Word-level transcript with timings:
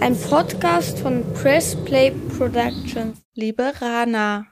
Ein 0.00 0.20
Podcast 0.20 0.98
von 0.98 1.24
Press 1.32 1.76
Play 1.84 2.10
Productions. 2.36 3.22
Liebe 3.34 3.72
Rana, 3.80 4.46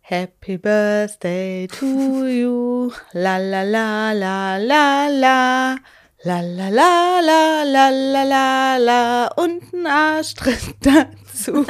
Happy 0.00 0.58
Birthday 0.58 1.66
to 1.66 2.26
you. 2.26 2.92
La 3.12 3.38
la 3.38 3.62
la 3.62 4.12
la 4.12 4.56
la 4.58 5.08
la. 5.08 5.76
La 6.24 6.40
la 6.40 6.68
la 6.68 7.20
la 7.20 7.62
la 7.64 7.88
la 7.90 8.24
la 8.24 8.76
la 8.76 9.28
und 9.36 9.72
ein 9.72 9.86
Arschtritt 9.86 10.74
dazu. 10.80 11.64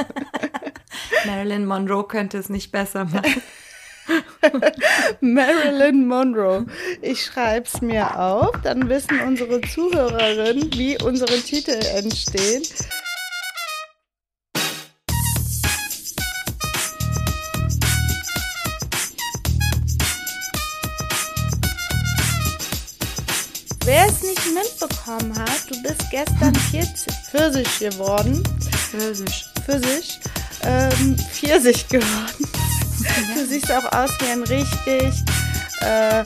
Marilyn 1.25 1.65
Monroe 1.65 2.07
könnte 2.07 2.37
es 2.37 2.49
nicht 2.49 2.71
besser 2.71 3.05
machen. 3.05 3.41
Marilyn 5.21 6.07
Monroe. 6.07 6.65
Ich 7.01 7.25
schreib's 7.25 7.81
mir 7.81 8.19
auf, 8.19 8.51
dann 8.63 8.89
wissen 8.89 9.19
unsere 9.21 9.61
Zuhörerinnen, 9.61 10.71
wie 10.73 10.97
unsere 11.01 11.37
Titel 11.39 11.79
entstehen. 11.95 12.63
Wer 23.87 24.05
es 24.05 24.21
nicht 24.21 24.53
mitbekommen 24.53 25.33
hat, 25.39 25.61
du 25.69 25.81
bist 25.81 26.11
gestern 26.11 26.53
40 26.53 27.13
Pfirsich 27.31 27.79
geworden. 27.79 28.43
Pfirsich. 28.89 29.45
Pfirsich. 29.63 30.19
Ähm, 30.63 31.15
Pfirsich 31.31 31.87
geworden. 31.87 32.47
Du 33.35 33.45
siehst 33.45 33.71
auch 33.71 33.85
aus 33.93 34.11
wie 34.19 34.31
ein 34.31 34.43
richtig 34.43 35.13
äh, 35.81 36.23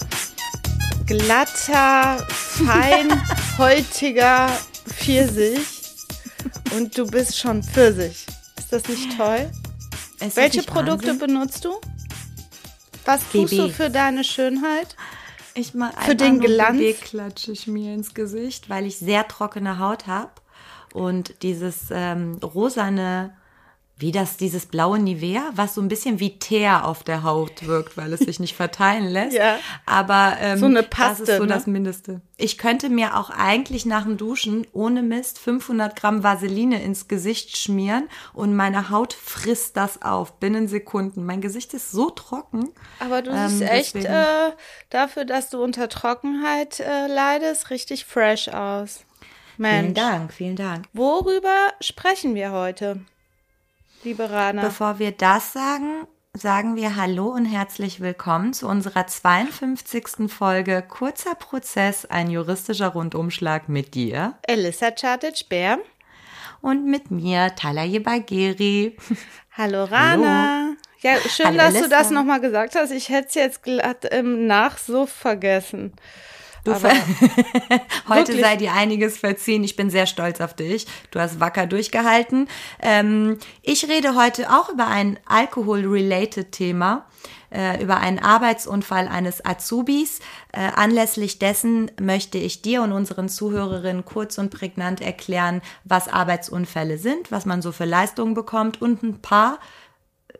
glatter, 1.05 2.25
feinhäutiger 2.29 4.47
Pfirsich. 4.87 5.67
Und 6.75 6.97
du 6.97 7.05
bist 7.07 7.37
schon 7.37 7.63
Pfirsich. 7.63 8.25
Ist 8.57 8.71
das 8.71 8.87
nicht 8.87 9.15
toll? 9.17 9.49
Ist 10.19 10.35
Welche 10.35 10.63
Produkte 10.63 11.07
Wahnsinn? 11.09 11.27
benutzt 11.27 11.65
du? 11.65 11.79
Was 13.05 13.21
tust 13.31 13.53
du 13.53 13.67
BB. 13.67 13.73
für 13.75 13.89
deine 13.89 14.23
Schönheit? 14.23 14.95
Ich 15.53 15.73
mal 15.73 15.91
Für 16.05 16.15
den 16.15 16.39
Glanz? 16.39 16.81
klatsche 17.01 17.51
ich 17.51 17.67
mir 17.67 17.93
ins 17.93 18.13
Gesicht, 18.13 18.69
weil 18.69 18.85
ich 18.85 18.97
sehr 18.97 19.27
trockene 19.27 19.79
Haut 19.79 20.07
habe 20.07 20.31
und 20.93 21.33
dieses 21.41 21.85
ähm, 21.91 22.37
rosane, 22.43 23.35
wie 24.01 24.11
das, 24.11 24.35
dieses 24.37 24.65
blaue 24.65 24.99
Nivea, 24.99 25.51
was 25.53 25.75
so 25.75 25.81
ein 25.81 25.87
bisschen 25.87 26.19
wie 26.19 26.37
Teer 26.39 26.85
auf 26.85 27.03
der 27.03 27.23
Haut 27.23 27.65
wirkt, 27.67 27.95
weil 27.97 28.11
es 28.13 28.19
sich 28.21 28.39
nicht 28.39 28.55
verteilen 28.55 29.05
lässt. 29.07 29.33
Ja. 29.37 29.57
Aber 29.85 30.35
ähm, 30.41 30.57
So 30.59 30.65
eine 30.65 30.81
das 30.81 30.89
Paste, 30.89 31.23
ist 31.23 31.37
so 31.37 31.43
ne? 31.43 31.47
das 31.47 31.67
Mindeste. 31.67 32.21
Ich 32.37 32.57
könnte 32.57 32.89
mir 32.89 33.15
auch 33.17 33.29
eigentlich 33.29 33.85
nach 33.85 34.03
dem 34.03 34.17
Duschen 34.17 34.65
ohne 34.73 35.03
Mist 35.03 35.37
500 35.39 35.95
Gramm 35.95 36.23
Vaseline 36.23 36.81
ins 36.83 37.07
Gesicht 37.07 37.55
schmieren 37.57 38.09
und 38.33 38.55
meine 38.55 38.89
Haut 38.89 39.13
frisst 39.13 39.77
das 39.77 40.01
auf 40.01 40.39
binnen 40.39 40.67
Sekunden. 40.67 41.23
Mein 41.25 41.39
Gesicht 41.41 41.73
ist 41.75 41.91
so 41.91 42.09
trocken. 42.09 42.69
Aber 42.99 43.21
du 43.21 43.29
Ähm, 43.31 43.47
siehst 43.49 43.61
echt 43.61 43.95
deswegen- 43.95 44.13
äh, 44.13 44.51
dafür, 44.89 45.25
dass 45.25 45.49
du 45.51 45.63
unter 45.63 45.87
Trockenheit 45.87 46.79
äh, 46.79 47.05
leidest, 47.07 47.69
richtig 47.69 48.05
fresh 48.05 48.47
aus. 48.49 49.05
Mensch. 49.57 49.81
Vielen 49.81 49.93
Dank, 49.93 50.33
vielen 50.33 50.55
Dank. 50.55 50.85
Worüber 50.93 51.55
sprechen 51.81 52.33
wir 52.33 52.51
heute, 52.51 52.99
liebe 54.03 54.29
Rana? 54.29 54.61
Bevor 54.61 54.99
wir 54.99 55.11
das 55.11 55.53
sagen, 55.53 56.07
sagen 56.33 56.75
wir 56.75 56.95
Hallo 56.95 57.27
und 57.27 57.45
herzlich 57.45 57.99
willkommen 58.01 58.53
zu 58.53 58.67
unserer 58.67 59.07
52. 59.07 60.31
Folge 60.31 60.83
Kurzer 60.87 61.35
Prozess, 61.35 62.05
ein 62.05 62.29
juristischer 62.29 62.89
Rundumschlag 62.89 63.69
mit 63.69 63.93
dir 63.93 64.35
Elissa 64.43 64.91
Chartic-Bär. 64.91 65.79
und 66.61 66.85
mit 66.85 67.11
mir, 67.11 67.55
Talaye 67.55 67.99
Bagheri. 67.99 68.97
Hallo 69.57 69.83
Rana. 69.85 70.75
Ja, 70.99 71.17
schön, 71.27 71.47
Hallo, 71.47 71.57
dass 71.57 71.71
du 71.73 71.79
Elissa. 71.79 71.89
das 71.97 72.09
nochmal 72.11 72.39
gesagt 72.41 72.75
hast. 72.75 72.91
Ich 72.91 73.09
hätte 73.09 73.27
es 73.29 73.35
jetzt 73.35 73.63
glatt 73.63 74.05
im 74.05 74.47
Nachsuff 74.47 75.11
vergessen. 75.11 75.93
Heute 78.07 78.33
Wirklich? 78.33 78.41
sei 78.41 78.55
dir 78.55 78.73
einiges 78.73 79.17
verziehen. 79.17 79.63
Ich 79.63 79.75
bin 79.75 79.89
sehr 79.89 80.05
stolz 80.05 80.41
auf 80.41 80.53
dich. 80.53 80.85
Du 81.09 81.19
hast 81.19 81.39
wacker 81.39 81.65
durchgehalten. 81.65 82.47
Ähm, 82.81 83.37
ich 83.63 83.87
rede 83.89 84.15
heute 84.15 84.49
auch 84.49 84.69
über 84.69 84.87
ein 84.87 85.19
Alkohol-related 85.25 86.51
Thema, 86.51 87.07
äh, 87.51 87.81
über 87.81 87.97
einen 87.97 88.19
Arbeitsunfall 88.19 89.07
eines 89.07 89.43
Azubis. 89.43 90.19
Äh, 90.51 90.69
anlässlich 90.75 91.39
dessen 91.39 91.89
möchte 91.99 92.37
ich 92.37 92.61
dir 92.61 92.83
und 92.83 92.91
unseren 92.91 93.27
Zuhörerinnen 93.27 94.05
kurz 94.05 94.37
und 94.37 94.51
prägnant 94.51 95.01
erklären, 95.01 95.61
was 95.83 96.07
Arbeitsunfälle 96.07 96.99
sind, 96.99 97.31
was 97.31 97.45
man 97.45 97.63
so 97.63 97.71
für 97.71 97.85
Leistungen 97.85 98.35
bekommt 98.35 98.81
und 98.81 99.01
ein 99.01 99.19
paar 99.21 99.57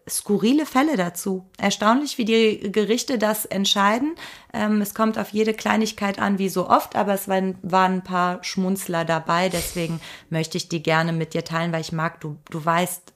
skurrile 0.10 0.66
Fälle 0.66 0.98
dazu. 0.98 1.50
Erstaunlich, 1.58 2.18
wie 2.18 2.26
die 2.26 2.72
Gerichte 2.72 3.18
das 3.18 3.46
entscheiden. 3.46 4.16
Ähm, 4.54 4.82
es 4.82 4.94
kommt 4.94 5.18
auf 5.18 5.30
jede 5.30 5.54
Kleinigkeit 5.54 6.20
an, 6.20 6.40
wie 6.40 6.50
so 6.50 6.70
oft, 6.70 6.96
aber 6.96 7.14
es 7.14 7.28
waren, 7.28 7.58
waren 7.62 7.94
ein 7.94 8.04
paar 8.04 8.44
Schmunzler 8.44 9.06
dabei. 9.06 9.50
Deswegen 9.50 10.02
möchte 10.30 10.58
ich 10.58 10.70
die 10.70 10.84
gerne 10.84 11.14
mit 11.14 11.34
dir 11.34 11.44
teilen, 11.44 11.72
weil 11.72 11.82
ich 11.82 11.92
mag, 11.92 12.20
du, 12.20 12.38
du 12.50 12.64
weißt, 12.64 13.14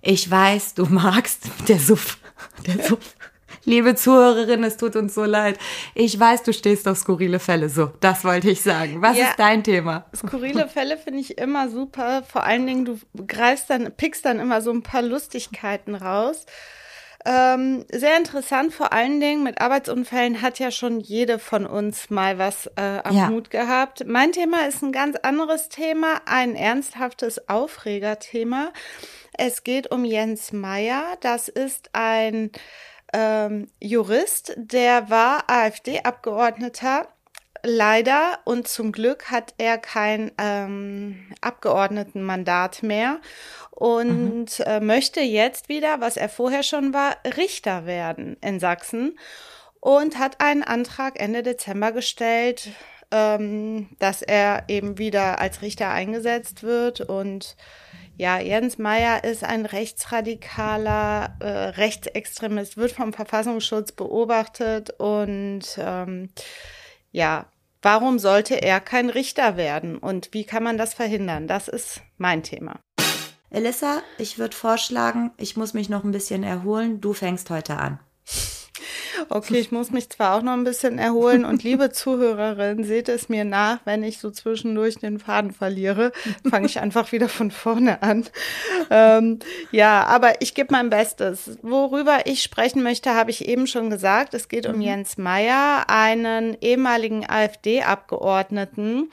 ich 0.00 0.30
weiß, 0.30 0.74
du 0.74 0.86
magst 0.86 1.42
der 1.66 1.78
Suff. 1.78 2.18
Der 2.66 2.82
Suff. 2.84 3.16
Liebe 3.68 3.94
Zuhörerin, 3.94 4.64
es 4.64 4.78
tut 4.78 4.96
uns 4.96 5.14
so 5.14 5.24
leid. 5.24 5.58
Ich 5.94 6.18
weiß, 6.18 6.42
du 6.42 6.54
stehst 6.54 6.88
auf 6.88 6.96
skurrile 6.96 7.38
Fälle. 7.38 7.68
So, 7.68 7.90
das 8.00 8.24
wollte 8.24 8.48
ich 8.48 8.62
sagen. 8.62 9.02
Was 9.02 9.18
Ja. 9.18 9.26
ist 9.26 9.38
dein 9.38 9.62
Thema? 9.62 10.06
Skurrile 10.16 10.68
Fälle 10.68 10.96
finde 10.96 11.20
ich 11.20 11.36
immer 11.36 11.68
super. 11.68 12.22
Vor 12.22 12.44
allen 12.44 12.66
Dingen, 12.66 12.86
du 12.86 12.98
greifst 13.26 13.68
dann, 13.68 13.92
pickst 13.94 14.24
dann 14.24 14.40
immer 14.40 14.62
so 14.62 14.70
ein 14.70 14.82
paar 14.82 15.02
Lustigkeiten 15.02 15.94
raus. 15.94 16.46
Ähm, 17.26 17.84
sehr 17.92 18.16
interessant, 18.16 18.72
vor 18.72 18.94
allen 18.94 19.20
Dingen 19.20 19.42
mit 19.42 19.60
Arbeitsunfällen 19.60 20.40
hat 20.40 20.58
ja 20.60 20.70
schon 20.70 20.98
jede 21.00 21.38
von 21.38 21.66
uns 21.66 22.08
mal 22.08 22.38
was 22.38 22.68
äh, 22.76 23.00
am 23.04 23.14
Ja. 23.14 23.28
Hut 23.28 23.50
gehabt. 23.50 24.04
Mein 24.06 24.32
Thema 24.32 24.66
ist 24.66 24.82
ein 24.82 24.92
ganz 24.92 25.14
anderes 25.16 25.68
Thema, 25.68 26.22
ein 26.24 26.54
ernsthaftes 26.54 27.50
Aufregerthema. 27.50 28.72
Es 29.36 29.62
geht 29.62 29.90
um 29.90 30.06
Jens 30.06 30.52
Meyer. 30.52 31.04
Das 31.20 31.48
ist 31.48 31.90
ein 31.92 32.50
ähm, 33.12 33.68
Jurist, 33.80 34.54
der 34.56 35.10
war 35.10 35.44
AfD-Abgeordneter. 35.48 37.08
Leider 37.64 38.38
und 38.44 38.68
zum 38.68 38.92
Glück 38.92 39.30
hat 39.30 39.54
er 39.58 39.78
kein 39.78 40.30
ähm, 40.38 41.32
Abgeordnetenmandat 41.40 42.84
mehr 42.84 43.20
und 43.72 44.60
äh, 44.60 44.78
möchte 44.80 45.20
jetzt 45.20 45.68
wieder, 45.68 46.00
was 46.00 46.16
er 46.16 46.28
vorher 46.28 46.62
schon 46.62 46.94
war, 46.94 47.16
Richter 47.36 47.84
werden 47.84 48.36
in 48.40 48.60
Sachsen 48.60 49.18
und 49.80 50.18
hat 50.18 50.40
einen 50.40 50.62
Antrag 50.62 51.20
Ende 51.20 51.42
Dezember 51.42 51.92
gestellt, 51.92 52.70
ähm, 53.10 53.88
dass 53.98 54.22
er 54.22 54.64
eben 54.68 54.98
wieder 54.98 55.40
als 55.40 55.62
Richter 55.62 55.90
eingesetzt 55.90 56.62
wird 56.62 57.00
und 57.00 57.56
ja, 58.18 58.40
Jens 58.40 58.78
Meyer 58.78 59.22
ist 59.22 59.44
ein 59.44 59.64
rechtsradikaler 59.64 61.36
äh, 61.38 61.46
Rechtsextremist, 61.46 62.76
wird 62.76 62.90
vom 62.90 63.12
Verfassungsschutz 63.12 63.92
beobachtet 63.92 64.90
und 64.98 65.62
ähm, 65.78 66.28
ja, 67.12 67.46
warum 67.80 68.18
sollte 68.18 68.60
er 68.60 68.80
kein 68.80 69.08
Richter 69.08 69.56
werden 69.56 69.96
und 69.98 70.30
wie 70.32 70.42
kann 70.42 70.64
man 70.64 70.76
das 70.76 70.94
verhindern? 70.94 71.46
Das 71.46 71.68
ist 71.68 72.00
mein 72.16 72.42
Thema. 72.42 72.80
Elissa, 73.50 74.02
ich 74.18 74.36
würde 74.38 74.56
vorschlagen, 74.56 75.30
ich 75.36 75.56
muss 75.56 75.72
mich 75.72 75.88
noch 75.88 76.02
ein 76.02 76.10
bisschen 76.10 76.42
erholen. 76.42 77.00
Du 77.00 77.12
fängst 77.12 77.50
heute 77.50 77.76
an. 77.76 78.00
Okay, 79.28 79.58
ich 79.58 79.72
muss 79.72 79.90
mich 79.90 80.08
zwar 80.10 80.36
auch 80.36 80.42
noch 80.42 80.52
ein 80.52 80.64
bisschen 80.64 80.98
erholen 80.98 81.44
und 81.44 81.62
liebe 81.62 81.90
Zuhörerin, 81.92 82.84
seht 82.84 83.08
es 83.08 83.28
mir 83.28 83.44
nach, 83.44 83.80
wenn 83.84 84.02
ich 84.02 84.18
so 84.18 84.30
zwischendurch 84.30 84.96
den 84.96 85.18
Faden 85.18 85.52
verliere, 85.52 86.12
fange 86.48 86.66
ich 86.66 86.80
einfach 86.80 87.12
wieder 87.12 87.28
von 87.28 87.50
vorne 87.50 88.02
an. 88.02 88.24
Ähm, 88.90 89.38
ja, 89.70 90.04
aber 90.04 90.40
ich 90.40 90.54
gebe 90.54 90.72
mein 90.72 90.90
Bestes. 90.90 91.58
Worüber 91.62 92.26
ich 92.26 92.42
sprechen 92.42 92.82
möchte, 92.82 93.14
habe 93.14 93.30
ich 93.30 93.48
eben 93.48 93.66
schon 93.66 93.90
gesagt. 93.90 94.34
Es 94.34 94.48
geht 94.48 94.66
um 94.66 94.80
Jens 94.80 95.18
Meyer, 95.18 95.84
einen 95.88 96.56
ehemaligen 96.60 97.28
AfD-Abgeordneten 97.28 99.10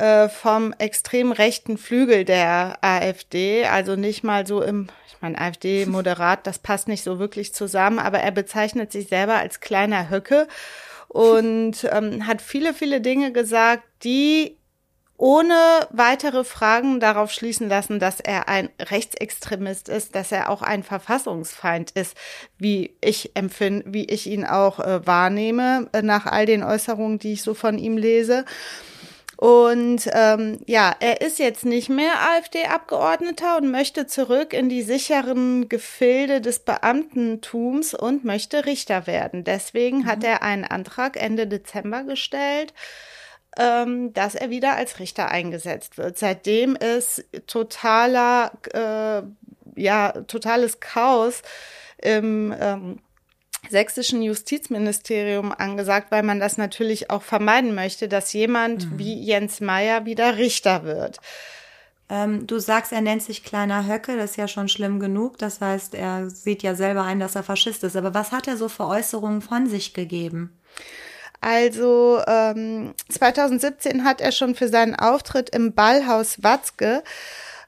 äh, 0.00 0.28
vom 0.28 0.72
extrem 0.78 1.32
rechten 1.32 1.76
Flügel 1.76 2.24
der 2.24 2.78
AfD, 2.80 3.66
also 3.66 3.96
nicht 3.96 4.24
mal 4.24 4.46
so 4.46 4.62
im, 4.62 4.88
ich 5.20 5.22
meine, 5.22 5.38
AfD-Moderat, 5.38 6.46
das 6.46 6.58
passt 6.58 6.88
nicht 6.88 7.04
so 7.04 7.18
wirklich 7.18 7.52
zusammen, 7.52 7.98
aber 7.98 8.20
er 8.20 8.30
bezeichnet 8.30 8.90
sich 8.90 9.08
selber 9.08 9.34
als 9.34 9.60
kleiner 9.60 10.08
Höcke 10.08 10.48
und 11.08 11.86
ähm, 11.92 12.26
hat 12.26 12.40
viele, 12.40 12.72
viele 12.72 13.02
Dinge 13.02 13.30
gesagt, 13.30 13.82
die 14.02 14.56
ohne 15.18 15.86
weitere 15.90 16.42
Fragen 16.42 17.00
darauf 17.00 17.30
schließen 17.32 17.68
lassen, 17.68 17.98
dass 17.98 18.20
er 18.20 18.48
ein 18.48 18.70
Rechtsextremist 18.80 19.90
ist, 19.90 20.14
dass 20.14 20.32
er 20.32 20.48
auch 20.48 20.62
ein 20.62 20.82
Verfassungsfeind 20.82 21.90
ist, 21.90 22.16
wie 22.56 22.96
ich 23.02 23.32
empfinde, 23.34 23.84
wie 23.92 24.06
ich 24.06 24.26
ihn 24.26 24.46
auch 24.46 24.80
äh, 24.80 25.06
wahrnehme, 25.06 25.90
äh, 25.92 26.00
nach 26.00 26.24
all 26.24 26.46
den 26.46 26.62
Äußerungen, 26.62 27.18
die 27.18 27.34
ich 27.34 27.42
so 27.42 27.52
von 27.52 27.76
ihm 27.76 27.98
lese. 27.98 28.46
Und 29.40 30.06
ähm, 30.12 30.58
ja, 30.66 30.94
er 31.00 31.22
ist 31.22 31.38
jetzt 31.38 31.64
nicht 31.64 31.88
mehr 31.88 32.12
AfD-Abgeordneter 32.36 33.56
und 33.56 33.70
möchte 33.70 34.06
zurück 34.06 34.52
in 34.52 34.68
die 34.68 34.82
sicheren 34.82 35.70
Gefilde 35.70 36.42
des 36.42 36.58
Beamtentums 36.58 37.94
und 37.94 38.22
möchte 38.22 38.66
Richter 38.66 39.06
werden. 39.06 39.42
Deswegen 39.42 40.00
mhm. 40.00 40.06
hat 40.06 40.24
er 40.24 40.42
einen 40.42 40.64
Antrag 40.64 41.16
Ende 41.16 41.46
Dezember 41.46 42.04
gestellt 42.04 42.74
ähm, 43.56 44.12
dass 44.12 44.34
er 44.34 44.50
wieder 44.50 44.76
als 44.76 45.00
Richter 45.00 45.30
eingesetzt 45.30 45.98
wird. 45.98 46.18
Seitdem 46.18 46.76
ist 46.76 47.24
totaler, 47.46 48.52
äh, 48.72 49.22
ja, 49.80 50.12
totales 50.28 50.78
Chaos 50.78 51.42
im 51.98 52.54
ähm, 52.60 52.98
sächsischen 53.68 54.22
Justizministerium 54.22 55.52
angesagt, 55.52 56.10
weil 56.10 56.22
man 56.22 56.40
das 56.40 56.56
natürlich 56.56 57.10
auch 57.10 57.22
vermeiden 57.22 57.74
möchte, 57.74 58.08
dass 58.08 58.32
jemand 58.32 58.90
mhm. 58.90 58.98
wie 58.98 59.22
Jens 59.22 59.60
Meyer 59.60 60.06
wieder 60.06 60.36
Richter 60.38 60.84
wird. 60.84 61.18
Ähm, 62.08 62.46
du 62.46 62.58
sagst, 62.58 62.92
er 62.92 63.00
nennt 63.00 63.22
sich 63.22 63.44
kleiner 63.44 63.86
Höcke, 63.86 64.16
das 64.16 64.32
ist 64.32 64.36
ja 64.36 64.48
schon 64.48 64.68
schlimm 64.68 64.98
genug. 64.98 65.38
Das 65.38 65.60
heißt, 65.60 65.94
er 65.94 66.28
sieht 66.28 66.62
ja 66.62 66.74
selber 66.74 67.04
ein, 67.04 67.20
dass 67.20 67.36
er 67.36 67.44
Faschist 67.44 67.84
ist. 67.84 67.96
Aber 67.96 68.14
was 68.14 68.32
hat 68.32 68.48
er 68.48 68.56
so 68.56 68.68
für 68.68 68.86
Äußerungen 68.86 69.42
von 69.42 69.68
sich 69.68 69.94
gegeben? 69.94 70.58
Also 71.40 72.20
ähm, 72.26 72.94
2017 73.08 74.04
hat 74.04 74.20
er 74.20 74.32
schon 74.32 74.54
für 74.54 74.68
seinen 74.68 74.94
Auftritt 74.94 75.50
im 75.50 75.72
Ballhaus 75.72 76.42
Watzke 76.42 77.02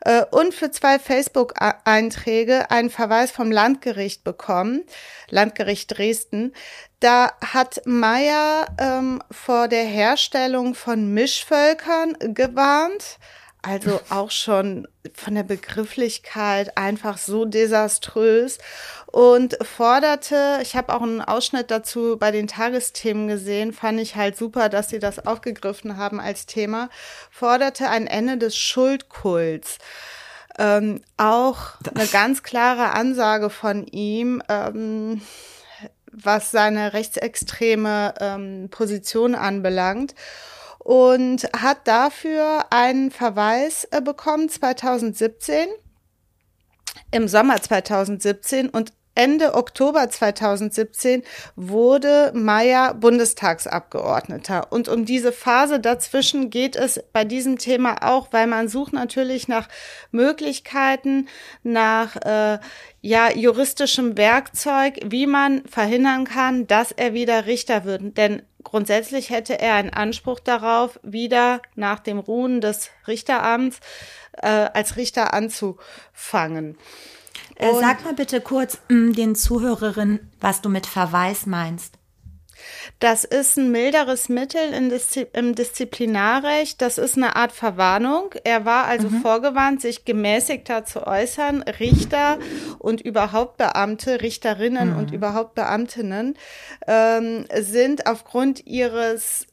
äh, 0.04 0.24
und 0.30 0.54
für 0.54 0.70
zwei 0.70 0.98
Facebook-Einträge 0.98 2.70
einen 2.70 2.90
Verweis 2.90 3.30
vom 3.30 3.50
Landgericht 3.50 4.24
bekommen, 4.24 4.84
Landgericht 5.28 5.96
Dresden. 5.96 6.52
Da 7.00 7.32
hat 7.44 7.82
Meyer 7.84 8.66
ähm, 8.78 9.22
vor 9.30 9.68
der 9.68 9.84
Herstellung 9.84 10.74
von 10.74 11.12
Mischvölkern 11.14 12.16
gewarnt. 12.20 13.18
Also 13.64 14.00
auch 14.10 14.32
schon 14.32 14.88
von 15.14 15.36
der 15.36 15.44
Begrifflichkeit 15.44 16.76
einfach 16.76 17.16
so 17.16 17.44
desaströs 17.44 18.58
und 19.06 19.56
forderte, 19.62 20.58
ich 20.62 20.74
habe 20.74 20.92
auch 20.92 21.02
einen 21.02 21.20
Ausschnitt 21.20 21.70
dazu 21.70 22.16
bei 22.18 22.32
den 22.32 22.48
Tagesthemen 22.48 23.28
gesehen, 23.28 23.72
fand 23.72 24.00
ich 24.00 24.16
halt 24.16 24.36
super, 24.36 24.68
dass 24.68 24.88
sie 24.88 24.98
das 24.98 25.24
aufgegriffen 25.26 25.96
haben 25.96 26.18
als 26.18 26.46
Thema, 26.46 26.88
forderte 27.30 27.88
ein 27.88 28.08
Ende 28.08 28.36
des 28.36 28.56
Schuldkults. 28.56 29.78
Ähm, 30.58 31.00
auch 31.16 31.74
eine 31.94 32.06
ganz 32.08 32.42
klare 32.42 32.90
Ansage 32.92 33.48
von 33.48 33.86
ihm, 33.86 34.42
ähm, 34.48 35.22
was 36.10 36.50
seine 36.50 36.94
rechtsextreme 36.94 38.14
ähm, 38.20 38.68
Position 38.70 39.36
anbelangt 39.36 40.14
und 40.84 41.44
hat 41.56 41.86
dafür 41.86 42.66
einen 42.70 43.10
Verweis 43.10 43.84
äh, 43.90 44.00
bekommen 44.00 44.48
2017 44.48 45.68
im 47.12 47.28
Sommer 47.28 47.60
2017 47.60 48.68
und 48.68 48.92
Ende 49.14 49.54
Oktober 49.54 50.08
2017 50.08 51.22
wurde 51.54 52.32
Meyer 52.34 52.94
Bundestagsabgeordneter. 52.94 54.72
Und 54.72 54.88
um 54.88 55.04
diese 55.04 55.32
Phase 55.32 55.80
dazwischen 55.80 56.48
geht 56.48 56.76
es 56.76 57.02
bei 57.12 57.24
diesem 57.24 57.58
Thema 57.58 58.02
auch, 58.02 58.28
weil 58.30 58.46
man 58.46 58.68
sucht 58.68 58.94
natürlich 58.94 59.48
nach 59.48 59.68
Möglichkeiten, 60.12 61.28
nach 61.62 62.16
äh, 62.16 62.58
ja, 63.02 63.30
juristischem 63.32 64.16
Werkzeug, 64.16 65.00
wie 65.04 65.26
man 65.26 65.62
verhindern 65.66 66.24
kann, 66.24 66.66
dass 66.66 66.92
er 66.92 67.12
wieder 67.12 67.46
Richter 67.46 67.84
wird. 67.84 68.16
Denn 68.16 68.42
grundsätzlich 68.62 69.28
hätte 69.28 69.58
er 69.58 69.74
einen 69.74 69.90
Anspruch 69.90 70.40
darauf, 70.40 70.98
wieder 71.02 71.60
nach 71.74 72.00
dem 72.00 72.18
Ruhen 72.18 72.62
des 72.62 72.90
Richteramts 73.06 73.80
äh, 74.40 74.46
als 74.46 74.96
Richter 74.96 75.34
anzufangen. 75.34 76.78
Äh, 77.56 77.72
sag 77.80 78.04
mal 78.04 78.14
bitte 78.14 78.40
kurz 78.40 78.78
mh, 78.88 79.12
den 79.14 79.34
Zuhörerinnen, 79.34 80.30
was 80.40 80.60
du 80.60 80.68
mit 80.68 80.86
Verweis 80.86 81.46
meinst. 81.46 81.98
Das 83.00 83.24
ist 83.24 83.56
ein 83.56 83.70
milderes 83.70 84.28
Mittel 84.28 84.88
Diszi 84.88 85.26
im 85.32 85.54
Disziplinarrecht. 85.54 86.80
Das 86.80 86.98
ist 86.98 87.16
eine 87.16 87.36
Art 87.36 87.52
Verwarnung. 87.52 88.34
Er 88.44 88.64
war 88.64 88.84
also 88.84 89.08
mhm. 89.08 89.20
vorgewarnt, 89.20 89.80
sich 89.80 90.04
gemäßigter 90.04 90.84
zu 90.84 91.06
äußern. 91.06 91.62
Richter 91.62 92.38
und 92.78 93.00
überhaupt 93.00 93.56
Beamte, 93.56 94.22
Richterinnen 94.22 94.92
mhm. 94.92 94.98
und 94.98 95.12
überhaupt 95.12 95.54
Beamtinnen 95.54 96.36
ähm, 96.86 97.46
sind 97.60 98.06
aufgrund 98.06 98.66
ihres 98.66 99.46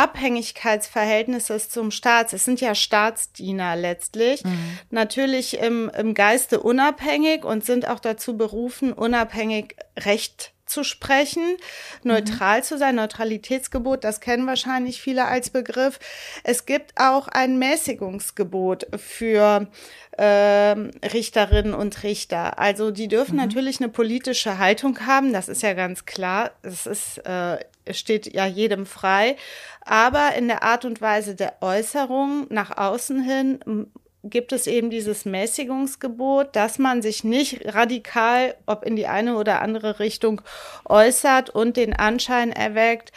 Abhängigkeitsverhältnisses 0.00 1.68
zum 1.68 1.90
Staat. 1.90 2.32
Es 2.32 2.44
sind 2.44 2.60
ja 2.60 2.74
Staatsdiener 2.74 3.76
letztlich, 3.76 4.44
mhm. 4.44 4.78
natürlich 4.90 5.58
im, 5.58 5.90
im 5.90 6.14
Geiste 6.14 6.60
unabhängig 6.60 7.44
und 7.44 7.64
sind 7.64 7.86
auch 7.86 8.00
dazu 8.00 8.36
berufen, 8.36 8.92
unabhängig 8.92 9.76
Recht 9.98 10.52
zu 10.70 10.84
sprechen, 10.84 11.56
neutral 12.02 12.60
mhm. 12.60 12.64
zu 12.64 12.78
sein, 12.78 12.94
Neutralitätsgebot, 12.94 14.04
das 14.04 14.20
kennen 14.20 14.46
wahrscheinlich 14.46 15.00
viele 15.02 15.26
als 15.26 15.50
Begriff. 15.50 15.98
Es 16.44 16.66
gibt 16.66 16.92
auch 16.96 17.28
ein 17.28 17.58
Mäßigungsgebot 17.58 18.86
für 18.96 19.68
äh, 20.12 20.24
Richterinnen 20.24 21.74
und 21.74 22.02
Richter. 22.02 22.58
Also 22.58 22.90
die 22.90 23.08
dürfen 23.08 23.32
mhm. 23.32 23.42
natürlich 23.42 23.80
eine 23.80 23.88
politische 23.88 24.58
Haltung 24.58 25.06
haben, 25.06 25.32
das 25.32 25.48
ist 25.48 25.62
ja 25.62 25.74
ganz 25.74 26.06
klar. 26.06 26.52
Es 26.62 26.86
ist 26.86 27.18
äh, 27.26 27.58
steht 27.92 28.32
ja 28.32 28.46
jedem 28.46 28.86
frei. 28.86 29.36
Aber 29.84 30.34
in 30.36 30.48
der 30.48 30.62
Art 30.62 30.84
und 30.84 31.00
Weise 31.00 31.34
der 31.34 31.62
Äußerung 31.62 32.46
nach 32.50 32.76
außen 32.76 33.22
hin 33.22 33.90
gibt 34.22 34.52
es 34.52 34.66
eben 34.66 34.90
dieses 34.90 35.24
Mäßigungsgebot, 35.24 36.54
dass 36.54 36.78
man 36.78 37.02
sich 37.02 37.24
nicht 37.24 37.74
radikal, 37.74 38.54
ob 38.66 38.84
in 38.84 38.96
die 38.96 39.06
eine 39.06 39.36
oder 39.36 39.62
andere 39.62 39.98
Richtung 39.98 40.42
äußert 40.84 41.50
und 41.50 41.76
den 41.76 41.94
Anschein 41.94 42.52
erweckt, 42.52 43.12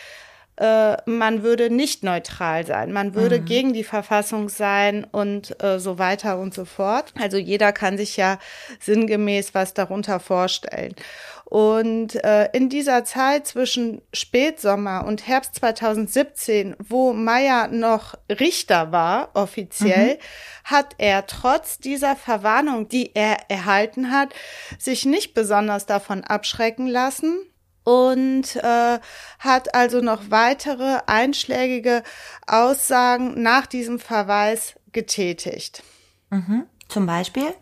äh, 0.56 0.98
man 1.10 1.42
würde 1.42 1.70
nicht 1.70 2.04
neutral 2.04 2.66
sein, 2.66 2.92
man 2.94 3.16
würde 3.16 3.40
mhm. 3.40 3.46
gegen 3.46 3.74
die 3.74 3.84
Verfassung 3.84 4.50
sein 4.50 5.04
und 5.04 5.62
äh, 5.64 5.80
so 5.80 5.98
weiter 5.98 6.38
und 6.38 6.54
so 6.54 6.66
fort. 6.66 7.14
Also 7.20 7.38
jeder 7.38 7.72
kann 7.72 7.98
sich 7.98 8.18
ja 8.18 8.38
sinngemäß 8.80 9.56
was 9.56 9.74
darunter 9.74 10.20
vorstellen. 10.20 10.94
Und 11.54 12.16
äh, 12.24 12.50
in 12.54 12.68
dieser 12.68 13.04
Zeit 13.04 13.46
zwischen 13.46 14.02
Spätsommer 14.12 15.06
und 15.06 15.28
Herbst 15.28 15.54
2017, 15.54 16.76
wo 16.80 17.14
Meyer 17.14 17.68
noch 17.68 18.16
Richter 18.28 18.92
war, 18.92 19.30
offiziell, 19.36 20.16
mhm. 20.16 20.20
hat 20.64 20.96
er 20.98 21.28
trotz 21.28 21.78
dieser 21.78 22.16
Verwarnung, 22.16 22.90
die 22.90 23.12
er 23.14 23.52
erhalten 23.52 24.10
hat, 24.10 24.30
sich 24.80 25.06
nicht 25.06 25.36
besonders 25.36 25.86
davon 25.86 26.24
abschrecken 26.24 26.88
lassen 26.88 27.38
und 27.84 28.56
äh, 28.56 28.98
hat 29.38 29.76
also 29.76 30.02
noch 30.02 30.32
weitere 30.32 31.02
einschlägige 31.06 32.02
Aussagen 32.48 33.44
nach 33.44 33.68
diesem 33.68 34.00
Verweis 34.00 34.74
getätigt. 34.92 35.84
Mhm. 36.32 36.66
Zum 36.88 37.06
Beispiel? 37.06 37.54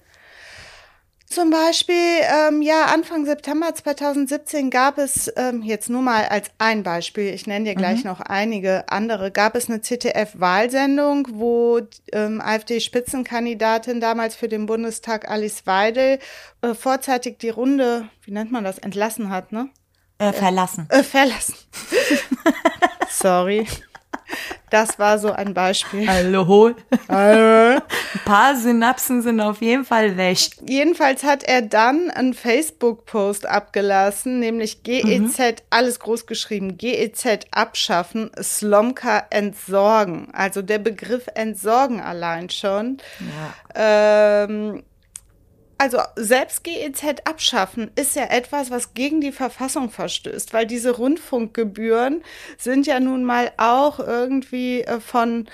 Zum 1.32 1.50
Beispiel, 1.50 1.96
ähm, 1.96 2.62
ja, 2.62 2.88
Anfang 2.88 3.26
September 3.26 3.74
2017 3.74 4.70
gab 4.70 4.98
es, 4.98 5.32
ähm, 5.38 5.62
jetzt 5.64 5.90
nur 5.90 6.02
mal 6.02 6.26
als 6.26 6.52
ein 6.58 6.84
Beispiel, 6.84 7.34
ich 7.34 7.48
nenne 7.48 7.64
dir 7.64 7.76
gleich 7.76 8.04
mhm. 8.04 8.10
noch 8.10 8.20
einige 8.20 8.90
andere, 8.90 9.32
gab 9.32 9.56
es 9.56 9.70
eine 9.70 9.80
ZDF-Wahlsendung, 9.80 11.30
wo 11.32 11.80
ähm, 12.12 12.42
AfD-Spitzenkandidatin 12.42 14.02
damals 14.02 14.36
für 14.36 14.50
den 14.50 14.66
Bundestag 14.66 15.32
Alice 15.32 15.66
Weidel 15.66 16.20
äh, 16.62 16.74
vorzeitig 16.74 17.38
die 17.38 17.50
Runde, 17.50 18.10
wie 18.24 18.32
nennt 18.32 18.52
man 18.52 18.66
das, 18.66 18.78
entlassen 18.78 19.30
hat, 19.30 19.54
ne? 19.54 19.70
Äh, 20.18 20.34
verlassen. 20.34 20.86
Äh, 20.90 21.02
verlassen. 21.02 21.56
Sorry. 23.10 23.66
Das 24.70 24.98
war 25.00 25.20
so 25.20 25.32
ein 25.32 25.54
Beispiel. 25.54 26.08
Hallo. 26.08 26.74
Hallo. 27.10 27.82
Ein 28.14 28.26
paar 28.26 28.56
Synapsen 28.56 29.22
sind 29.22 29.42
auf 29.42 29.62
jeden 29.62 29.84
Fall 29.84 30.16
weg. 30.16 30.38
Jedenfalls 30.66 31.24
hat 31.24 31.44
er 31.44 31.62
dann 31.62 32.10
einen 32.10 32.34
Facebook-Post 32.34 33.46
abgelassen, 33.46 34.40
nämlich 34.40 34.84
GEZ, 34.84 35.40
mhm. 35.40 35.56
alles 35.70 36.00
groß 36.00 36.26
geschrieben, 36.26 36.78
GEZ 36.78 37.48
abschaffen, 37.52 38.32
Slomka 38.42 39.26
entsorgen. 39.30 40.30
Also 40.34 40.62
der 40.62 40.80
Begriff 40.80 41.28
entsorgen 41.36 42.00
allein 42.00 42.50
schon. 42.50 42.98
Ja. 43.76 44.44
Ähm, 44.46 44.84
also 45.82 45.98
selbst 46.16 46.64
GEZ 46.64 47.04
abschaffen 47.26 47.90
ist 47.96 48.16
ja 48.16 48.26
etwas, 48.26 48.70
was 48.70 48.94
gegen 48.94 49.20
die 49.20 49.32
Verfassung 49.32 49.90
verstößt, 49.90 50.54
weil 50.54 50.68
diese 50.68 50.92
Rundfunkgebühren 50.92 52.24
sind 52.60 52.86
ja 52.86 53.00
nun 53.00 53.24
mal 53.24 53.52
auch 53.58 53.98
irgendwie 53.98 54.82
äh, 54.82 55.00
von 55.00 55.50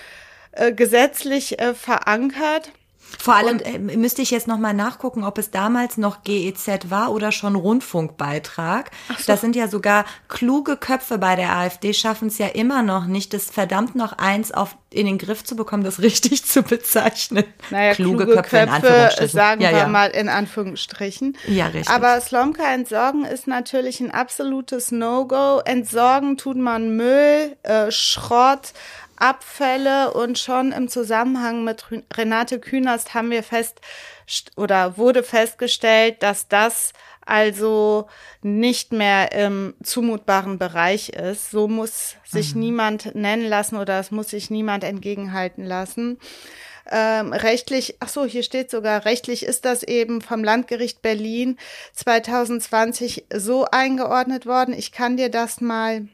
äh, 0.51 0.74
gesetzlich 0.74 1.60
äh, 1.60 1.74
verankert. 1.74 2.74
Vor 3.19 3.35
allem 3.35 3.59
äh, 3.59 3.77
müsste 3.77 4.21
ich 4.21 4.31
jetzt 4.31 4.47
nochmal 4.47 4.73
nachgucken, 4.73 5.23
ob 5.23 5.37
es 5.37 5.51
damals 5.51 5.97
noch 5.97 6.23
GEZ 6.23 6.89
war 6.89 7.11
oder 7.11 7.31
schon 7.31 7.55
Rundfunkbeitrag. 7.55 8.91
So. 9.09 9.23
Das 9.27 9.41
sind 9.41 9.55
ja 9.55 9.67
sogar 9.67 10.05
kluge 10.27 10.77
Köpfe 10.77 11.17
bei 11.17 11.35
der 11.35 11.55
AfD, 11.55 11.93
schaffen 11.93 12.27
es 12.27 12.37
ja 12.37 12.47
immer 12.47 12.83
noch 12.83 13.05
nicht, 13.05 13.33
das 13.33 13.49
verdammt 13.49 13.95
noch 13.95 14.13
eins 14.17 14.51
auf, 14.51 14.77
in 14.91 15.05
den 15.05 15.17
Griff 15.17 15.43
zu 15.43 15.55
bekommen, 15.55 15.83
das 15.83 15.99
richtig 16.01 16.45
zu 16.45 16.63
bezeichnen. 16.63 17.45
Naja, 17.69 17.93
kluge, 17.93 18.25
kluge 18.25 18.41
Köpfe, 18.41 18.49
Köpfe, 18.49 18.57
in 18.57 18.69
Anführungsstrichen. 18.69 19.29
sagen 19.29 19.61
ja, 19.61 19.71
wir 19.71 19.77
ja. 19.79 19.87
mal 19.87 20.09
in 20.09 20.29
Anführungsstrichen. 20.29 21.37
Ja, 21.47 21.67
richtig. 21.67 21.89
Aber 21.89 22.19
Slomka 22.21 22.73
entsorgen 22.73 23.25
ist 23.25 23.47
natürlich 23.47 23.99
ein 23.99 24.11
absolutes 24.11 24.91
No-Go. 24.91 25.61
Entsorgen 25.65 26.37
tut 26.37 26.57
man 26.57 26.95
Müll, 26.95 27.55
äh, 27.63 27.91
Schrott, 27.91 28.73
Abfälle 29.17 30.13
und 30.13 30.39
schon 30.39 30.71
im 30.71 30.88
Zusammenhang 30.88 31.63
mit 31.63 31.86
Renate 32.15 32.59
Künast 32.59 33.13
haben 33.13 33.31
wir 33.31 33.43
fest 33.43 33.81
oder 34.55 34.97
wurde 34.97 35.24
festgestellt, 35.24 36.21
dass 36.24 36.47
das 36.47 36.93
also 37.25 38.07
nicht 38.41 38.93
mehr 38.93 39.33
im 39.33 39.75
zumutbaren 39.83 40.57
Bereich 40.57 41.09
ist. 41.09 41.51
So 41.51 41.67
muss 41.67 42.15
sich 42.24 42.55
mhm. 42.55 42.62
niemand 42.62 43.15
nennen 43.15 43.45
lassen 43.45 43.77
oder 43.77 44.00
es 44.00 44.12
muss 44.12 44.29
sich 44.29 44.50
niemand 44.50 44.83
entgegenhalten 44.83 45.65
lassen. 45.65 46.19
Ähm, 46.89 47.33
rechtlich, 47.33 47.97
ach 48.00 48.07
so, 48.07 48.25
hier 48.25 48.43
steht 48.43 48.71
sogar, 48.71 49.03
rechtlich 49.03 49.43
ist 49.43 49.65
das 49.65 49.83
eben 49.83 50.21
vom 50.21 50.41
Landgericht 50.41 51.01
Berlin 51.01 51.57
2020 51.93 53.25
so 53.33 53.65
eingeordnet 53.65 54.45
worden. 54.45 54.74
Ich 54.74 54.93
kann 54.93 55.17
dir 55.17 55.29
das 55.29 55.59
mal 55.59 56.07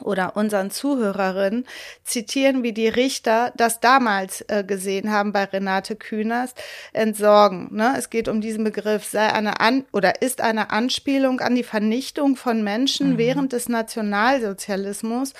oder 0.00 0.36
unseren 0.36 0.70
Zuhörerinnen 0.70 1.66
zitieren, 2.04 2.62
wie 2.62 2.72
die 2.72 2.88
Richter 2.88 3.52
das 3.56 3.80
damals 3.80 4.42
äh, 4.48 4.64
gesehen 4.64 5.10
haben 5.10 5.32
bei 5.32 5.44
Renate 5.44 5.96
Künast, 5.96 6.60
entsorgen. 6.92 7.68
Ne? 7.72 7.94
Es 7.96 8.10
geht 8.10 8.28
um 8.28 8.40
diesen 8.40 8.64
Begriff, 8.64 9.04
sei 9.04 9.32
eine 9.32 9.60
An 9.60 9.84
oder 9.92 10.22
ist 10.22 10.40
eine 10.40 10.70
Anspielung 10.70 11.40
an 11.40 11.54
die 11.54 11.62
Vernichtung 11.62 12.36
von 12.36 12.64
Menschen 12.64 13.14
mhm. 13.14 13.18
während 13.18 13.52
des 13.52 13.68
Nationalsozialismus 13.68 15.34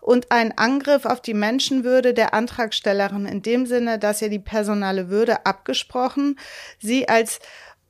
und 0.00 0.32
ein 0.32 0.56
Angriff 0.56 1.04
auf 1.04 1.20
die 1.20 1.34
Menschenwürde 1.34 2.14
der 2.14 2.34
Antragstellerin 2.34 3.26
in 3.26 3.42
dem 3.42 3.66
Sinne, 3.66 3.98
dass 3.98 4.22
ihr 4.22 4.30
die 4.30 4.38
personale 4.38 5.10
Würde 5.10 5.44
abgesprochen, 5.46 6.38
sie 6.78 7.08
als 7.08 7.40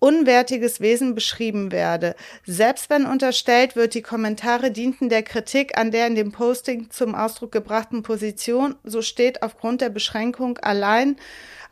unwertiges 0.00 0.80
Wesen 0.80 1.14
beschrieben 1.14 1.70
werde. 1.70 2.16
Selbst 2.44 2.90
wenn 2.90 3.06
unterstellt 3.06 3.76
wird, 3.76 3.94
die 3.94 4.02
Kommentare 4.02 4.72
dienten 4.72 5.08
der 5.08 5.22
Kritik 5.22 5.78
an 5.78 5.92
der 5.92 6.08
in 6.08 6.16
dem 6.16 6.32
Posting 6.32 6.90
zum 6.90 7.14
Ausdruck 7.14 7.52
gebrachten 7.52 8.02
Position, 8.02 8.74
so 8.82 9.02
steht 9.02 9.42
aufgrund 9.42 9.82
der 9.82 9.90
Beschränkung 9.90 10.58
allein 10.58 11.16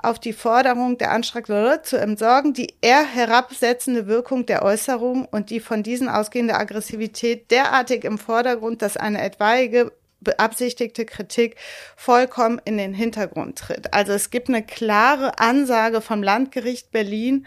auf 0.01 0.21
die 0.21 0.33
Forderung 0.33 0.97
der 0.99 1.11
Antragsteller 1.11 1.83
zu 1.83 1.97
entsorgen, 1.97 2.53
die 2.53 2.75
eher 2.81 3.05
herabsetzende 3.05 4.07
Wirkung 4.07 4.47
der 4.47 4.63
Äußerung 4.63 5.25
und 5.25 5.51
die 5.51 5.59
von 5.59 5.83
diesen 5.83 6.09
ausgehende 6.09 6.55
Aggressivität 6.55 7.51
derartig 7.51 8.05
im 8.05 8.19
Vordergrund, 8.19 8.83
dass 8.83 8.97
eine 8.97 9.21
etwaige 9.21 9.91
beabsichtigte 10.21 11.05
Kritik 11.05 11.57
vollkommen 11.97 12.61
in 12.65 12.77
den 12.79 12.95
Hintergrund 12.95 13.59
tritt. 13.59 13.93
Also 13.95 14.13
es 14.13 14.31
gibt 14.31 14.49
eine 14.49 14.65
klare 14.65 15.39
Ansage 15.39 16.01
vom 16.01 16.23
Landgericht 16.23 16.91
Berlin 16.91 17.47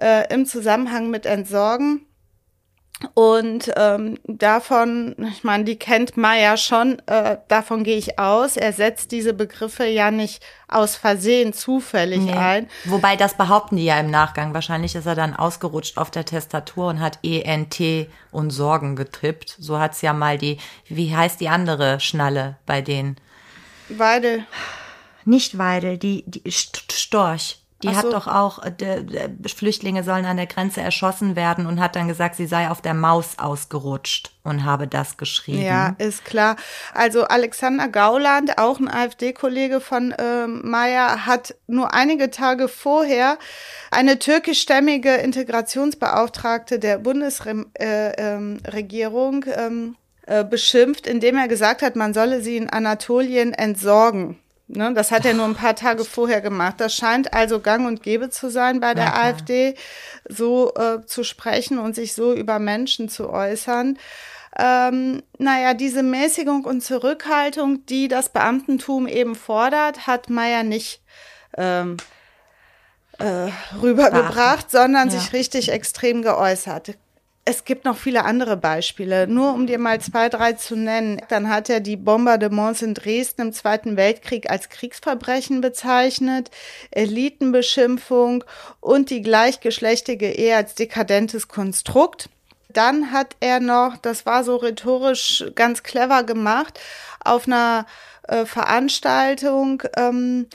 äh, 0.00 0.32
im 0.32 0.46
Zusammenhang 0.46 1.10
mit 1.10 1.26
Entsorgen. 1.26 2.06
Und 3.12 3.70
ähm, 3.76 4.18
davon, 4.24 5.14
ich 5.30 5.44
meine, 5.44 5.64
die 5.64 5.76
kennt 5.76 6.16
Maya 6.16 6.56
schon, 6.56 7.00
äh, 7.06 7.36
davon 7.48 7.84
gehe 7.84 7.98
ich 7.98 8.18
aus. 8.18 8.56
Er 8.56 8.72
setzt 8.72 9.12
diese 9.12 9.34
Begriffe 9.34 9.84
ja 9.84 10.10
nicht 10.10 10.42
aus 10.68 10.96
Versehen 10.96 11.52
zufällig 11.52 12.20
nee. 12.20 12.32
ein. 12.32 12.68
Wobei 12.84 13.16
das 13.16 13.36
behaupten 13.36 13.76
die 13.76 13.84
ja 13.84 13.98
im 14.00 14.10
Nachgang. 14.10 14.54
Wahrscheinlich 14.54 14.94
ist 14.94 15.06
er 15.06 15.14
dann 15.14 15.34
ausgerutscht 15.34 15.98
auf 15.98 16.10
der 16.10 16.24
Tastatur 16.24 16.88
und 16.88 17.00
hat 17.00 17.18
ENT 17.22 18.08
und 18.30 18.50
Sorgen 18.50 18.96
getippt. 18.96 19.56
So 19.58 19.78
hat's 19.78 20.00
ja 20.00 20.12
mal 20.12 20.38
die, 20.38 20.58
wie 20.86 21.14
heißt 21.14 21.40
die 21.40 21.48
andere 21.48 22.00
Schnalle 22.00 22.56
bei 22.64 22.80
denen? 22.80 23.16
Weidel. 23.88 24.46
Nicht 25.24 25.58
Weidel, 25.58 25.98
die, 25.98 26.24
die 26.26 26.50
Storch. 26.50 27.63
Die 27.84 27.90
so. 27.90 27.96
hat 27.96 28.12
doch 28.12 28.26
auch, 28.26 28.60
äh, 28.62 29.04
Flüchtlinge 29.46 30.02
sollen 30.04 30.24
an 30.24 30.38
der 30.38 30.46
Grenze 30.46 30.80
erschossen 30.80 31.36
werden 31.36 31.66
und 31.66 31.80
hat 31.80 31.96
dann 31.96 32.08
gesagt, 32.08 32.36
sie 32.36 32.46
sei 32.46 32.70
auf 32.70 32.80
der 32.80 32.94
Maus 32.94 33.38
ausgerutscht 33.38 34.30
und 34.42 34.64
habe 34.64 34.88
das 34.88 35.18
geschrieben. 35.18 35.62
Ja, 35.62 35.94
ist 35.98 36.24
klar. 36.24 36.56
Also 36.94 37.24
Alexander 37.24 37.88
Gauland, 37.88 38.56
auch 38.58 38.80
ein 38.80 38.88
AfD-Kollege 38.88 39.80
von 39.80 40.12
äh, 40.12 40.46
Meyer, 40.46 41.26
hat 41.26 41.54
nur 41.66 41.92
einige 41.92 42.30
Tage 42.30 42.68
vorher 42.68 43.36
eine 43.90 44.18
türkischstämmige 44.18 45.16
Integrationsbeauftragte 45.16 46.78
der 46.78 46.96
Bundesregierung 46.98 49.42
äh, 49.42 49.56
ähm, 49.56 49.58
ähm, 49.58 49.96
äh, 50.26 50.42
beschimpft, 50.42 51.06
indem 51.06 51.36
er 51.36 51.48
gesagt 51.48 51.82
hat, 51.82 51.96
man 51.96 52.14
solle 52.14 52.40
sie 52.40 52.56
in 52.56 52.70
Anatolien 52.70 53.52
entsorgen. 53.52 54.38
Ne, 54.66 54.94
das 54.94 55.10
hat 55.10 55.26
er 55.26 55.34
nur 55.34 55.44
ein 55.44 55.54
paar 55.54 55.76
Tage 55.76 56.04
vorher 56.04 56.40
gemacht. 56.40 56.76
Das 56.78 56.94
scheint 56.94 57.34
also 57.34 57.60
gang 57.60 57.86
und 57.86 58.02
gäbe 58.02 58.30
zu 58.30 58.48
sein 58.50 58.80
bei 58.80 58.94
der 58.94 59.08
okay. 59.08 59.20
AfD, 59.20 59.74
so 60.26 60.72
äh, 60.74 61.04
zu 61.04 61.22
sprechen 61.22 61.78
und 61.78 61.94
sich 61.94 62.14
so 62.14 62.32
über 62.32 62.58
Menschen 62.58 63.10
zu 63.10 63.28
äußern. 63.28 63.98
Ähm, 64.58 65.22
naja, 65.36 65.74
diese 65.74 66.02
Mäßigung 66.02 66.64
und 66.64 66.80
Zurückhaltung, 66.80 67.84
die 67.86 68.08
das 68.08 68.30
Beamtentum 68.30 69.06
eben 69.06 69.34
fordert, 69.34 70.06
hat 70.06 70.30
Meyer 70.30 70.62
nicht 70.62 71.02
ähm, 71.58 71.98
äh, 73.18 73.50
rübergebracht, 73.82 74.70
sondern 74.70 75.10
ja. 75.10 75.18
sich 75.18 75.32
richtig 75.34 75.72
extrem 75.72 76.22
geäußert 76.22 76.94
es 77.46 77.64
gibt 77.64 77.84
noch 77.84 77.96
viele 77.96 78.24
andere 78.24 78.56
Beispiele. 78.56 79.26
Nur 79.26 79.52
um 79.52 79.66
dir 79.66 79.78
mal 79.78 80.00
zwei, 80.00 80.28
drei 80.28 80.54
zu 80.54 80.76
nennen. 80.76 81.20
Dann 81.28 81.50
hat 81.50 81.68
er 81.68 81.80
die 81.80 81.96
Bombardements 81.96 82.80
in 82.80 82.94
Dresden 82.94 83.42
im 83.42 83.52
Zweiten 83.52 83.96
Weltkrieg 83.96 84.50
als 84.50 84.70
Kriegsverbrechen 84.70 85.60
bezeichnet, 85.60 86.50
Elitenbeschimpfung 86.90 88.44
und 88.80 89.10
die 89.10 89.20
gleichgeschlechtige 89.20 90.30
Ehe 90.32 90.56
als 90.56 90.74
dekadentes 90.74 91.48
Konstrukt. 91.48 92.30
Dann 92.70 93.12
hat 93.12 93.36
er 93.40 93.60
noch, 93.60 93.98
das 93.98 94.26
war 94.26 94.42
so 94.42 94.56
rhetorisch 94.56 95.44
ganz 95.54 95.82
clever 95.82 96.24
gemacht, 96.24 96.80
auf 97.22 97.46
einer 97.46 97.86
äh, 98.26 98.46
Veranstaltung 98.46 99.82
ähm, 99.96 100.46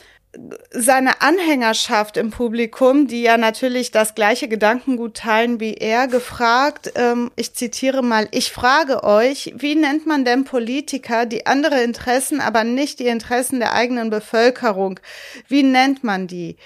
seine 0.71 1.21
Anhängerschaft 1.21 2.15
im 2.15 2.29
Publikum, 2.29 3.07
die 3.07 3.23
ja 3.23 3.37
natürlich 3.37 3.89
das 3.89 4.13
gleiche 4.13 4.47
Gedankengut 4.47 5.15
teilen 5.15 5.59
wie 5.59 5.73
er, 5.73 6.07
gefragt, 6.07 6.91
ähm, 6.95 7.31
ich 7.35 7.55
zitiere 7.55 8.03
mal, 8.03 8.27
ich 8.31 8.51
frage 8.51 9.03
euch, 9.03 9.53
wie 9.57 9.75
nennt 9.75 10.05
man 10.05 10.25
denn 10.25 10.43
Politiker, 10.43 11.25
die 11.25 11.47
andere 11.47 11.81
Interessen, 11.81 12.41
aber 12.41 12.63
nicht 12.63 12.99
die 12.99 13.07
Interessen 13.07 13.59
der 13.59 13.73
eigenen 13.73 14.11
Bevölkerung, 14.11 14.99
wie 15.47 15.63
nennt 15.63 16.03
man 16.03 16.27
die? 16.27 16.57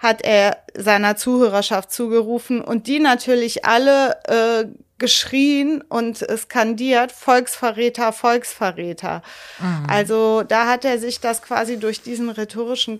Hat 0.00 0.22
er 0.22 0.56
seiner 0.74 1.14
Zuhörerschaft 1.16 1.92
zugerufen 1.92 2.60
und 2.62 2.86
die 2.86 2.98
natürlich 2.98 3.64
alle 3.66 4.18
äh, 4.24 4.64
geschrien 4.98 5.82
und 5.88 6.24
skandiert, 6.36 7.12
Volksverräter, 7.12 8.12
Volksverräter. 8.12 9.22
Mhm. 9.58 9.86
Also 9.88 10.42
da 10.42 10.66
hat 10.66 10.84
er 10.84 10.98
sich 10.98 11.20
das 11.20 11.42
quasi 11.42 11.78
durch 11.78 12.02
diesen 12.02 12.30
rhetorischen 12.30 12.98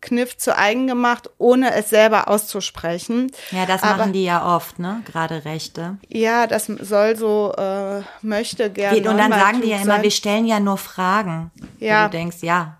Kniff 0.00 0.36
zu 0.38 0.56
eigen 0.56 0.86
gemacht, 0.86 1.28
ohne 1.38 1.74
es 1.74 1.90
selber 1.90 2.28
auszusprechen. 2.28 3.32
Ja, 3.50 3.66
das 3.66 3.82
Aber, 3.82 3.96
machen 3.96 4.12
die 4.12 4.24
ja 4.24 4.56
oft, 4.56 4.78
ne? 4.78 5.02
Gerade 5.10 5.44
Rechte. 5.44 5.98
Ja, 6.08 6.46
das 6.46 6.66
soll 6.66 7.16
so, 7.16 7.52
äh, 7.58 8.02
möchte 8.22 8.70
gerne. 8.70 8.98
Und 8.98 9.18
dann 9.18 9.32
sagen 9.32 9.60
die 9.60 9.68
ja 9.68 9.76
immer, 9.76 9.94
sein. 9.94 10.02
wir 10.02 10.10
stellen 10.10 10.46
ja 10.46 10.60
nur 10.60 10.78
Fragen. 10.78 11.50
Ja. 11.78 12.04
Wo 12.04 12.10
du 12.10 12.16
denkst, 12.16 12.38
ja. 12.42 12.77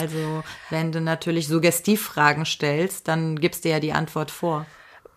Also, 0.00 0.42
wenn 0.70 0.92
du 0.92 1.00
natürlich 1.00 1.48
Suggestivfragen 1.48 2.44
stellst, 2.44 3.08
dann 3.08 3.38
gibst 3.38 3.64
du 3.64 3.68
ja 3.68 3.80
die 3.80 3.92
Antwort 3.92 4.30
vor. 4.30 4.66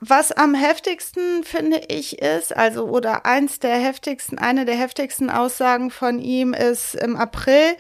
Was 0.01 0.31
am 0.31 0.53
heftigsten 0.53 1.43
finde 1.43 1.81
ich 1.89 2.19
ist, 2.21 2.55
also 2.55 2.85
oder 2.85 3.25
eins 3.25 3.59
der 3.59 3.75
heftigsten, 3.75 4.37
eine 4.37 4.63
der 4.63 4.75
heftigsten 4.75 5.29
Aussagen 5.29 5.91
von 5.91 6.19
ihm 6.19 6.53
ist 6.53 6.95
im 6.95 7.17
April. 7.17 7.75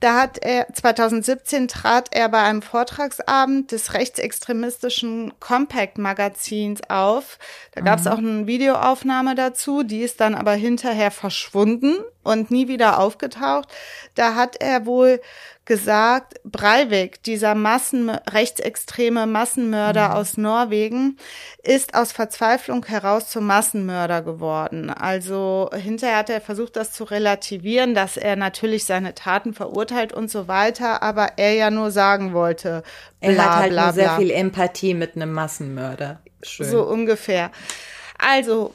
Da 0.00 0.20
hat 0.20 0.38
er 0.38 0.66
2017 0.72 1.68
trat 1.68 2.08
er 2.10 2.28
bei 2.28 2.42
einem 2.42 2.62
Vortragsabend 2.62 3.70
des 3.70 3.94
rechtsextremistischen 3.94 5.32
Compact 5.38 5.96
Magazins 5.96 6.80
auf. 6.88 7.38
Da 7.72 7.82
gab 7.82 8.00
es 8.00 8.06
mhm. 8.06 8.10
auch 8.10 8.18
eine 8.18 8.46
Videoaufnahme 8.48 9.36
dazu, 9.36 9.84
die 9.84 10.00
ist 10.00 10.20
dann 10.20 10.34
aber 10.34 10.54
hinterher 10.54 11.12
verschwunden. 11.12 11.98
und 12.22 12.50
nie 12.50 12.68
wieder 12.68 12.98
aufgetaucht. 12.98 13.68
Da 14.14 14.34
hat 14.34 14.56
er 14.60 14.86
wohl 14.86 15.20
gesagt, 15.70 16.40
Breivik, 16.42 17.22
dieser 17.22 17.54
Massen, 17.54 18.10
rechtsextreme 18.10 19.28
Massenmörder 19.28 20.08
mhm. 20.08 20.14
aus 20.16 20.36
Norwegen, 20.36 21.16
ist 21.62 21.94
aus 21.94 22.10
Verzweiflung 22.10 22.84
heraus 22.86 23.28
zum 23.28 23.46
Massenmörder 23.46 24.22
geworden. 24.22 24.90
Also 24.90 25.70
hinterher 25.72 26.16
hat 26.16 26.28
er 26.28 26.40
versucht, 26.40 26.74
das 26.74 26.90
zu 26.90 27.04
relativieren, 27.04 27.94
dass 27.94 28.16
er 28.16 28.34
natürlich 28.34 28.84
seine 28.84 29.14
Taten 29.14 29.54
verurteilt 29.54 30.12
und 30.12 30.28
so 30.28 30.48
weiter, 30.48 31.04
aber 31.04 31.34
er 31.36 31.54
ja 31.54 31.70
nur 31.70 31.92
sagen 31.92 32.32
wollte, 32.32 32.82
bla, 33.20 33.30
er 33.30 33.38
hat 33.38 33.56
halt 33.60 33.70
bla, 33.70 33.84
nur 33.84 33.92
sehr 33.92 34.16
viel 34.16 34.32
Empathie 34.32 34.94
mit 34.94 35.14
einem 35.14 35.32
Massenmörder. 35.32 36.20
Schön. 36.42 36.68
So 36.68 36.82
ungefähr. 36.82 37.52
Also, 38.18 38.74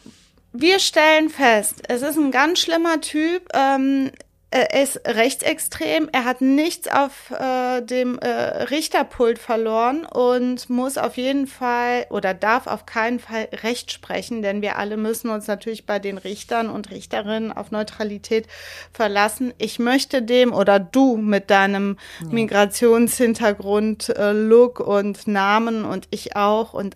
wir 0.54 0.80
stellen 0.80 1.28
fest, 1.28 1.84
es 1.90 2.04
ist 2.04 2.16
ein 2.16 2.32
ganz 2.32 2.60
schlimmer 2.60 3.02
Typ. 3.02 3.50
Ähm, 3.54 4.12
er 4.56 4.82
ist 4.84 5.02
rechtsextrem, 5.06 6.08
er 6.14 6.24
hat 6.24 6.40
nichts 6.40 6.88
auf 6.88 7.32
äh, 7.32 7.82
dem 7.82 8.18
äh, 8.20 8.30
Richterpult 8.30 9.38
verloren 9.38 10.06
und 10.06 10.70
muss 10.70 10.98
auf 10.98 11.18
jeden 11.18 11.46
Fall 11.46 12.06
oder 12.10 12.34
darf 12.34 12.66
auf 12.66 12.86
keinen 12.86 13.20
Fall 13.20 13.50
Recht 13.64 13.92
sprechen, 13.92 14.42
denn 14.42 14.62
wir 14.62 14.78
alle 14.78 14.96
müssen 14.96 15.30
uns 15.30 15.48
natürlich 15.48 15.86
bei 15.86 16.00
den 16.00 16.18
Richtern 16.18 16.70
und 16.70 16.90
Richterinnen 16.90 17.52
auf 17.52 17.72
Neutralität 17.72 18.48
verlassen. 18.94 19.54
Ich 19.58 19.78
möchte 19.78 20.22
dem 20.22 20.54
oder 20.54 20.80
du 20.80 21.18
mit 21.18 21.50
deinem. 21.50 21.98
Migrationshintergrund, 22.32 24.10
äh, 24.10 24.32
Look 24.32 24.80
und 24.80 25.28
Namen 25.28 25.84
und 25.86 26.08
ich 26.12 26.36
auch 26.36 26.74
und 26.74 26.96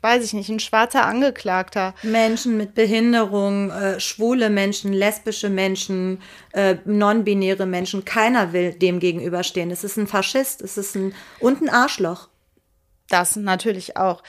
weiß 0.00 0.24
ich 0.24 0.32
nicht, 0.32 0.48
ein 0.48 0.60
schwarzer 0.60 1.04
Angeklagter. 1.04 1.94
Menschen 2.02 2.56
mit 2.56 2.74
Behinderung, 2.74 3.70
äh, 3.70 4.00
schwule 4.00 4.50
Menschen, 4.50 4.92
lesbische 4.92 5.50
Menschen, 5.50 6.20
äh, 6.52 6.76
non-binäre 6.84 7.66
Menschen, 7.66 8.04
keiner 8.04 8.52
will 8.52 8.72
dem 8.72 9.00
gegenüberstehen. 9.00 9.70
Es 9.70 9.84
ist 9.84 9.96
ein 9.96 10.06
Faschist, 10.06 10.62
es 10.62 10.78
ist 10.78 10.94
ein 10.96 11.14
und 11.40 11.62
ein 11.62 11.68
Arschloch. 11.68 12.28
Das 13.08 13.36
natürlich 13.36 13.96
auch. 13.96 14.22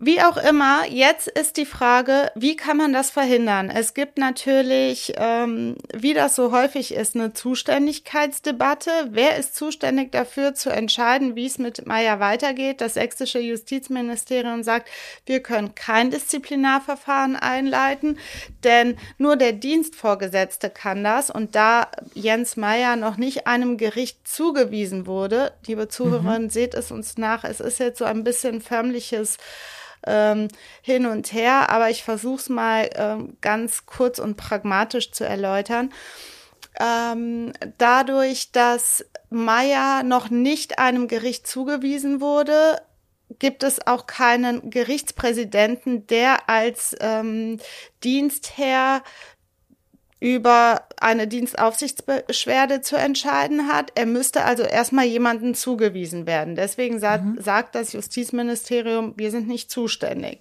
Wie 0.00 0.20
auch 0.20 0.36
immer, 0.36 0.88
jetzt 0.88 1.28
ist 1.28 1.56
die 1.56 1.64
Frage, 1.64 2.32
wie 2.34 2.56
kann 2.56 2.76
man 2.76 2.92
das 2.92 3.12
verhindern? 3.12 3.70
Es 3.70 3.94
gibt 3.94 4.18
natürlich, 4.18 5.12
ähm, 5.16 5.76
wie 5.94 6.14
das 6.14 6.34
so 6.34 6.50
häufig 6.50 6.92
ist, 6.92 7.14
eine 7.14 7.32
Zuständigkeitsdebatte. 7.32 8.90
Wer 9.10 9.38
ist 9.38 9.54
zuständig 9.54 10.10
dafür 10.10 10.52
zu 10.52 10.70
entscheiden, 10.70 11.36
wie 11.36 11.46
es 11.46 11.58
mit 11.58 11.86
Meier 11.86 12.18
weitergeht? 12.18 12.80
Das 12.80 12.94
sächsische 12.94 13.38
Justizministerium 13.38 14.64
sagt, 14.64 14.90
wir 15.26 15.40
können 15.40 15.76
kein 15.76 16.10
Disziplinarverfahren 16.10 17.36
einleiten, 17.36 18.18
denn 18.64 18.98
nur 19.16 19.36
der 19.36 19.52
Dienstvorgesetzte 19.52 20.70
kann 20.70 21.04
das. 21.04 21.30
Und 21.30 21.54
da 21.54 21.86
Jens 22.14 22.56
Meier 22.56 22.96
noch 22.96 23.16
nicht 23.16 23.46
einem 23.46 23.76
Gericht 23.76 24.26
zugewiesen 24.26 25.06
wurde, 25.06 25.52
liebe 25.68 25.86
Zuhörerinnen, 25.86 26.44
mhm. 26.44 26.50
seht 26.50 26.74
es 26.74 26.90
uns 26.90 27.16
nach, 27.16 27.44
es 27.44 27.60
ist 27.60 27.78
jetzt 27.78 27.98
so 27.98 28.04
ein 28.04 28.24
bisschen 28.24 28.60
förmliches 28.60 29.38
ähm, 30.06 30.48
hin 30.82 31.06
und 31.06 31.32
her, 31.32 31.70
aber 31.70 31.90
ich 31.90 32.04
versuche 32.04 32.40
es 32.40 32.48
mal 32.48 32.90
ähm, 32.94 33.36
ganz 33.40 33.86
kurz 33.86 34.18
und 34.18 34.36
pragmatisch 34.36 35.12
zu 35.12 35.24
erläutern. 35.24 35.92
Ähm, 36.80 37.52
dadurch, 37.78 38.50
dass 38.52 39.04
Meier 39.30 40.02
noch 40.02 40.30
nicht 40.30 40.78
einem 40.78 41.08
Gericht 41.08 41.46
zugewiesen 41.46 42.20
wurde, 42.20 42.80
gibt 43.38 43.62
es 43.62 43.86
auch 43.86 44.06
keinen 44.06 44.70
Gerichtspräsidenten, 44.70 46.06
der 46.06 46.48
als 46.48 46.94
ähm, 47.00 47.58
Dienstherr 48.02 49.02
über 50.20 50.82
eine 50.98 51.26
Dienstaufsichtsbeschwerde 51.26 52.80
zu 52.80 52.96
entscheiden 52.96 53.68
hat. 53.68 53.92
Er 53.94 54.06
müsste 54.06 54.44
also 54.44 54.62
erstmal 54.62 55.04
jemanden 55.04 55.54
zugewiesen 55.54 56.26
werden. 56.26 56.56
Deswegen 56.56 56.98
sagt, 56.98 57.24
mhm. 57.24 57.40
sagt 57.40 57.74
das 57.74 57.92
Justizministerium, 57.92 59.14
wir 59.16 59.30
sind 59.30 59.48
nicht 59.48 59.70
zuständig. 59.70 60.40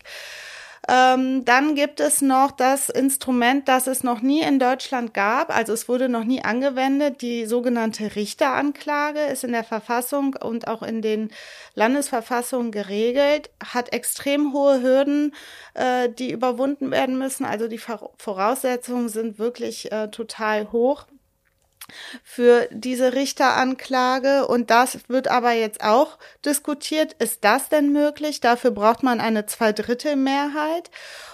Ähm, 0.90 1.46
dann 1.46 1.76
gibt 1.76 2.02
es 2.02 2.22
noch 2.22 2.52
das 2.52 2.90
Instrument, 2.90 3.70
das 3.70 3.88
es 3.88 4.04
noch 4.04 4.22
nie 4.22 4.42
in 4.42 4.60
Deutschland 4.60 5.14
gab, 5.14 5.56
also 5.56 5.72
es 5.72 5.88
wurde 5.88 6.10
noch 6.10 6.26
nie 6.26 6.44
angewendet, 6.44 7.22
die 7.22 7.46
sogenannte 7.46 8.18
Richteranklage 8.18 9.22
ist 9.22 9.46
in 9.46 9.54
der 9.54 9.64
Verfassung 9.64 10.36
und 10.36 10.68
auch 10.68 10.84
in 10.84 11.02
den 11.02 11.32
Landesverfassungen 11.76 12.74
geregelt, 12.74 13.50
hat 13.64 13.94
extrem 13.94 14.52
hohe 14.52 14.82
Hürden, 14.82 15.34
äh, 15.74 16.10
die 16.10 16.32
überwunden 16.32 16.92
werden 16.92 17.18
müssen. 17.18 17.46
Also 17.46 17.70
die 17.70 17.80
Voraussetzungen 18.18 19.08
sind 19.08 19.40
wirklich 19.40 19.90
äh, 19.92 20.10
total 20.10 20.72
hoch 20.74 21.06
für 22.24 22.68
diese 22.72 23.14
Richteranklage. 23.14 24.48
Und 24.48 24.70
das 24.70 25.00
wird 25.08 25.28
aber 25.28 25.52
jetzt 25.52 25.84
auch 25.84 26.18
diskutiert. 26.46 27.14
Ist 27.14 27.44
das 27.44 27.70
denn 27.70 27.92
möglich? 27.92 28.40
Dafür 28.40 28.72
braucht 28.72 29.04
man 29.04 29.20
eine 29.20 29.46
Zweidrittelmehrheit. 29.46 30.90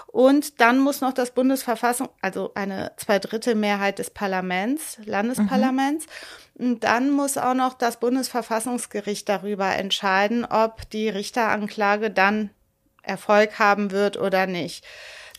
Und 0.08 0.60
dann 0.60 0.80
muss 0.80 1.02
noch 1.02 1.14
das 1.14 1.32
Bundesverfassung, 1.32 2.10
also 2.22 2.52
eine 2.56 2.94
Zweidrittelmehrheit 2.98 4.00
des 4.00 4.10
Parlaments, 4.10 4.98
Landesparlaments. 5.06 6.08
Mhm. 6.56 6.66
Und 6.66 6.84
dann 6.84 7.12
muss 7.12 7.38
auch 7.38 7.54
noch 7.54 7.74
das 7.76 7.98
Bundesverfassungsgericht 8.00 9.30
darüber 9.30 9.68
entscheiden, 9.76 10.46
ob 10.46 10.90
die 10.90 11.10
Richteranklage 11.10 12.10
dann 12.10 12.50
Erfolg 13.04 13.60
haben 13.60 13.92
wird 13.92 14.18
oder 14.18 14.48
nicht. 14.48 14.84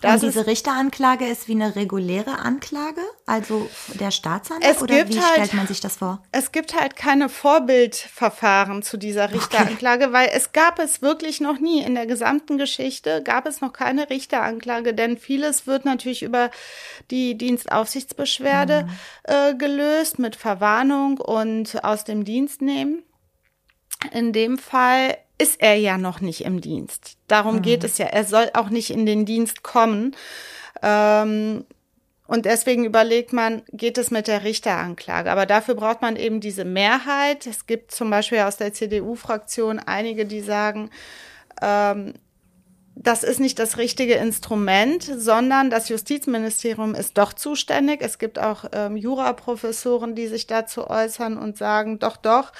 Das 0.00 0.22
und 0.22 0.28
diese 0.28 0.46
Richteranklage 0.46 1.26
ist 1.26 1.46
wie 1.46 1.52
eine 1.52 1.76
reguläre 1.76 2.38
Anklage, 2.38 3.02
also 3.26 3.68
der 3.94 4.10
Staatsanwalt 4.10 4.80
oder 4.80 5.08
wie 5.08 5.20
halt, 5.20 5.32
stellt 5.32 5.54
man 5.54 5.66
sich 5.66 5.80
das 5.80 5.98
vor? 5.98 6.22
Es 6.32 6.52
gibt 6.52 6.78
halt 6.78 6.96
keine 6.96 7.28
Vorbildverfahren 7.28 8.82
zu 8.82 8.96
dieser 8.96 9.32
Richteranklage, 9.32 10.04
okay. 10.06 10.12
weil 10.12 10.30
es 10.32 10.52
gab 10.52 10.78
es 10.78 11.02
wirklich 11.02 11.40
noch 11.40 11.60
nie 11.60 11.82
in 11.82 11.94
der 11.94 12.06
gesamten 12.06 12.56
Geschichte 12.56 13.22
gab 13.22 13.46
es 13.46 13.60
noch 13.60 13.74
keine 13.74 14.08
Richteranklage, 14.08 14.94
denn 14.94 15.18
vieles 15.18 15.66
wird 15.66 15.84
natürlich 15.84 16.22
über 16.22 16.50
die 17.10 17.36
Dienstaufsichtsbeschwerde 17.36 18.84
mhm. 18.84 18.90
äh, 19.24 19.54
gelöst 19.54 20.18
mit 20.18 20.34
Verwarnung 20.34 21.18
und 21.18 21.84
aus 21.84 22.04
dem 22.04 22.24
Dienst 22.24 22.62
nehmen. 22.62 23.02
In 24.12 24.32
dem 24.32 24.56
Fall 24.56 25.18
ist 25.40 25.61
er 25.62 25.74
ja 25.74 25.96
noch 25.98 26.20
nicht 26.20 26.44
im 26.44 26.61
Dienst. 26.61 27.16
Darum 27.26 27.57
mhm. 27.57 27.62
geht 27.62 27.85
es 27.85 27.98
ja. 27.98 28.07
Er 28.07 28.24
soll 28.24 28.50
auch 28.55 28.70
nicht 28.70 28.90
in 28.90 29.07
den 29.07 29.24
Dienst 29.24 29.62
kommen. 29.62 30.14
Ähm, 30.83 31.64
und 32.26 32.44
deswegen 32.44 32.85
überlegt 32.85 33.33
man, 33.33 33.62
geht 33.72 33.98
es 33.98 34.11
mit 34.11 34.29
der 34.29 34.44
Richteranklage? 34.44 35.33
Aber 35.33 35.46
dafür 35.46 35.74
braucht 35.74 36.03
man 36.03 36.14
eben 36.14 36.40
diese 36.40 36.64
Mehrheit. 36.64 37.46
Es 37.46 37.66
gibt 37.66 37.90
zum 37.90 38.11
Beispiel 38.11 38.40
aus 38.40 38.57
der 38.57 38.72
CDU-Fraktion 38.72 39.81
einige, 39.81 40.26
die 40.26 40.40
sagen, 40.40 40.90
ähm, 41.61 42.14
das 42.94 43.24
ist 43.24 43.40
nicht 43.40 43.59
das 43.59 43.79
richtige 43.79 44.14
Instrument, 44.14 45.03
sondern 45.03 45.70
das 45.70 45.88
Justizministerium 45.88 46.94
ist 46.94 47.16
doch 47.16 47.33
zuständig. 47.33 48.03
Es 48.03 48.18
gibt 48.18 48.38
auch 48.38 48.66
ähm, 48.72 48.96
Juraprofessoren, 48.96 50.14
die 50.14 50.26
sich 50.26 50.46
dazu 50.46 50.88
äußern 50.88 51.38
und 51.38 51.57
sagen, 51.57 51.98
doch, 51.98 52.18
doch, 52.18 52.53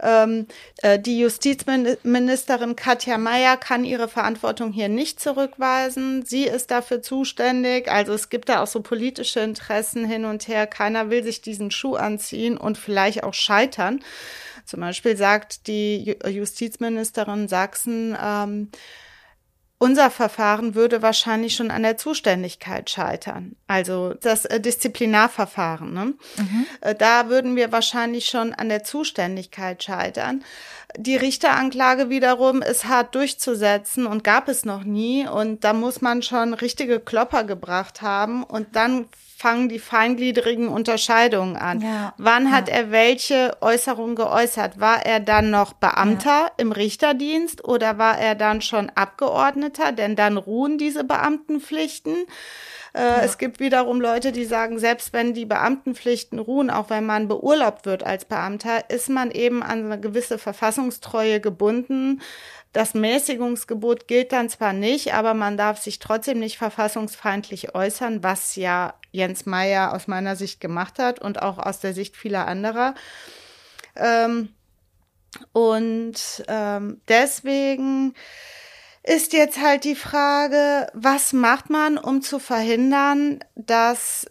ähm, 0.00 0.46
äh, 0.82 0.98
die 0.98 1.18
Justizministerin 1.18 2.76
Katja 2.76 3.18
Mayer 3.18 3.56
kann 3.56 3.84
ihre 3.84 4.08
Verantwortung 4.08 4.72
hier 4.72 4.88
nicht 4.88 5.20
zurückweisen. 5.20 6.24
Sie 6.24 6.44
ist 6.44 6.70
dafür 6.70 7.02
zuständig. 7.02 7.90
Also 7.90 8.12
es 8.12 8.28
gibt 8.28 8.48
da 8.48 8.62
auch 8.62 8.66
so 8.66 8.80
politische 8.80 9.40
Interessen 9.40 10.04
hin 10.04 10.24
und 10.24 10.48
her. 10.48 10.66
Keiner 10.66 11.10
will 11.10 11.24
sich 11.24 11.40
diesen 11.40 11.70
Schuh 11.70 11.96
anziehen 11.96 12.56
und 12.56 12.78
vielleicht 12.78 13.24
auch 13.24 13.34
scheitern. 13.34 14.00
Zum 14.64 14.80
Beispiel 14.80 15.16
sagt 15.16 15.66
die 15.66 16.16
Justizministerin 16.26 17.48
Sachsen, 17.48 18.16
ähm, 18.22 18.70
unser 19.78 20.10
Verfahren 20.10 20.74
würde 20.74 21.02
wahrscheinlich 21.02 21.54
schon 21.54 21.70
an 21.70 21.84
der 21.84 21.96
Zuständigkeit 21.96 22.90
scheitern. 22.90 23.54
Also 23.68 24.14
das 24.14 24.44
äh, 24.44 24.60
Disziplinarverfahren. 24.60 25.94
Ne? 25.94 26.14
Mhm. 26.36 26.66
Äh, 26.80 26.94
da 26.96 27.28
würden 27.28 27.54
wir 27.54 27.70
wahrscheinlich 27.70 28.26
schon 28.26 28.52
an 28.52 28.68
der 28.68 28.82
Zuständigkeit 28.82 29.82
scheitern. 29.82 30.42
Die 30.96 31.16
Richteranklage 31.16 32.10
wiederum 32.10 32.60
ist 32.60 32.86
hart 32.86 33.14
durchzusetzen 33.14 34.06
und 34.06 34.24
gab 34.24 34.48
es 34.48 34.64
noch 34.64 34.82
nie. 34.82 35.28
Und 35.28 35.62
da 35.62 35.72
muss 35.72 36.00
man 36.00 36.22
schon 36.22 36.54
richtige 36.54 36.98
Klopper 36.98 37.44
gebracht 37.44 38.02
haben. 38.02 38.42
Und 38.42 38.74
dann 38.74 39.06
fangen 39.38 39.68
die 39.68 39.78
feingliedrigen 39.78 40.66
Unterscheidungen 40.66 41.56
an. 41.56 41.80
Ja, 41.80 42.12
Wann 42.18 42.46
ja. 42.46 42.50
hat 42.50 42.68
er 42.68 42.90
welche 42.90 43.56
Äußerung 43.60 44.16
geäußert? 44.16 44.80
War 44.80 45.06
er 45.06 45.20
dann 45.20 45.50
noch 45.50 45.74
Beamter 45.74 46.46
ja. 46.46 46.50
im 46.56 46.72
Richterdienst 46.72 47.64
oder 47.64 47.98
war 47.98 48.18
er 48.18 48.34
dann 48.34 48.62
schon 48.62 48.90
Abgeordneter? 48.90 49.92
Denn 49.92 50.16
dann 50.16 50.38
ruhen 50.38 50.76
diese 50.76 51.04
Beamtenpflichten. 51.04 52.16
Äh, 52.94 53.20
es 53.24 53.38
gibt 53.38 53.60
wiederum 53.60 54.00
Leute, 54.00 54.32
die 54.32 54.44
sagen, 54.44 54.80
selbst 54.80 55.12
wenn 55.12 55.34
die 55.34 55.46
Beamtenpflichten 55.46 56.40
ruhen, 56.40 56.68
auch 56.68 56.90
wenn 56.90 57.06
man 57.06 57.28
beurlaubt 57.28 57.86
wird 57.86 58.02
als 58.02 58.24
Beamter, 58.24 58.90
ist 58.90 59.08
man 59.08 59.30
eben 59.30 59.62
an 59.62 59.84
eine 59.84 60.00
gewisse 60.00 60.38
Verfassungstreue 60.38 61.40
gebunden. 61.40 62.22
Das 62.72 62.92
Mäßigungsgebot 62.94 64.08
gilt 64.08 64.32
dann 64.32 64.48
zwar 64.48 64.72
nicht, 64.72 65.14
aber 65.14 65.34
man 65.34 65.56
darf 65.56 65.78
sich 65.78 66.00
trotzdem 66.00 66.40
nicht 66.40 66.58
verfassungsfeindlich 66.58 67.74
äußern, 67.74 68.24
was 68.24 68.56
ja 68.56 68.94
Jens 69.10 69.46
Meyer 69.46 69.94
aus 69.94 70.06
meiner 70.06 70.36
Sicht 70.36 70.60
gemacht 70.60 70.98
hat 70.98 71.20
und 71.20 71.42
auch 71.42 71.58
aus 71.58 71.80
der 71.80 71.94
Sicht 71.94 72.16
vieler 72.16 72.46
anderer. 72.46 72.94
Ähm, 73.96 74.50
und 75.52 76.44
ähm, 76.48 77.00
deswegen 77.08 78.14
ist 79.02 79.32
jetzt 79.32 79.60
halt 79.60 79.84
die 79.84 79.94
Frage, 79.94 80.88
was 80.94 81.32
macht 81.32 81.70
man, 81.70 81.98
um 81.98 82.22
zu 82.22 82.38
verhindern, 82.38 83.40
dass 83.54 84.26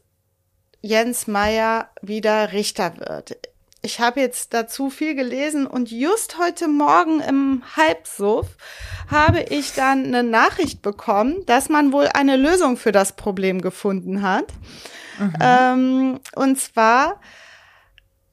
Jens 0.81 1.27
Meyer 1.27 1.89
wieder 2.01 2.53
Richter 2.53 2.97
wird? 2.97 3.37
Ich 3.87 4.01
habe 4.01 4.19
jetzt 4.19 4.53
dazu 4.53 4.89
viel 4.89 5.15
gelesen 5.15 5.65
und 5.65 5.89
just 5.89 6.37
heute 6.37 6.67
Morgen 6.67 7.21
im 7.21 7.63
Halbsuff 7.77 8.47
habe 9.09 9.43
ich 9.43 9.75
dann 9.75 10.07
eine 10.07 10.23
Nachricht 10.23 10.81
bekommen, 10.81 11.45
dass 11.45 11.69
man 11.69 11.93
wohl 11.93 12.09
eine 12.13 12.35
Lösung 12.35 12.75
für 12.75 12.91
das 12.91 13.15
Problem 13.15 13.61
gefunden 13.61 14.23
hat. 14.23 14.47
Mhm. 15.17 15.33
Ähm, 15.39 16.19
und 16.35 16.59
zwar 16.59 17.21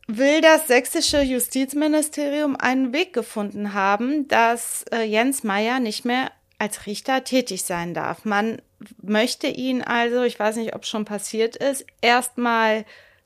will 0.08 0.40
das 0.40 0.66
sächsische 0.66 1.22
Justizministerium 1.22 2.56
einen 2.56 2.92
Weg 2.92 3.12
gefunden 3.12 3.74
haben, 3.74 4.26
dass 4.26 4.84
äh, 4.90 5.04
Jens 5.04 5.44
Meyer 5.44 5.78
nicht 5.78 6.04
mehr 6.04 6.32
als 6.58 6.86
Richter 6.86 7.22
tätig 7.22 7.62
sein 7.62 7.94
darf. 7.94 8.24
Man 8.24 8.60
möchte 9.00 9.46
ihn 9.46 9.82
also, 9.82 10.24
ich 10.24 10.36
weiß 10.36 10.56
nicht, 10.56 10.74
ob 10.74 10.82
es 10.82 10.88
schon 10.88 11.04
passiert 11.04 11.54
ist, 11.54 11.86
erstmal 12.00 12.84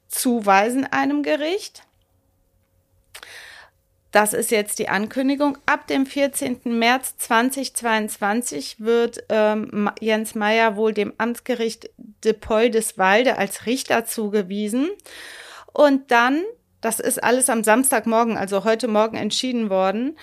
zuweisen 0.09 0.85
einem 0.85 1.23
Gericht. 1.23 1.88
Das 4.11 4.33
ist 4.33 4.51
jetzt 4.51 4.79
die 4.79 4.89
Ankündigung. 4.89 5.59
Ab 5.67 5.87
dem 5.87 6.07
14. 6.07 6.61
März 6.65 7.19
2022 7.19 8.81
wird 8.81 9.25
ähm, 9.29 9.91
Jens 10.01 10.35
Meyer 10.35 10.77
wohl 10.77 10.95
dem 10.95 11.13
Amtsgericht 11.19 11.91
Depoldeswalde 12.25 13.37
als 13.37 13.67
Richter 13.67 14.07
zugewiesen. 14.07 14.89
Und 15.73 16.11
dann 16.11 16.43
das 16.81 17.01
ist 17.01 17.23
alles 17.23 17.51
am 17.51 17.65
Samstagmorgen, 17.65 18.37
also 18.37 18.65
heute 18.65 18.87
Morgen 18.87 19.17
entschieden 19.17 19.69
worden. 19.69 20.17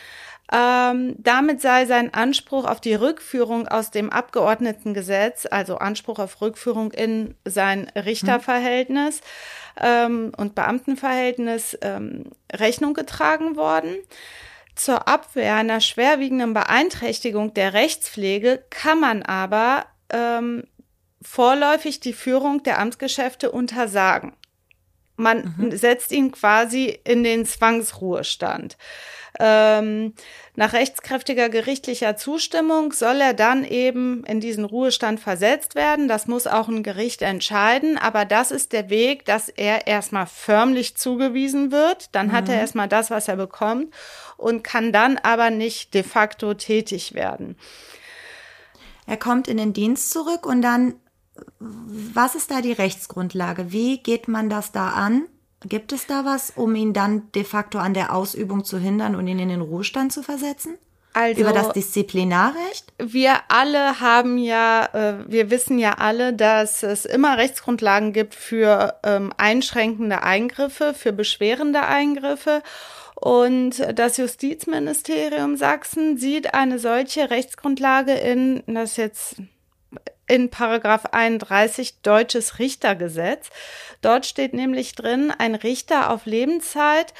Ähm, 0.51 1.15
damit 1.17 1.61
sei 1.61 1.85
sein 1.85 2.13
Anspruch 2.13 2.65
auf 2.65 2.79
die 2.79 2.93
Rückführung 2.93 3.67
aus 3.67 3.89
dem 3.89 4.11
Abgeordnetengesetz, 4.11 5.47
also 5.49 5.77
Anspruch 5.77 6.19
auf 6.19 6.39
Rückführung 6.39 6.91
in 6.91 7.35
sein 7.45 7.89
Richterverhältnis 7.95 9.21
ähm, 9.81 10.31
und 10.37 10.53
Beamtenverhältnis 10.53 11.77
ähm, 11.81 12.25
Rechnung 12.53 12.93
getragen 12.93 13.55
worden. 13.55 13.95
Zur 14.75 15.07
Abwehr 15.07 15.55
einer 15.55 15.81
schwerwiegenden 15.81 16.53
Beeinträchtigung 16.53 17.53
der 17.53 17.73
Rechtspflege 17.73 18.63
kann 18.69 18.99
man 18.99 19.23
aber 19.23 19.85
ähm, 20.09 20.65
vorläufig 21.21 22.01
die 22.01 22.13
Führung 22.13 22.61
der 22.63 22.79
Amtsgeschäfte 22.79 23.51
untersagen. 23.51 24.33
Man 25.17 25.55
mhm. 25.57 25.75
setzt 25.75 26.11
ihn 26.11 26.31
quasi 26.31 26.99
in 27.03 27.23
den 27.23 27.45
Zwangsruhestand. 27.45 28.77
Ähm, 29.39 30.13
nach 30.55 30.73
rechtskräftiger 30.73 31.49
gerichtlicher 31.49 32.15
Zustimmung 32.15 32.93
soll 32.93 33.19
er 33.19 33.33
dann 33.33 33.65
eben 33.65 34.23
in 34.23 34.39
diesen 34.39 34.63
Ruhestand 34.63 35.19
versetzt 35.19 35.75
werden. 35.75 36.07
Das 36.07 36.27
muss 36.27 36.47
auch 36.47 36.69
ein 36.69 36.83
Gericht 36.83 37.21
entscheiden. 37.21 37.97
Aber 37.97 38.23
das 38.23 38.51
ist 38.51 38.71
der 38.71 38.89
Weg, 38.89 39.25
dass 39.25 39.49
er 39.49 39.87
erstmal 39.87 40.27
förmlich 40.27 40.95
zugewiesen 40.95 41.71
wird. 41.71 42.09
Dann 42.13 42.27
mhm. 42.27 42.31
hat 42.31 42.47
er 42.47 42.55
mhm. 42.55 42.61
erstmal 42.61 42.87
das, 42.87 43.11
was 43.11 43.27
er 43.27 43.35
bekommt 43.35 43.93
und 44.37 44.63
kann 44.63 44.93
dann 44.93 45.17
aber 45.17 45.49
nicht 45.49 45.93
de 45.93 46.03
facto 46.03 46.53
tätig 46.53 47.13
werden. 47.13 47.57
Er 49.07 49.17
kommt 49.17 49.47
in 49.47 49.57
den 49.57 49.73
Dienst 49.73 50.11
zurück 50.11 50.45
und 50.45 50.61
dann 50.61 50.95
was 51.59 52.35
ist 52.35 52.51
da 52.51 52.61
die 52.61 52.71
Rechtsgrundlage? 52.71 53.71
Wie 53.71 53.97
geht 53.97 54.27
man 54.27 54.49
das 54.49 54.71
da 54.71 54.89
an? 54.89 55.25
Gibt 55.63 55.93
es 55.93 56.05
da 56.05 56.25
was, 56.25 56.53
um 56.55 56.75
ihn 56.75 56.93
dann 56.93 57.31
de 57.33 57.43
facto 57.43 57.79
an 57.79 57.93
der 57.93 58.13
Ausübung 58.13 58.63
zu 58.63 58.77
hindern 58.77 59.15
und 59.15 59.27
ihn 59.27 59.39
in 59.39 59.49
den 59.49 59.61
Ruhestand 59.61 60.13
zu 60.13 60.21
versetzen? 60.21 60.77
Also, 61.13 61.41
über 61.41 61.53
das 61.53 61.71
Disziplinarrecht? 61.71 62.93
Wir 62.97 63.37
alle 63.47 64.01
haben 64.01 64.37
ja, 64.37 64.85
äh, 64.93 65.13
wir 65.27 65.49
wissen 65.49 65.79
ja 65.79 65.93
alle, 65.93 66.33
dass 66.33 66.83
es 66.83 67.05
immer 67.05 67.37
Rechtsgrundlagen 67.37 68.11
gibt 68.11 68.35
für 68.35 68.99
ähm, 69.03 69.31
einschränkende 69.37 70.23
Eingriffe, 70.23 70.93
für 70.93 71.13
beschwerende 71.13 71.83
Eingriffe. 71.83 72.61
Und 73.15 73.75
das 73.97 74.17
Justizministerium 74.17 75.55
Sachsen 75.55 76.17
sieht 76.17 76.53
eine 76.53 76.79
solche 76.79 77.29
Rechtsgrundlage 77.29 78.11
in, 78.11 78.61
das 78.67 78.97
jetzt 78.97 79.37
in 80.27 80.49
Paragraph 80.49 81.05
31 81.11 82.01
deutsches 82.01 82.59
Richtergesetz. 82.59 83.49
Dort 84.01 84.25
steht 84.25 84.53
nämlich 84.53 84.95
drin, 84.95 85.31
ein 85.37 85.55
Richter 85.55 86.09
auf 86.09 86.25
Lebenszeit 86.25 87.13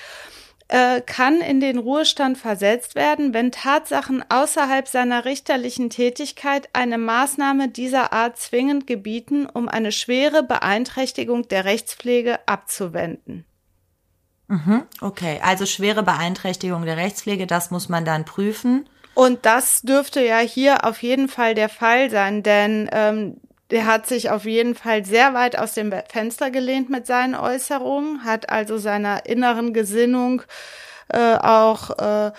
äh, 0.68 1.02
kann 1.02 1.42
in 1.42 1.60
den 1.60 1.78
Ruhestand 1.78 2.38
versetzt 2.38 2.96
werden, 2.96 3.34
wenn 3.34 3.52
Tatsachen 3.52 4.24
außerhalb 4.30 4.88
seiner 4.88 5.26
richterlichen 5.26 5.90
Tätigkeit 5.90 6.70
eine 6.74 6.98
Maßnahme 6.98 7.70
dieser 7.70 8.14
Art 8.14 8.40
zwingend 8.40 8.88
gebieten, 8.88 9.46
um 9.46 9.70
eine 9.70 9.92
schwere 9.92 10.42
Beeinträchtigung 10.42 11.48
der 11.48 11.66
Rechtspflege 11.66 12.40
abzuwenden. 12.48 13.46
Mhm, 14.48 14.84
okay, 15.02 15.40
also 15.44 15.66
schwere 15.66 16.04
Beeinträchtigung 16.04 16.86
der 16.86 16.98
Rechtspflege, 16.98 17.48
das 17.48 17.72
muss 17.72 17.90
man 17.90 18.06
dann 18.06 18.26
prüfen. 18.26 18.88
Und 19.16 19.46
das 19.46 19.82
dürfte 19.82 20.24
ja 20.24 20.40
hier 20.40 20.86
auf 20.86 21.02
jeden 21.02 21.30
Fall 21.30 21.56
der 21.56 21.70
Fall 21.70 22.12
sein, 22.12 22.44
denn 22.44 22.90
ähm, 22.92 23.38
der 23.72 23.88
hat 23.88 24.06
sich 24.06 24.30
auf 24.30 24.46
jeden 24.46 24.76
Fall 24.76 25.06
sehr 25.06 25.34
weit 25.34 25.58
aus 25.58 25.74
dem 25.74 25.92
Fenster 26.10 26.52
gelehnt 26.52 26.90
mit 26.90 27.08
seinen 27.08 27.34
Äußerungen, 27.34 28.24
hat 28.24 28.50
also 28.50 28.78
seiner 28.78 29.26
inneren 29.26 29.74
Gesinnung 29.74 30.44
äh, 31.08 31.36
auch, 31.36 31.98
äh, 31.98 32.28
äh, 32.28 32.32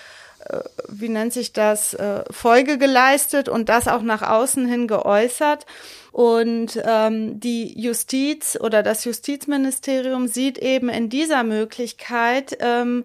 wie 0.89 1.09
nennt 1.09 1.33
sich 1.33 1.53
das, 1.53 1.95
äh, 1.95 2.25
Folge 2.31 2.79
geleistet 2.79 3.49
und 3.49 3.69
das 3.69 3.89
auch 3.89 4.03
nach 4.03 4.23
außen 4.23 4.67
hin 4.67 4.87
geäußert. 4.87 5.67
Und 6.13 6.81
ähm, 6.85 7.41
die 7.41 7.79
Justiz 7.81 8.57
oder 8.61 8.83
das 8.83 9.05
Justizministerium 9.05 10.29
sieht 10.29 10.59
eben 10.59 10.89
in 10.89 11.09
dieser 11.11 11.43
Möglichkeit 11.43 12.57
ähm, 12.61 13.05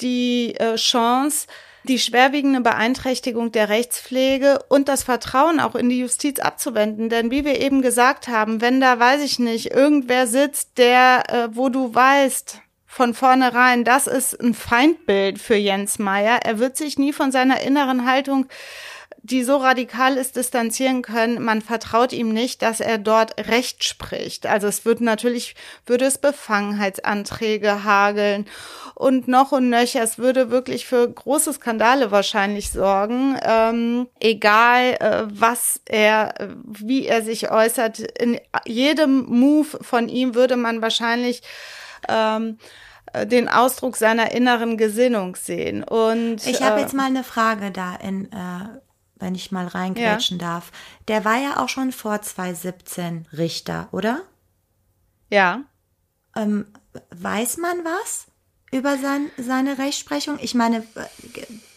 die 0.00 0.54
äh, 0.56 0.76
Chance, 0.76 1.46
die 1.88 1.98
schwerwiegende 1.98 2.60
Beeinträchtigung 2.60 3.50
der 3.50 3.68
Rechtspflege 3.68 4.60
und 4.68 4.88
das 4.88 5.02
Vertrauen 5.02 5.58
auch 5.58 5.74
in 5.74 5.88
die 5.88 6.00
Justiz 6.00 6.38
abzuwenden. 6.38 7.08
Denn 7.08 7.30
wie 7.30 7.44
wir 7.44 7.60
eben 7.60 7.82
gesagt 7.82 8.28
haben, 8.28 8.60
wenn 8.60 8.80
da, 8.80 8.98
weiß 9.00 9.22
ich 9.22 9.38
nicht, 9.38 9.72
irgendwer 9.72 10.26
sitzt, 10.26 10.78
der, 10.78 11.24
äh, 11.28 11.48
wo 11.56 11.68
du 11.68 11.94
weißt, 11.94 12.60
von 12.90 13.12
vornherein, 13.12 13.84
das 13.84 14.06
ist 14.06 14.40
ein 14.40 14.54
Feindbild 14.54 15.38
für 15.38 15.54
Jens 15.54 15.98
Meyer. 15.98 16.40
Er 16.42 16.58
wird 16.58 16.76
sich 16.76 16.98
nie 16.98 17.12
von 17.12 17.30
seiner 17.30 17.60
inneren 17.60 18.10
Haltung 18.10 18.46
die 19.30 19.44
so 19.44 19.56
radikal 19.56 20.16
ist, 20.16 20.36
distanzieren 20.36 21.02
können. 21.02 21.42
Man 21.42 21.62
vertraut 21.62 22.12
ihm 22.12 22.32
nicht, 22.32 22.62
dass 22.62 22.80
er 22.80 22.98
dort 22.98 23.48
Recht 23.48 23.84
spricht. 23.84 24.46
Also 24.46 24.66
es 24.66 24.84
wird 24.84 25.00
natürlich, 25.00 25.54
würde 25.86 26.06
es 26.06 26.18
Befangenheitsanträge 26.18 27.84
hageln 27.84 28.46
und 28.94 29.28
noch 29.28 29.52
und 29.52 29.70
nöcher. 29.70 30.02
Es 30.02 30.18
würde 30.18 30.50
wirklich 30.50 30.86
für 30.86 31.08
große 31.08 31.52
Skandale 31.52 32.10
wahrscheinlich 32.10 32.70
sorgen. 32.70 33.38
Ähm, 33.42 34.08
egal, 34.20 34.96
äh, 35.00 35.24
was 35.28 35.80
er, 35.84 36.34
wie 36.64 37.06
er 37.06 37.22
sich 37.22 37.50
äußert. 37.50 37.98
In 37.98 38.40
jedem 38.66 39.26
Move 39.26 39.78
von 39.82 40.08
ihm 40.08 40.34
würde 40.34 40.56
man 40.56 40.82
wahrscheinlich 40.82 41.42
ähm, 42.08 42.58
den 43.24 43.48
Ausdruck 43.48 43.96
seiner 43.96 44.32
inneren 44.32 44.76
Gesinnung 44.76 45.36
sehen. 45.36 45.82
Und 45.82 46.46
ich 46.46 46.62
habe 46.62 46.78
äh, 46.78 46.82
jetzt 46.82 46.94
mal 46.94 47.06
eine 47.06 47.24
Frage 47.24 47.70
da 47.70 47.96
in 47.96 48.26
äh, 48.32 48.78
wenn 49.18 49.34
ich 49.34 49.52
mal 49.52 49.66
reingrätschen 49.66 50.38
ja. 50.38 50.46
darf. 50.46 50.72
Der 51.08 51.24
war 51.24 51.36
ja 51.36 51.58
auch 51.58 51.68
schon 51.68 51.92
vor 51.92 52.20
2017 52.20 53.26
Richter, 53.32 53.88
oder? 53.92 54.22
Ja. 55.30 55.62
Ähm, 56.36 56.66
weiß 57.10 57.58
man 57.58 57.84
was 57.84 58.26
über 58.70 58.98
sein, 58.98 59.30
seine 59.36 59.78
Rechtsprechung? 59.78 60.38
Ich 60.40 60.54
meine, 60.54 60.84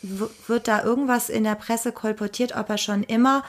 wird 0.01 0.67
da 0.67 0.83
irgendwas 0.83 1.29
in 1.29 1.43
der 1.43 1.55
Presse 1.55 1.91
kolportiert, 1.91 2.55
ob 2.55 2.69
er 2.69 2.77
schon 2.77 3.03
immer 3.03 3.43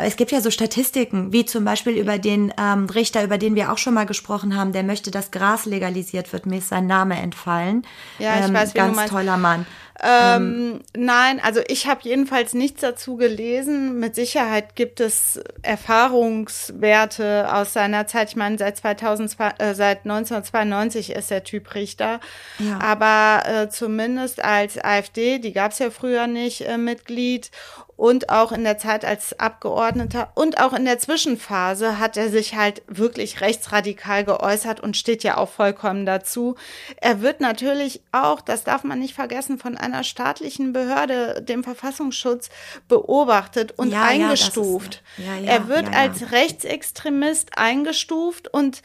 es 0.00 0.16
gibt 0.16 0.32
ja 0.32 0.40
so 0.40 0.50
Statistiken, 0.50 1.32
wie 1.32 1.44
zum 1.44 1.64
Beispiel 1.64 1.98
über 1.98 2.18
den 2.18 2.52
ähm, 2.58 2.86
Richter, 2.86 3.22
über 3.22 3.36
den 3.36 3.54
wir 3.54 3.70
auch 3.70 3.78
schon 3.78 3.94
mal 3.94 4.06
gesprochen 4.06 4.56
haben, 4.56 4.72
der 4.72 4.82
möchte, 4.82 5.10
dass 5.10 5.30
Gras 5.30 5.66
legalisiert 5.66 6.32
wird. 6.32 6.46
Mir 6.46 6.58
ist 6.58 6.70
sein 6.70 6.86
Name 6.86 7.16
entfallen. 7.16 7.86
Ja, 8.18 8.38
ich 8.38 8.46
ähm, 8.46 8.54
weiß, 8.54 8.74
wie 8.74 8.78
ganz 8.78 8.92
du 8.92 8.96
meinst. 8.96 9.12
toller 9.12 9.36
Mann. 9.36 9.66
Ähm, 10.02 10.80
nein, 10.96 11.40
also 11.40 11.60
ich 11.68 11.86
habe 11.86 12.00
jedenfalls 12.02 12.52
nichts 12.52 12.80
dazu 12.80 13.16
gelesen. 13.16 14.00
Mit 14.00 14.16
Sicherheit 14.16 14.74
gibt 14.74 14.98
es 14.98 15.40
Erfahrungswerte 15.62 17.48
aus 17.52 17.72
seiner 17.72 18.06
Zeit. 18.08 18.30
Ich 18.30 18.36
meine, 18.36 18.58
seit 18.58 18.76
2002, 18.76 19.48
äh, 19.58 19.74
seit 19.74 20.04
1992 20.04 21.10
ist 21.10 21.30
der 21.30 21.44
Typ 21.44 21.74
Richter. 21.74 22.18
Ja. 22.58 22.80
Aber 22.80 23.48
äh, 23.48 23.68
zumindest 23.68 24.42
als 24.44 24.82
AfD, 24.82 25.38
die 25.38 25.52
gab 25.52 25.70
es 25.70 25.78
ja 25.78 25.90
früher 25.90 26.26
nicht, 26.26 26.62
äh, 26.62 26.76
Mitglied 26.76 27.50
und 27.96 28.28
auch 28.28 28.52
in 28.52 28.64
der 28.64 28.78
Zeit 28.78 29.04
als 29.04 29.38
Abgeordneter 29.38 30.32
und 30.34 30.58
auch 30.60 30.72
in 30.72 30.84
der 30.84 30.98
Zwischenphase 30.98 31.98
hat 31.98 32.16
er 32.16 32.28
sich 32.28 32.56
halt 32.56 32.82
wirklich 32.86 33.40
rechtsradikal 33.40 34.24
geäußert 34.24 34.80
und 34.80 34.96
steht 34.96 35.22
ja 35.22 35.36
auch 35.36 35.48
vollkommen 35.48 36.04
dazu. 36.06 36.56
Er 37.00 37.20
wird 37.20 37.40
natürlich 37.40 38.02
auch, 38.12 38.40
das 38.40 38.64
darf 38.64 38.84
man 38.84 38.98
nicht 38.98 39.14
vergessen, 39.14 39.58
von 39.58 39.76
einer 39.76 40.04
staatlichen 40.04 40.72
Behörde, 40.72 41.42
dem 41.42 41.62
Verfassungsschutz, 41.62 42.50
beobachtet 42.88 43.72
und 43.76 43.92
ja, 43.92 44.02
eingestuft. 44.02 45.02
Ja, 45.16 45.36
ja, 45.36 45.52
er 45.52 45.68
wird 45.68 45.94
als 45.94 46.32
Rechtsextremist 46.32 47.56
eingestuft 47.56 48.52
und 48.52 48.82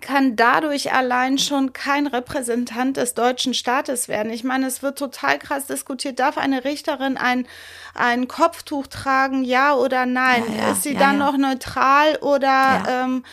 kann 0.00 0.36
dadurch 0.36 0.92
allein 0.92 1.38
schon 1.38 1.72
kein 1.72 2.06
Repräsentant 2.06 2.96
des 2.96 3.14
deutschen 3.14 3.54
Staates 3.54 4.08
werden. 4.08 4.32
Ich 4.32 4.44
meine, 4.44 4.66
es 4.66 4.82
wird 4.82 4.98
total 4.98 5.38
krass 5.38 5.66
diskutiert. 5.66 6.18
Darf 6.18 6.38
eine 6.38 6.64
Richterin 6.64 7.16
ein, 7.16 7.46
ein 7.94 8.28
Kopftuch 8.28 8.86
tragen, 8.86 9.44
ja 9.44 9.74
oder 9.74 10.06
nein? 10.06 10.44
Ja, 10.48 10.66
ja, 10.66 10.72
Ist 10.72 10.82
sie 10.82 10.94
ja, 10.94 10.98
dann 10.98 11.18
noch 11.18 11.36
neutral 11.36 12.16
oder 12.16 12.82
ähm, 12.88 13.24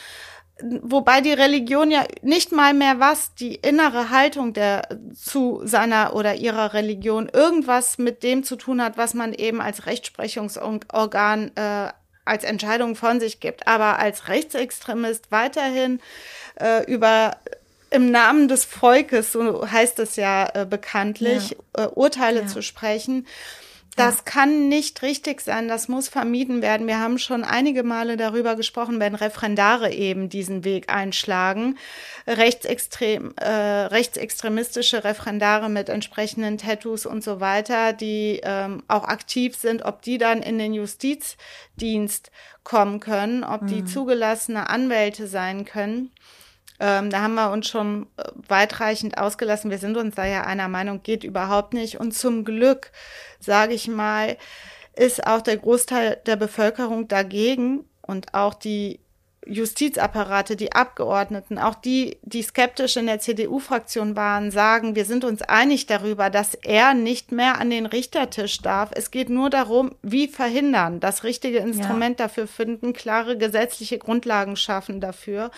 wobei 0.62 1.22
die 1.22 1.34
Religion 1.34 1.92
ja 1.92 2.04
nicht 2.22 2.52
mal 2.52 2.74
mehr 2.74 3.00
was, 3.00 3.34
die 3.36 3.56
innere 3.56 4.10
Haltung 4.10 4.54
der 4.54 4.88
zu 5.14 5.62
seiner 5.64 6.16
oder 6.16 6.36
ihrer 6.36 6.74
Religion 6.74 7.30
irgendwas 7.30 7.98
mit 7.98 8.24
dem 8.24 8.44
zu 8.44 8.56
tun 8.56 8.82
hat, 8.82 8.98
was 8.98 9.14
man 9.14 9.34
eben 9.34 9.62
als 9.62 9.86
Rechtsprechungsorgan 9.86 11.52
äh, 11.56 11.92
als 12.28 12.44
Entscheidung 12.44 12.96
von 12.96 13.20
sich 13.20 13.40
gibt. 13.40 13.68
Aber 13.68 14.00
als 14.00 14.28
Rechtsextremist 14.28 15.32
weiterhin 15.32 16.00
äh, 16.60 16.84
über 16.91 17.38
im 17.89 18.12
Namen 18.12 18.48
des 18.48 18.65
Volkes, 18.65 19.32
so 19.32 19.70
heißt 19.70 20.00
es 20.00 20.17
ja 20.17 20.50
äh, 20.54 20.65
bekanntlich, 20.65 21.56
ja. 21.76 21.86
Äh, 21.86 21.88
Urteile 21.88 22.41
ja. 22.41 22.48
zu 22.48 22.62
sprechen. 22.62 23.26
Das 23.98 24.17
ja. 24.17 24.24
kann 24.26 24.70
nicht 24.70 25.02
richtig 25.02 25.41
sein, 25.41 25.67
das 25.67 25.88
muss 25.88 26.08
vermieden 26.08 26.62
werden. 26.62 26.86
Wir 26.86 27.00
haben 27.00 27.17
schon 27.17 27.43
einige 27.43 27.82
Male 27.82 28.15
darüber 28.15 28.56
gesprochen, 28.56 29.00
wenn 29.00 29.15
Referendare 29.15 29.91
eben 29.91 30.30
diesen 30.30 30.63
Weg 30.63 30.93
einschlagen, 30.93 31.80
rechtsextrem, 32.28 33.34
äh, 33.38 33.50
rechtsextremistische 33.50 35.04
Referendare 35.04 35.67
mit 35.67 35.89
entsprechenden 35.89 36.60
Tattoos 36.60 37.08
und 37.08 37.24
so 37.24 37.39
weiter, 37.39 37.91
die 37.91 38.39
ähm, 38.43 38.84
auch 38.88 39.06
aktiv 39.06 39.56
sind, 39.56 39.84
ob 39.84 40.04
die 40.04 40.20
dann 40.20 40.43
in 40.43 40.60
den 40.60 40.76
Justizdienst 40.76 42.30
kommen 42.63 43.00
können, 43.00 43.43
ob 43.43 43.63
mhm. 43.63 43.67
die 43.67 43.86
zugelassene 43.86 44.70
Anwälte 44.70 45.26
sein 45.26 45.65
können. 45.65 46.12
Ähm, 46.80 47.10
da 47.10 47.22
haben 47.22 47.36
wir 47.36 47.52
uns 47.52 47.68
schon 47.68 48.08
äh, 48.18 48.24
weitreichend 48.48 49.18
ausgelassen. 49.18 49.72
Wir 49.72 49.80
sind 49.80 49.98
uns 49.98 50.16
da 50.16 50.26
ja 50.26 50.44
einer 50.44 50.68
Meinung, 50.68 51.02
geht 51.02 51.24
überhaupt 51.24 51.74
nicht. 51.74 52.00
Und 52.00 52.13
zum 52.13 52.46
Glück, 52.46 52.92
sage 53.40 53.74
ich 53.74 53.88
mal, 53.88 54.38
ist 54.96 55.26
auch 55.26 55.42
der 55.42 55.58
Großteil 55.58 56.22
der 56.26 56.36
Bevölkerung 56.36 57.08
dagegen 57.08 57.86
und 58.02 58.34
auch 58.34 58.54
die 58.54 59.00
Justizapparate, 59.50 60.56
die 60.56 60.74
Abgeordneten, 60.74 61.58
auch 61.58 61.76
die, 61.76 62.18
die 62.22 62.42
skeptisch 62.42 62.98
in 62.98 63.08
der 63.08 63.20
CDU-Fraktion 63.20 64.16
waren, 64.16 64.52
sagen, 64.52 64.96
wir 64.96 65.06
sind 65.06 65.24
uns 65.24 65.42
einig 65.42 65.86
darüber, 65.86 66.30
dass 66.30 66.54
er 66.56 66.94
nicht 66.94 67.32
mehr 67.32 67.60
an 67.60 67.70
den 67.70 67.86
Richtertisch 67.86 68.62
darf. 68.62 68.90
Es 68.94 69.12
geht 69.12 69.30
nur 69.30 69.50
darum, 69.50 69.96
wie 70.02 70.28
verhindern, 70.28 71.00
das 71.00 71.24
richtige 71.24 71.60
Instrument 71.60 72.20
ja. 72.20 72.28
dafür 72.28 72.48
finden, 72.48 72.94
klare 72.94 73.38
gesetzliche 73.38 73.98
Grundlagen 73.98 74.56
schaffen 74.56 75.00
dafür, 75.00 75.52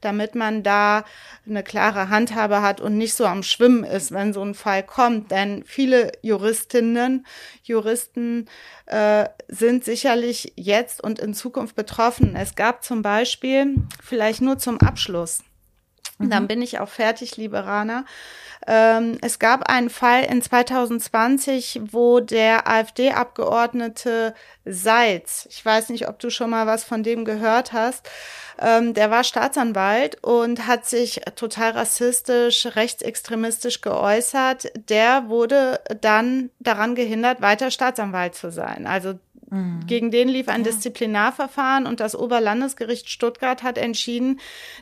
damit 0.00 0.34
man 0.34 0.62
da 0.62 1.04
eine 1.46 1.62
klare 1.62 2.08
Handhabe 2.08 2.62
hat 2.62 2.80
und 2.80 2.96
nicht 2.96 3.14
so 3.14 3.26
am 3.26 3.42
Schwimmen 3.42 3.84
ist, 3.84 4.12
wenn 4.12 4.32
so 4.32 4.42
ein 4.42 4.54
Fall 4.54 4.82
kommt. 4.82 5.30
Denn 5.30 5.64
viele 5.64 6.12
Juristinnen, 6.22 7.26
Juristen 7.62 8.46
äh, 8.86 9.28
sind 9.48 9.84
sicherlich 9.84 10.52
jetzt 10.56 11.02
und 11.02 11.18
in 11.18 11.34
Zukunft 11.34 11.74
betroffen. 11.76 12.36
Es 12.36 12.54
gab 12.54 12.84
zum 12.84 13.02
Beispiel, 13.02 13.76
vielleicht 14.02 14.42
nur 14.42 14.58
zum 14.58 14.80
Abschluss, 14.80 15.42
mhm. 16.18 16.30
dann 16.30 16.46
bin 16.46 16.62
ich 16.62 16.80
auch 16.80 16.88
fertig, 16.88 17.36
liebe 17.36 17.64
Rana. 17.64 18.04
Ähm, 18.66 19.18
es 19.20 19.38
gab 19.38 19.68
einen 19.68 19.90
Fall 19.90 20.24
in 20.24 20.40
2020, 20.40 21.82
wo 21.92 22.20
der 22.20 22.68
AfD-Abgeordnete 22.68 24.34
Seitz, 24.64 25.46
ich 25.50 25.64
weiß 25.64 25.90
nicht, 25.90 26.08
ob 26.08 26.18
du 26.18 26.30
schon 26.30 26.50
mal 26.50 26.66
was 26.66 26.84
von 26.84 27.02
dem 27.02 27.24
gehört 27.24 27.72
hast, 27.72 28.08
ähm, 28.58 28.94
der 28.94 29.10
war 29.10 29.24
Staatsanwalt 29.24 30.22
und 30.22 30.66
hat 30.66 30.86
sich 30.86 31.20
total 31.34 31.72
rassistisch, 31.72 32.66
rechtsextremistisch 32.74 33.80
geäußert. 33.80 34.72
Der 34.88 35.28
wurde 35.28 35.80
dann 36.00 36.50
daran 36.60 36.94
gehindert, 36.94 37.40
weiter 37.40 37.70
Staatsanwalt 37.70 38.34
zu 38.34 38.50
sein. 38.50 38.86
Also 38.86 39.18
mhm. 39.50 39.80
Gegen 39.86 40.10
den 40.10 40.28
lief 40.28 40.48
ein 40.48 40.64
ja. 40.64 40.70
Disziplinarverfahren 40.70 41.86
und 41.86 42.00
das 42.00 42.14
Oberlandesgericht 42.14 43.10
Stuttgart 43.10 43.62
hat 43.62 43.76
entschieden, 43.76 44.40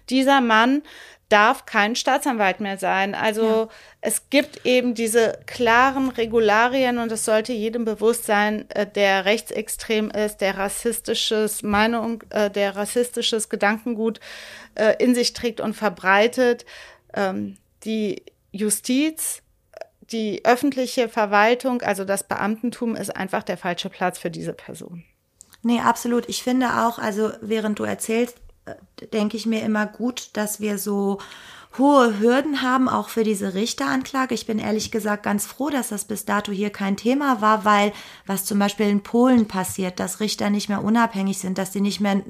dieser 0.09 0.41
Mann 0.41 0.83
darf 1.33 1.65
kein 1.65 1.97
Staatsanwalt 1.97 2.61
mehr 2.61 2.77
sein. 2.77 3.15
Also 3.15 3.43
ja. 3.43 3.69
es 4.03 4.29
gibt 4.29 4.67
eben 4.67 4.95
diese 4.95 5.39
klaren 5.47 6.11
Regularien 6.11 6.99
und 6.99 7.11
es 7.11 7.25
sollte 7.25 7.55
jedem 7.55 7.87
bewusst 7.87 8.27
sein, 8.27 8.69
äh, 8.71 8.87
der 8.87 9.25
rechtsextrem 9.73 10.11
ist, 10.11 10.39
der 10.39 10.59
rassistisches 10.59 11.63
Meinung, 11.63 12.23
äh, 12.31 12.51
der 12.51 12.77
rassistisches 12.77 13.49
Gedankengut 13.49 14.21
äh, 14.75 14.95
in 14.99 15.15
sich 15.15 15.33
trägt 15.33 15.61
und 15.61 15.75
verbreitet. 15.75 16.65
Ähm, 17.15 17.57
die 17.85 18.23
Justiz, 18.53 19.43
die 20.11 20.45
öffentliche 20.45 21.09
Verwaltung, 21.09 21.83
also 21.83 22.05
das 22.05 22.25
Beamtentum 22.25 22.97
ist 22.97 23.15
einfach 23.17 23.43
der 23.43 23.57
falsche 23.57 23.89
Platz 23.89 24.19
für 24.19 24.31
diese 24.31 24.53
Person. 24.53 25.05
Nee, 25.63 25.81
absolut. 25.81 26.29
Ich 26.29 26.43
finde 26.43 26.85
auch, 26.85 26.99
also 26.99 27.33
während 27.41 27.79
du 27.79 27.85
erzählst, 27.85 28.37
denke 29.13 29.37
ich 29.37 29.47
mir 29.47 29.63
immer 29.63 29.87
gut, 29.87 30.31
dass 30.35 30.61
wir 30.61 30.79
so 30.79 31.19
hohe 31.79 32.19
Hürden 32.21 32.63
haben, 32.63 32.89
auch 32.89 33.09
für 33.09 33.25
diese 33.25 33.55
Richteranklage. 33.55 34.35
Ich 34.35 34.47
bin 34.47 34.59
ehrlich 34.59 34.91
gesagt 34.91 35.23
ganz 35.23 35.47
froh, 35.47 35.71
dass 35.71 35.89
das 35.89 36.05
bis 36.05 36.25
dato 36.25 36.53
hier 36.53 36.71
kein 36.71 36.97
Thema 36.97 37.41
war, 37.41 37.65
weil 37.65 37.93
was 38.27 38.45
zum 38.45 38.59
Beispiel 38.59 38.89
in 38.89 39.03
Polen 39.03 39.49
passiert, 39.49 39.99
dass 39.99 40.21
Richter 40.21 40.51
nicht 40.51 40.69
mehr 40.69 40.85
unabhängig 40.85 41.39
sind, 41.39 41.59
dass 41.59 41.73
sie 41.73 41.81
nicht 41.81 42.01
mehr 42.01 42.23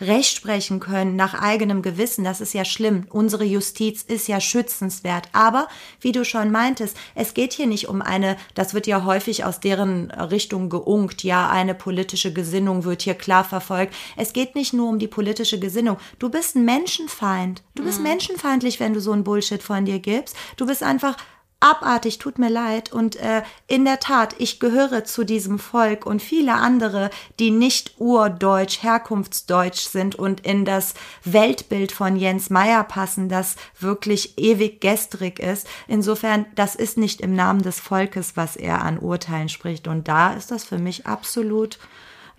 Recht 0.00 0.36
sprechen 0.36 0.80
können 0.80 1.16
nach 1.16 1.34
eigenem 1.34 1.82
Gewissen, 1.82 2.24
das 2.24 2.40
ist 2.40 2.54
ja 2.54 2.64
schlimm. 2.64 3.06
Unsere 3.10 3.44
Justiz 3.44 4.02
ist 4.02 4.28
ja 4.28 4.40
schützenswert. 4.40 5.28
Aber, 5.32 5.68
wie 6.00 6.12
du 6.12 6.24
schon 6.24 6.50
meintest, 6.50 6.96
es 7.14 7.34
geht 7.34 7.52
hier 7.52 7.66
nicht 7.66 7.88
um 7.88 8.02
eine, 8.02 8.36
das 8.54 8.74
wird 8.74 8.86
ja 8.86 9.04
häufig 9.04 9.44
aus 9.44 9.60
deren 9.60 10.10
Richtung 10.10 10.68
geunkt, 10.70 11.22
ja, 11.22 11.48
eine 11.48 11.74
politische 11.74 12.32
Gesinnung 12.32 12.84
wird 12.84 13.02
hier 13.02 13.14
klar 13.14 13.44
verfolgt. 13.44 13.94
Es 14.16 14.32
geht 14.32 14.54
nicht 14.54 14.72
nur 14.72 14.88
um 14.88 14.98
die 14.98 15.08
politische 15.08 15.58
Gesinnung. 15.58 15.98
Du 16.18 16.30
bist 16.30 16.56
ein 16.56 16.64
Menschenfeind. 16.64 17.62
Du 17.74 17.84
bist 17.84 17.98
mhm. 17.98 18.04
menschenfeindlich, 18.04 18.80
wenn 18.80 18.87
wenn 18.88 18.94
du 18.94 19.00
so 19.02 19.12
einen 19.12 19.24
Bullshit 19.24 19.62
von 19.62 19.84
dir 19.84 19.98
gibst. 19.98 20.34
Du 20.56 20.64
bist 20.64 20.82
einfach 20.82 21.14
abartig, 21.60 22.16
tut 22.16 22.38
mir 22.38 22.48
leid. 22.48 22.90
Und 22.90 23.16
äh, 23.16 23.42
in 23.66 23.84
der 23.84 24.00
Tat, 24.00 24.34
ich 24.38 24.60
gehöre 24.60 25.04
zu 25.04 25.24
diesem 25.24 25.58
Volk 25.58 26.06
und 26.06 26.22
viele 26.22 26.54
andere, 26.54 27.10
die 27.38 27.50
nicht 27.50 27.96
urdeutsch, 27.98 28.82
herkunftsdeutsch 28.82 29.80
sind 29.80 30.14
und 30.14 30.40
in 30.46 30.64
das 30.64 30.94
Weltbild 31.22 31.92
von 31.92 32.16
Jens 32.16 32.48
Meyer 32.48 32.82
passen, 32.82 33.28
das 33.28 33.56
wirklich 33.78 34.38
ewig 34.38 34.80
gestrig 34.80 35.38
ist. 35.38 35.66
Insofern, 35.86 36.46
das 36.54 36.74
ist 36.74 36.96
nicht 36.96 37.20
im 37.20 37.34
Namen 37.34 37.60
des 37.60 37.80
Volkes, 37.80 38.38
was 38.38 38.56
er 38.56 38.82
an 38.82 38.98
Urteilen 38.98 39.50
spricht. 39.50 39.86
Und 39.86 40.08
da 40.08 40.32
ist 40.32 40.50
das 40.50 40.64
für 40.64 40.78
mich 40.78 41.06
absolut 41.06 41.78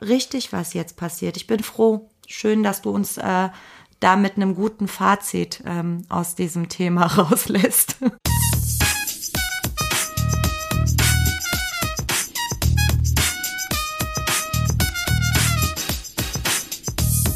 richtig, 0.02 0.52
was 0.52 0.74
jetzt 0.74 0.98
passiert. 0.98 1.38
Ich 1.38 1.46
bin 1.46 1.62
froh. 1.62 2.10
Schön, 2.26 2.64
dass 2.64 2.82
du 2.82 2.92
uns 2.92 3.18
äh, 3.18 3.50
da 4.00 4.16
mit 4.16 4.36
einem 4.36 4.56
guten 4.56 4.88
Fazit 4.88 5.62
ähm, 5.66 6.06
aus 6.10 6.36
diesem 6.36 6.70
Thema 6.70 7.06
rauslässt. 7.18 7.98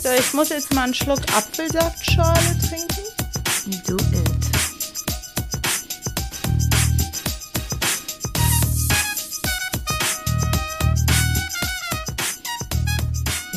So, 0.02 0.10
ich 0.18 0.34
muss 0.34 0.50
jetzt 0.50 0.74
mal 0.74 0.84
einen 0.84 0.94
Schluck 0.94 1.22
Apfelsaftschale 1.34 2.58
trinken. 2.60 3.04
Do 3.88 3.96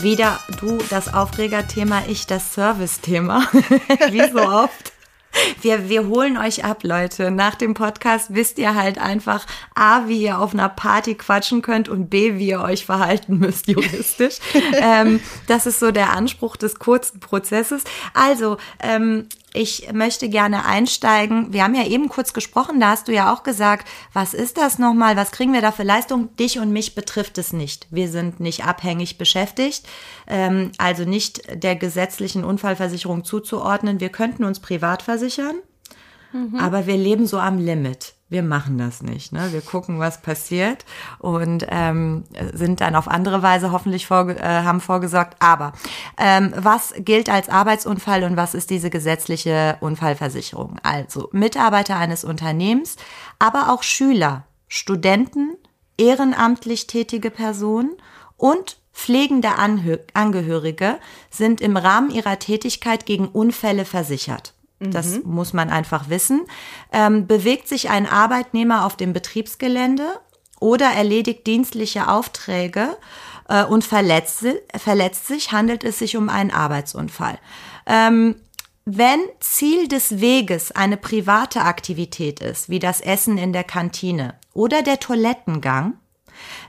Wieder 0.07 0.38
du 0.61 0.79
das 0.88 1.12
Aufregerthema, 1.12 2.05
ich 2.07 2.29
das 2.29 2.55
Service-Thema. 2.55 3.49
Wie 4.12 4.31
so 4.31 4.38
oft. 4.38 4.92
Wir, 5.62 5.88
wir 5.88 6.07
holen 6.07 6.38
euch 6.38 6.64
ab, 6.64 6.85
Leute. 6.85 7.33
Nach 7.33 7.57
dem 7.57 7.75
Podcast 7.75 8.33
wisst 8.33 8.61
ihr 8.61 8.77
halt 8.77 8.99
einfach 8.99 9.45
A, 9.75 10.07
wie 10.07 10.23
ihr 10.23 10.38
auf 10.38 10.55
einer 10.55 10.69
Party 10.69 11.16
quatschen 11.16 11.61
könnt 11.61 11.88
und 11.88 12.09
B, 12.09 12.38
wie 12.38 12.51
ihr 12.51 12.61
euch 12.61 12.87
verhalten 12.87 13.40
müsst 13.40 13.66
juristisch. 13.66 14.37
ähm, 14.75 15.19
das 15.49 15.66
ist 15.66 15.81
so 15.81 15.90
der 15.90 16.12
Anspruch 16.12 16.55
des 16.55 16.77
kurzen 16.77 17.19
Prozesses. 17.19 17.83
Also, 18.14 18.59
ähm, 18.79 19.27
ich 19.57 19.92
möchte 19.92 20.29
gerne 20.29 20.64
einsteigen. 20.64 21.53
Wir 21.53 21.64
haben 21.64 21.75
ja 21.75 21.87
eben 21.87 22.09
kurz 22.09 22.33
gesprochen, 22.33 22.81
da 22.81 22.90
hast 22.90 23.09
du 23.09 23.12
ja 23.12 23.33
auch 23.33 23.42
gesagt, 23.42 23.88
was 24.12 24.35
ist 24.35 24.59
das 24.59 24.79
nochmal, 24.79 25.16
was 25.16 25.31
kriegen 25.31 25.53
wir 25.53 25.62
da 25.62 25.73
für 25.73 25.83
Leistung? 25.83 26.35
Dich 26.37 26.59
und 26.59 26.73
mich 26.73 26.95
betrifft 26.95 27.38
es 27.38 27.53
nicht. 27.53 27.87
Wir 27.90 28.09
sind 28.09 28.40
nicht 28.40 28.64
abhängig 28.64 29.19
beschäftigt, 29.19 29.87
ähm, 30.27 30.73
also 30.79 31.05
nicht 31.05 31.42
der 31.62 31.77
gesetzlichen 31.77 32.45
Unfallversicherung 32.45 33.25
zuzuordnen. 33.25 34.01
Wir 34.01 34.11
könnten 34.11 34.45
uns 34.45 34.61
privat 34.61 35.03
versichern, 35.03 35.57
mhm. 36.33 36.57
aber 36.59 36.87
wir 36.87 36.97
leben 36.97 37.27
so 37.27 37.38
am 37.38 37.59
Limit 37.59 38.15
wir 38.29 38.43
machen 38.43 38.77
das 38.77 39.03
nicht. 39.03 39.33
Ne? 39.33 39.53
Wir 39.53 39.61
gucken, 39.61 40.01
was 40.01 40.21
passiert 40.21 40.85
und 41.19 41.65
ähm, 41.69 42.25
sind 42.53 42.81
dann 42.81 42.97
auf 42.97 43.07
andere 43.07 43.43
Weise 43.43 43.71
hoffentlich 43.71 44.07
vorge 44.07 44.37
äh, 44.37 44.43
haben 44.43 44.81
vorgesorgt. 44.81 45.37
Aber 45.39 45.73
ähm, 46.19 46.53
was 46.57 46.95
gilt 46.99 47.31
als 47.31 47.49
Arbeitsunfall 47.49 48.25
und 48.25 48.37
was 48.37 48.55
ist 48.55 48.71
diese 48.71 48.91
gesetzliche 48.91 49.77
Unfallversicherung? 49.81 50.81
Also 50.83 51.29
Mitarbeiter 51.33 51.97
eines 51.97 52.25
Unternehmens, 52.25 52.97
aber 53.39 53.73
auch 53.73 53.85
Schüler, 53.85 54.45
Studenten, 54.67 55.57
ehrenamtlich 55.97 56.89
tätige 56.89 57.31
Personen 57.31 57.93
und 58.37 58.79
pflegende 58.93 59.57
Anhö 59.57 59.99
Angehörige 60.15 60.99
sind 61.31 61.61
im 61.61 61.77
Rahmen 61.77 62.11
ihrer 62.11 62.41
Tätigkeit 62.41 63.07
gegen 63.07 63.29
Unfälle 63.29 63.85
versichert. 63.85 64.56
Das 64.79 65.19
mhm. 65.19 65.23
muss 65.25 65.53
man 65.53 65.71
einfach 65.71 66.09
wissen. 66.09 66.43
Ähm, 66.93 67.27
bewegt 67.27 67.69
sich 67.69 67.89
ein 67.89 68.07
Arbeitnehmer 68.07 68.85
auf 68.85 68.97
dem 68.97 69.12
Betriebsgelände 69.12 70.21
oder 70.61 70.87
erledigt 70.87 71.47
dienstliche 71.47 72.09
Aufträge 72.09 72.97
äh, 73.49 73.65
und 73.65 73.85
verletzt, 73.85 74.45
verletzt 74.77 75.27
sich, 75.27 75.53
handelt 75.53 75.85
es 75.85 75.99
sich 75.99 76.17
um 76.17 76.29
einen 76.29 76.51
Arbeitsunfall. 76.51 77.39
Ähm, 77.87 78.37
wenn 78.85 79.21
Ziel 79.41 79.89
des 79.89 80.21
Weges 80.21 80.71
eine 80.73 80.97
private 80.97 81.62
Aktivität 81.62 82.41
ist, 82.41 82.69
wie 82.69 82.79
das 82.79 83.01
Essen 83.01 83.37
in 83.37 83.53
der 83.53 83.65
Kantine 83.65 84.35
oder 84.53 84.83
der 84.83 85.01
Toilettengang, 85.01 85.95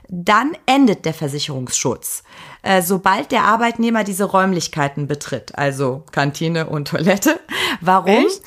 dann 0.08 0.56
endet 0.66 1.04
der 1.04 1.12
Versicherungsschutz. 1.12 2.22
Äh, 2.62 2.82
sobald 2.82 3.30
der 3.30 3.44
Arbeitnehmer 3.44 4.04
diese 4.04 4.24
Räumlichkeiten 4.24 5.06
betritt, 5.06 5.56
also 5.56 6.02
Kantine 6.12 6.66
und 6.66 6.88
Toilette. 6.88 7.38
Warum? 7.80 8.26
Echt? 8.26 8.42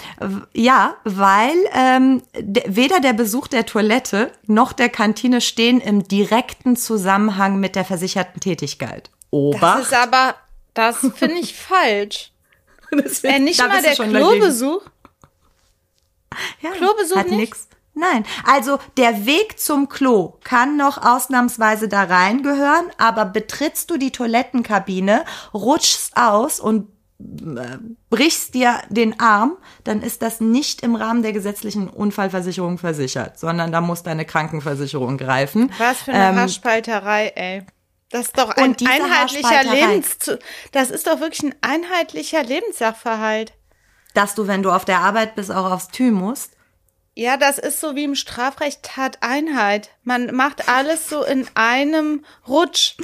Ja, 0.53 0.95
weil 1.03 1.53
ähm, 1.73 2.23
weder 2.67 2.99
der 2.99 3.13
Besuch 3.13 3.47
der 3.47 3.65
Toilette 3.65 4.31
noch 4.47 4.73
der 4.73 4.89
Kantine 4.89 5.39
stehen 5.39 5.79
im 5.79 6.07
direkten 6.07 6.75
Zusammenhang 6.75 7.59
mit 7.59 7.75
der 7.75 7.85
versicherten 7.85 8.41
Tätigkeit. 8.41 9.11
Obacht. 9.29 9.79
Das 9.79 9.87
ist 9.87 9.93
aber, 9.93 10.35
das 10.73 10.97
finde 11.15 11.39
ich 11.39 11.55
falsch. 11.59 12.31
Deswegen, 12.91 13.33
äh, 13.35 13.39
nicht 13.39 13.59
mal 13.59 13.81
der 13.81 13.93
Klobesuch. 13.93 14.81
Ja, 16.61 16.71
Klobesuch 16.71 17.15
hat 17.15 17.27
nicht? 17.27 17.37
nix. 17.37 17.67
Nein, 17.93 18.23
also 18.45 18.79
der 18.95 19.25
Weg 19.25 19.59
zum 19.59 19.89
Klo 19.89 20.39
kann 20.43 20.77
noch 20.77 20.97
ausnahmsweise 20.97 21.89
da 21.89 22.03
reingehören, 22.03 22.85
aber 22.97 23.25
betrittst 23.25 23.89
du 23.91 23.97
die 23.97 24.11
Toilettenkabine, 24.11 25.25
rutschst 25.53 26.15
aus 26.15 26.61
und 26.61 26.87
äh, 27.19 27.77
brichst 28.09 28.53
dir 28.53 28.81
den 28.89 29.19
Arm, 29.19 29.57
dann 29.83 30.01
ist 30.01 30.21
das 30.21 30.39
nicht 30.39 30.81
im 30.83 30.95
Rahmen 30.95 31.21
der 31.21 31.33
gesetzlichen 31.33 31.89
Unfallversicherung 31.89 32.77
versichert, 32.77 33.37
sondern 33.37 33.71
da 33.71 33.81
muss 33.81 34.03
deine 34.03 34.25
Krankenversicherung 34.25 35.17
greifen. 35.17 35.71
Was 35.77 36.03
für 36.03 36.13
eine 36.13 36.29
ähm, 36.29 36.35
Haarspalterei, 36.37 37.33
ey. 37.35 37.63
Das 38.09 38.27
ist 38.27 38.37
doch 38.37 38.49
ein 38.49 38.75
einheitlicher 38.85 39.63
Lebens, 39.63 40.17
das 40.73 40.91
ist 40.91 41.07
doch 41.07 41.19
wirklich 41.21 41.43
ein 41.43 41.55
einheitlicher 41.61 42.43
Lebenssachverhalt. 42.43 43.53
Dass 44.13 44.35
du, 44.35 44.47
wenn 44.47 44.63
du 44.63 44.71
auf 44.71 44.83
der 44.83 44.99
Arbeit 44.99 45.35
bist, 45.35 45.51
auch 45.51 45.71
aufs 45.71 45.87
Tü 45.87 46.11
musst. 46.11 46.57
Ja, 47.13 47.35
das 47.35 47.57
ist 47.57 47.81
so 47.81 47.95
wie 47.95 48.05
im 48.05 48.15
Strafrecht 48.15 48.83
Tateinheit. 48.83 49.89
Man 50.03 50.33
macht 50.33 50.69
alles 50.69 51.09
so 51.09 51.23
in 51.23 51.45
einem 51.55 52.23
Rutsch. 52.47 52.95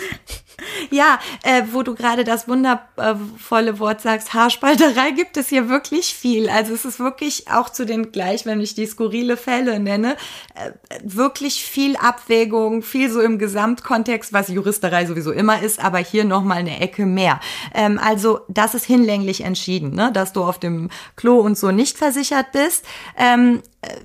Ja, 0.89 1.19
äh, 1.43 1.63
wo 1.71 1.83
du 1.83 1.93
gerade 1.93 2.23
das 2.23 2.47
wundervolle 2.47 3.77
Wort 3.77 4.01
sagst, 4.01 4.33
Haarspalterei 4.33 5.11
gibt 5.11 5.37
es 5.37 5.49
hier 5.49 5.69
wirklich 5.69 6.15
viel. 6.15 6.49
Also 6.49 6.73
es 6.73 6.83
ist 6.83 6.99
wirklich 6.99 7.47
auch 7.47 7.69
zu 7.69 7.85
den 7.85 8.11
gleich, 8.11 8.47
wenn 8.47 8.59
ich 8.59 8.73
die 8.73 8.87
skurrile 8.87 9.37
Fälle 9.37 9.79
nenne, 9.79 10.15
äh, 10.55 10.71
wirklich 11.03 11.63
viel 11.63 11.95
Abwägung, 11.97 12.81
viel 12.81 13.11
so 13.11 13.21
im 13.21 13.37
Gesamtkontext, 13.37 14.33
was 14.33 14.47
Juristerei 14.47 15.05
sowieso 15.05 15.31
immer 15.31 15.61
ist, 15.61 15.83
aber 15.83 15.99
hier 15.99 16.25
nochmal 16.25 16.57
eine 16.57 16.79
Ecke 16.79 17.05
mehr. 17.05 17.39
Ähm, 17.75 17.99
also 18.03 18.39
das 18.47 18.73
ist 18.73 18.85
hinlänglich 18.85 19.41
entschieden, 19.41 19.93
ne, 19.93 20.11
dass 20.11 20.33
du 20.33 20.43
auf 20.43 20.57
dem 20.59 20.89
Klo 21.15 21.37
und 21.37 21.55
so 21.55 21.69
nicht 21.69 21.99
versichert 21.99 22.51
bist. 22.51 22.83
Ähm, 23.15 23.61
äh, 23.81 23.99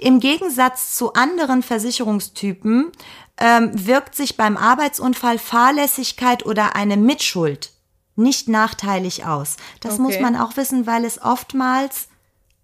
Im 0.00 0.20
Gegensatz 0.20 0.96
zu 0.96 1.12
anderen 1.14 1.62
Versicherungstypen 1.62 2.92
ähm, 3.38 3.70
wirkt 3.86 4.14
sich 4.14 4.36
beim 4.36 4.56
Arbeitsunfall 4.56 5.38
Fahrlässigkeit 5.38 6.46
oder 6.46 6.76
eine 6.76 6.96
Mitschuld 6.96 7.72
nicht 8.16 8.48
nachteilig 8.48 9.24
aus. 9.24 9.56
Das 9.80 9.94
okay. 9.94 10.02
muss 10.02 10.20
man 10.20 10.36
auch 10.36 10.56
wissen, 10.56 10.86
weil 10.86 11.04
es 11.04 11.20
oftmals 11.20 12.08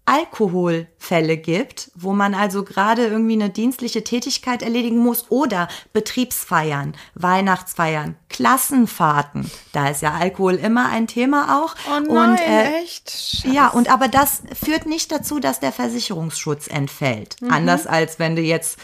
Alkoholfälle 0.05 1.37
gibt, 1.37 1.91
wo 1.95 2.11
man 2.11 2.33
also 2.33 2.63
gerade 2.63 3.05
irgendwie 3.05 3.33
eine 3.33 3.49
dienstliche 3.49 4.03
Tätigkeit 4.03 4.61
erledigen 4.61 4.97
muss 4.97 5.29
oder 5.29 5.67
Betriebsfeiern, 5.93 6.95
Weihnachtsfeiern, 7.13 8.15
Klassenfahrten. 8.29 9.49
Da 9.73 9.89
ist 9.89 10.01
ja 10.01 10.13
Alkohol 10.13 10.55
immer 10.55 10.89
ein 10.89 11.07
Thema 11.07 11.63
auch. 11.63 11.75
Oh 11.87 11.99
nein, 11.99 12.31
und, 12.31 12.39
äh, 12.39 12.81
echt? 12.81 13.11
Scheiße. 13.11 13.55
Ja, 13.55 13.67
und 13.67 13.91
aber 13.91 14.07
das 14.07 14.41
führt 14.61 14.85
nicht 14.85 15.11
dazu, 15.11 15.39
dass 15.39 15.59
der 15.59 15.71
Versicherungsschutz 15.71 16.67
entfällt. 16.67 17.41
Mhm. 17.41 17.51
Anders 17.51 17.85
als 17.85 18.17
wenn 18.17 18.35
du 18.35 18.41
jetzt 18.41 18.79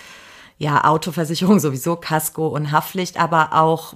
ja, 0.60 0.84
Autoversicherung 0.84 1.60
sowieso, 1.60 1.96
Kasko 1.96 2.48
und 2.48 2.72
Haftpflicht, 2.72 3.20
aber 3.20 3.54
auch, 3.54 3.94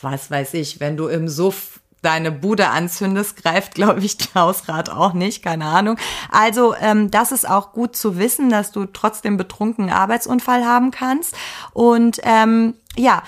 was 0.00 0.30
weiß 0.30 0.54
ich, 0.54 0.80
wenn 0.80 0.96
du 0.96 1.08
im 1.08 1.28
Suff 1.28 1.79
deine 2.02 2.32
Bude 2.32 2.68
anzündest, 2.68 3.36
greift, 3.36 3.74
glaube 3.74 4.00
ich, 4.00 4.16
der 4.16 4.42
Hausrat 4.42 4.90
auch 4.90 5.12
nicht, 5.12 5.42
keine 5.42 5.66
Ahnung. 5.66 5.96
Also 6.30 6.74
ähm, 6.80 7.10
das 7.10 7.32
ist 7.32 7.48
auch 7.48 7.72
gut 7.72 7.96
zu 7.96 8.18
wissen, 8.18 8.50
dass 8.50 8.72
du 8.72 8.86
trotzdem 8.86 9.36
betrunken 9.36 9.90
Arbeitsunfall 9.90 10.64
haben 10.64 10.90
kannst. 10.90 11.34
Und 11.72 12.20
ähm, 12.24 12.74
ja, 12.96 13.22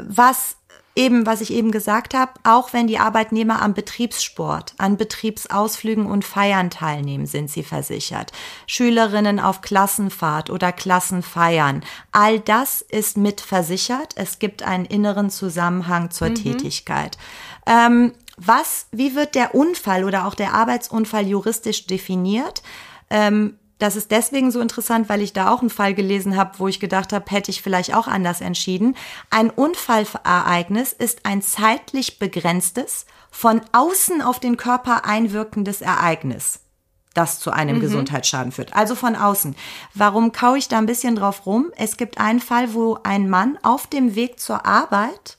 was 0.00 0.56
eben, 0.94 1.26
was 1.26 1.40
ich 1.40 1.52
eben 1.52 1.70
gesagt 1.70 2.14
habe, 2.14 2.32
auch 2.44 2.72
wenn 2.72 2.86
die 2.86 2.98
Arbeitnehmer 2.98 3.62
am 3.62 3.74
Betriebssport, 3.74 4.74
an 4.78 4.96
Betriebsausflügen 4.96 6.06
und 6.06 6.24
Feiern 6.24 6.70
teilnehmen, 6.70 7.26
sind 7.26 7.50
sie 7.50 7.62
versichert. 7.62 8.32
Schülerinnen 8.66 9.40
auf 9.40 9.62
Klassenfahrt 9.62 10.50
oder 10.50 10.72
Klassenfeiern, 10.72 11.82
all 12.10 12.40
das 12.40 12.82
ist 12.82 13.16
mit 13.16 13.40
versichert. 13.40 14.12
Es 14.16 14.38
gibt 14.38 14.62
einen 14.62 14.84
inneren 14.84 15.30
Zusammenhang 15.30 16.10
zur 16.10 16.30
mhm. 16.30 16.34
Tätigkeit. 16.34 17.16
Ähm, 17.66 18.12
was, 18.36 18.86
wie 18.92 19.14
wird 19.14 19.34
der 19.34 19.54
Unfall 19.54 20.04
oder 20.04 20.26
auch 20.26 20.34
der 20.34 20.54
Arbeitsunfall 20.54 21.26
juristisch 21.26 21.86
definiert? 21.86 22.62
Ähm, 23.10 23.58
das 23.78 23.96
ist 23.96 24.12
deswegen 24.12 24.52
so 24.52 24.60
interessant, 24.60 25.08
weil 25.08 25.22
ich 25.22 25.32
da 25.32 25.50
auch 25.50 25.60
einen 25.60 25.68
Fall 25.68 25.92
gelesen 25.92 26.36
habe, 26.36 26.58
wo 26.58 26.68
ich 26.68 26.78
gedacht 26.78 27.12
habe, 27.12 27.28
hätte 27.30 27.50
ich 27.50 27.62
vielleicht 27.62 27.94
auch 27.94 28.06
anders 28.06 28.40
entschieden. 28.40 28.96
Ein 29.28 29.50
Unfallereignis 29.50 30.92
ist 30.92 31.26
ein 31.26 31.42
zeitlich 31.42 32.20
begrenztes, 32.20 33.06
von 33.32 33.60
außen 33.72 34.22
auf 34.22 34.38
den 34.38 34.56
Körper 34.56 35.04
einwirkendes 35.04 35.80
Ereignis, 35.80 36.60
das 37.14 37.40
zu 37.40 37.50
einem 37.50 37.78
mhm. 37.78 37.80
Gesundheitsschaden 37.80 38.52
führt. 38.52 38.72
Also 38.76 38.94
von 38.94 39.16
außen. 39.16 39.56
Warum 39.94 40.30
kaue 40.30 40.58
ich 40.58 40.68
da 40.68 40.78
ein 40.78 40.86
bisschen 40.86 41.16
drauf 41.16 41.44
rum? 41.44 41.72
Es 41.76 41.96
gibt 41.96 42.18
einen 42.18 42.40
Fall, 42.40 42.74
wo 42.74 42.98
ein 43.02 43.28
Mann 43.28 43.58
auf 43.62 43.88
dem 43.88 44.14
Weg 44.14 44.38
zur 44.38 44.64
Arbeit 44.64 45.38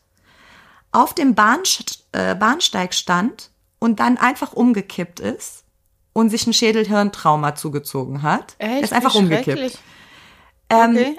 auf 0.92 1.14
dem 1.14 1.34
Bahnst 1.34 1.93
äh, 2.14 2.36
Bahnsteig 2.36 2.94
stand 2.94 3.52
und 3.80 4.00
dann 4.00 4.18
einfach 4.18 4.54
umgekippt 4.54 5.20
ist 5.20 5.64
und 6.14 6.30
sich 6.30 6.48
ein 6.48 6.54
Schädelhirntrauma 6.54 7.56
zugezogen 7.56 8.22
hat. 8.22 8.56
Echt? 8.60 8.72
Er 8.72 8.82
ist 8.82 8.94
einfach 8.94 9.16
umgekippt. 9.16 9.78
Ähm, 10.70 10.92
okay. 10.92 11.18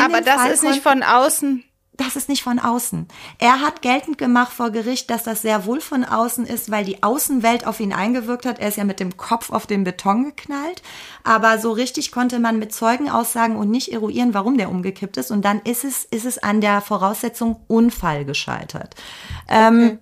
Aber 0.00 0.20
das 0.20 0.34
Fall 0.34 0.50
ist 0.50 0.62
nicht 0.62 0.82
von 0.82 1.02
außen. 1.02 1.62
Das 1.98 2.14
ist 2.14 2.28
nicht 2.28 2.42
von 2.42 2.58
außen. 2.58 3.08
Er 3.38 3.62
hat 3.62 3.80
geltend 3.80 4.18
gemacht 4.18 4.52
vor 4.52 4.70
Gericht, 4.70 5.08
dass 5.08 5.22
das 5.22 5.40
sehr 5.40 5.64
wohl 5.64 5.80
von 5.80 6.04
außen 6.04 6.44
ist, 6.44 6.70
weil 6.70 6.84
die 6.84 7.02
Außenwelt 7.02 7.66
auf 7.66 7.80
ihn 7.80 7.94
eingewirkt 7.94 8.44
hat. 8.44 8.58
Er 8.58 8.68
ist 8.68 8.76
ja 8.76 8.84
mit 8.84 9.00
dem 9.00 9.16
Kopf 9.16 9.50
auf 9.50 9.66
den 9.66 9.82
Beton 9.82 10.24
geknallt. 10.24 10.82
Aber 11.24 11.58
so 11.58 11.72
richtig 11.72 12.12
konnte 12.12 12.38
man 12.38 12.58
mit 12.58 12.74
Zeugenaussagen 12.74 13.56
und 13.56 13.70
nicht 13.70 13.92
eruieren, 13.92 14.34
warum 14.34 14.58
der 14.58 14.68
umgekippt 14.68 15.16
ist. 15.16 15.30
Und 15.30 15.44
dann 15.46 15.60
ist 15.60 15.84
es, 15.84 16.04
ist 16.04 16.26
es 16.26 16.36
an 16.36 16.60
der 16.60 16.82
Voraussetzung 16.82 17.62
Unfall 17.66 18.26
gescheitert. 18.26 18.94
Ähm, 19.48 19.76
okay. 19.76 19.88
Ähm, 19.88 19.98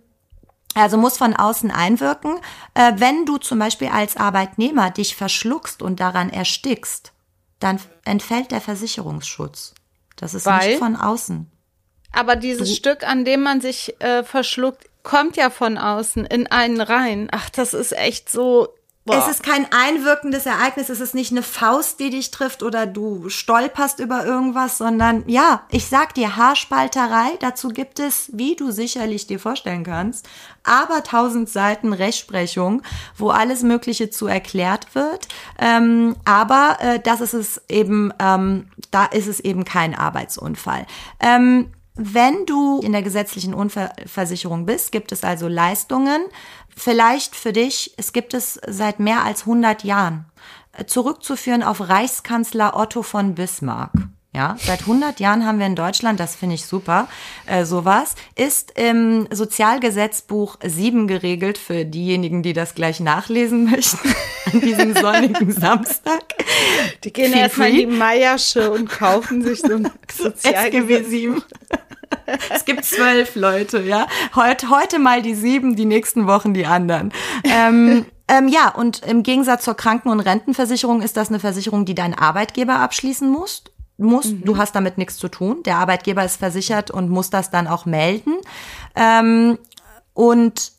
also 0.75 0.97
muss 0.97 1.17
von 1.17 1.35
außen 1.35 1.71
einwirken. 1.71 2.37
Äh, 2.75 2.95
wenn 2.97 3.27
du 3.27 3.39
zum 3.39 3.59
Beispiel 3.59 3.89
als 3.89 4.17
Arbeitnehmer 4.17 4.91
dich 4.91 5.17
verschluckst 5.17 5.83
und 5.83 6.01
daran 6.01 6.31
erstickst, 6.31 7.13
dann 7.61 7.81
entfällt 8.05 8.51
der 8.51 8.61
Versicherungsschutz. 8.61 9.75
Das 10.17 10.35
ist 10.35 10.47
Weil? 10.47 10.69
nicht 10.69 10.79
von 10.79 10.97
außen. 10.97 11.51
Aber 12.13 12.37
dieses 12.37 12.69
du 12.69 12.75
Stück, 12.75 13.07
an 13.07 13.25
dem 13.25 13.43
man 13.43 13.61
sich 13.61 14.01
äh, 14.01 14.23
verschluckt, 14.23 14.89
kommt 15.03 15.37
ja 15.37 15.51
von 15.51 15.79
außen 15.79 16.25
in 16.27 16.47
einen 16.47 16.81
rein. 16.81 17.29
Ach, 17.31 17.51
das 17.51 17.75
ist 17.75 17.93
echt 17.93 18.31
so 18.31 18.69
Boah. 19.07 19.19
Es 19.19 19.29
ist 19.29 19.43
kein 19.43 19.67
einwirkendes 19.71 20.47
Ereignis, 20.47 20.89
es 20.89 21.01
ist 21.01 21.15
nicht 21.15 21.31
eine 21.31 21.43
Faust, 21.43 22.01
die 22.01 22.09
dich 22.09 22.31
trifft 22.31 22.63
oder 22.63 22.87
du 22.87 23.29
stolperst 23.29 24.01
über 24.01 24.25
irgendwas, 24.25 24.79
sondern 24.79 25.25
ja, 25.27 25.67
ich 25.71 25.87
sag 25.89 26.15
dir, 26.15 26.37
Haarspalterei, 26.37 27.37
dazu 27.41 27.69
gibt 27.69 28.01
es, 28.01 28.31
wie 28.33 28.57
du 28.57 28.71
sicherlich 28.71 29.27
dir 29.27 29.39
vorstellen 29.39 29.85
kannst, 29.85 30.27
aber 30.63 31.03
tausend 31.03 31.51
Seiten 31.51 31.93
Rechtsprechung, 31.93 32.81
wo 33.15 33.29
alles 33.29 33.63
Mögliche 33.63 34.09
zu 34.09 34.27
erklärt 34.27 34.95
wird. 34.95 35.29
Ähm, 35.59 36.17
aber 36.25 36.79
äh, 36.81 36.99
das 36.99 37.21
ist 37.21 37.35
es 37.35 37.61
eben, 37.69 38.11
ähm, 38.19 38.71
da 38.91 39.05
ist 39.05 39.27
es 39.27 39.39
eben 39.39 39.67
kein 39.67 39.95
Arbeitsunfall. 39.95 40.87
Ähm, 41.21 41.71
wenn 41.97 42.45
du 42.45 42.81
in 42.81 42.91
der 42.91 43.03
gesetzlichen 43.03 43.55
Unfallversicherung 43.55 44.67
bist, 44.67 44.91
gibt 44.91 45.13
es 45.13 45.23
also 45.23 45.47
Leistungen. 45.47 46.23
Vielleicht 46.77 47.37
für 47.37 47.53
dich, 47.53 47.95
es 47.97 48.13
gibt 48.13 48.35
es 48.35 48.61
seit 48.67 49.01
mehr 49.01 49.23
als 49.25 49.43
100 49.43 49.85
Jahren. 49.85 50.27
Zurückzuführen 50.87 51.63
auf 51.63 51.89
Reichskanzler 51.89 52.77
Otto 52.77 53.03
von 53.03 53.35
Bismarck. 53.35 53.93
Ja, 54.35 54.57
seit 54.59 54.81
100 54.81 55.21
Jahren 55.21 55.47
haben 55.47 55.61
wir 55.61 55.67
in 55.67 55.77
Deutschland, 55.77 56.19
das 56.19 56.35
finde 56.35 56.57
ich 56.57 56.67
super, 56.67 57.07
äh, 57.47 57.65
sowas, 57.65 58.17
ist 58.35 58.77
im 58.77 59.29
Sozialgesetzbuch 59.31 60.57
7 60.61 61.07
geregelt 61.07 61.57
für 61.57 61.85
diejenigen, 61.85 62.43
die 62.43 62.53
das 62.53 62.75
gleich 62.75 62.99
nachlesen 62.99 63.71
möchten, 63.71 64.13
an 64.53 64.61
diesem 64.61 64.93
sonnigen 64.97 65.53
Samstag. 65.53 66.35
Die 67.05 67.13
gehen 67.13 67.33
erstmal 67.33 67.71
in 67.71 67.77
die 67.77 67.87
Meiersche 67.87 68.73
und 68.73 68.89
kaufen 68.89 69.45
sich 69.45 69.61
so 69.61 69.75
ein 69.75 69.85
SGB 70.09 70.25
Sozialgesetz. 70.25 71.11
7. 71.11 71.43
Es 72.51 72.65
gibt 72.65 72.85
zwölf 72.85 73.35
Leute, 73.37 73.81
ja. 73.81 74.07
Heute, 74.35 74.71
heute 74.71 74.99
mal 74.99 75.23
die 75.23 75.35
sieben, 75.35 75.77
die 75.77 75.85
nächsten 75.85 76.27
Wochen 76.27 76.55
die 76.55 76.67
anderen. 76.67 77.13
Ähm, 77.45 78.07
ähm, 78.29 78.49
ja, 78.49 78.71
und 78.71 79.05
im 79.07 79.23
Gegensatz 79.23 79.65
zur 79.65 79.75
Kranken- 79.75 80.09
und 80.09 80.21
Rentenversicherung 80.21 81.03
ist 81.03 81.17
das 81.17 81.29
eine 81.29 81.41
Versicherung, 81.41 81.85
die 81.85 81.95
dein 81.95 82.15
Arbeitgeber 82.15 82.77
abschließen 82.77 83.29
muss. 83.29 83.65
Muss, 83.97 84.35
du 84.43 84.57
hast 84.57 84.75
damit 84.75 84.99
nichts 84.99 85.19
zu 85.19 85.29
tun. 85.29 85.63
Der 85.65 85.77
Arbeitgeber 85.77 86.25
ist 86.25 86.37
versichert 86.37 86.91
und 86.91 87.11
muss 87.11 87.31
das 87.31 87.51
dann 87.51 87.69
auch 87.69 87.87
melden. 87.87 88.35
Ähm, 88.97 89.57
und 90.15 90.73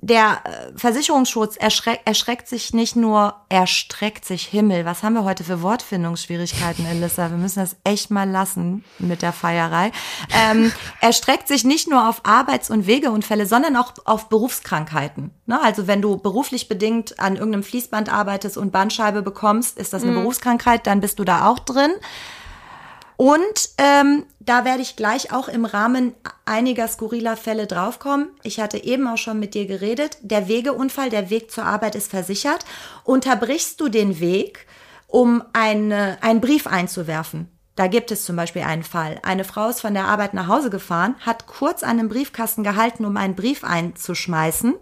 der 0.00 0.42
äh, 0.44 0.78
Versicherungsschutz 0.78 1.56
erschreck, 1.56 2.00
erschreckt 2.04 2.48
sich 2.48 2.72
nicht 2.72 2.96
nur, 2.96 3.34
erstreckt 3.48 4.24
sich 4.24 4.46
Himmel. 4.46 4.84
Was 4.84 5.02
haben 5.02 5.14
wir 5.14 5.24
heute 5.24 5.44
für 5.44 5.62
Wortfindungsschwierigkeiten, 5.62 6.86
Elissa? 6.86 7.30
Wir 7.30 7.36
müssen 7.36 7.60
das 7.60 7.76
echt 7.84 8.10
mal 8.10 8.28
lassen 8.28 8.84
mit 8.98 9.22
der 9.22 9.32
Feierei. 9.32 9.92
Ähm, 10.34 10.72
erstreckt 11.00 11.48
sich 11.48 11.64
nicht 11.64 11.88
nur 11.88 12.08
auf 12.08 12.20
Arbeits- 12.24 12.70
und 12.70 12.86
Wegeunfälle, 12.86 13.46
sondern 13.46 13.76
auch 13.76 13.92
auf 14.04 14.28
Berufskrankheiten. 14.28 15.30
Ne? 15.46 15.60
Also 15.62 15.86
wenn 15.86 16.02
du 16.02 16.16
beruflich 16.16 16.68
bedingt 16.68 17.18
an 17.18 17.36
irgendeinem 17.36 17.62
Fließband 17.62 18.12
arbeitest 18.12 18.56
und 18.56 18.72
Bandscheibe 18.72 19.22
bekommst, 19.22 19.78
ist 19.78 19.92
das 19.92 20.02
eine 20.02 20.12
Berufskrankheit, 20.12 20.86
dann 20.86 21.00
bist 21.00 21.18
du 21.18 21.24
da 21.24 21.48
auch 21.48 21.58
drin. 21.58 21.90
Und 23.22 23.70
ähm, 23.78 24.24
da 24.40 24.64
werde 24.64 24.82
ich 24.82 24.96
gleich 24.96 25.32
auch 25.32 25.46
im 25.46 25.64
Rahmen 25.64 26.12
einiger 26.44 26.88
skurriler 26.88 27.36
Fälle 27.36 27.68
draufkommen. 27.68 28.30
Ich 28.42 28.58
hatte 28.58 28.82
eben 28.82 29.06
auch 29.06 29.16
schon 29.16 29.38
mit 29.38 29.54
dir 29.54 29.66
geredet. 29.66 30.18
Der 30.22 30.48
Wegeunfall, 30.48 31.08
der 31.08 31.30
Weg 31.30 31.52
zur 31.52 31.64
Arbeit 31.64 31.94
ist 31.94 32.10
versichert. 32.10 32.64
Unterbrichst 33.04 33.80
du 33.80 33.88
den 33.88 34.18
Weg, 34.18 34.66
um 35.06 35.44
eine, 35.52 36.18
einen 36.20 36.40
Brief 36.40 36.66
einzuwerfen? 36.66 37.46
Da 37.76 37.86
gibt 37.86 38.10
es 38.10 38.24
zum 38.24 38.34
Beispiel 38.34 38.62
einen 38.62 38.82
Fall. 38.82 39.20
Eine 39.22 39.44
Frau 39.44 39.68
ist 39.68 39.82
von 39.82 39.94
der 39.94 40.06
Arbeit 40.06 40.34
nach 40.34 40.48
Hause 40.48 40.68
gefahren, 40.68 41.14
hat 41.20 41.46
kurz 41.46 41.84
an 41.84 42.00
einem 42.00 42.08
Briefkasten 42.08 42.64
gehalten, 42.64 43.04
um 43.04 43.16
einen 43.16 43.36
Brief 43.36 43.62
einzuschmeißen. 43.62 44.74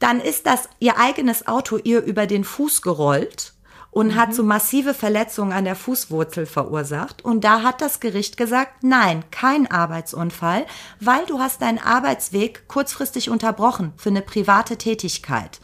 Dann 0.00 0.20
ist 0.20 0.44
das 0.44 0.68
ihr 0.80 0.98
eigenes 0.98 1.46
Auto 1.46 1.78
ihr 1.78 2.02
über 2.02 2.26
den 2.26 2.44
Fuß 2.44 2.82
gerollt 2.82 3.54
und 3.90 4.14
hat 4.14 4.34
so 4.34 4.42
massive 4.42 4.94
Verletzungen 4.94 5.52
an 5.52 5.64
der 5.64 5.76
Fußwurzel 5.76 6.46
verursacht. 6.46 7.24
Und 7.24 7.42
da 7.42 7.62
hat 7.62 7.80
das 7.80 8.00
Gericht 8.00 8.36
gesagt, 8.36 8.82
nein, 8.82 9.24
kein 9.30 9.70
Arbeitsunfall, 9.70 10.66
weil 11.00 11.26
du 11.26 11.40
hast 11.40 11.62
deinen 11.62 11.78
Arbeitsweg 11.78 12.68
kurzfristig 12.68 13.30
unterbrochen 13.30 13.92
für 13.96 14.10
eine 14.10 14.22
private 14.22 14.76
Tätigkeit. 14.76 15.60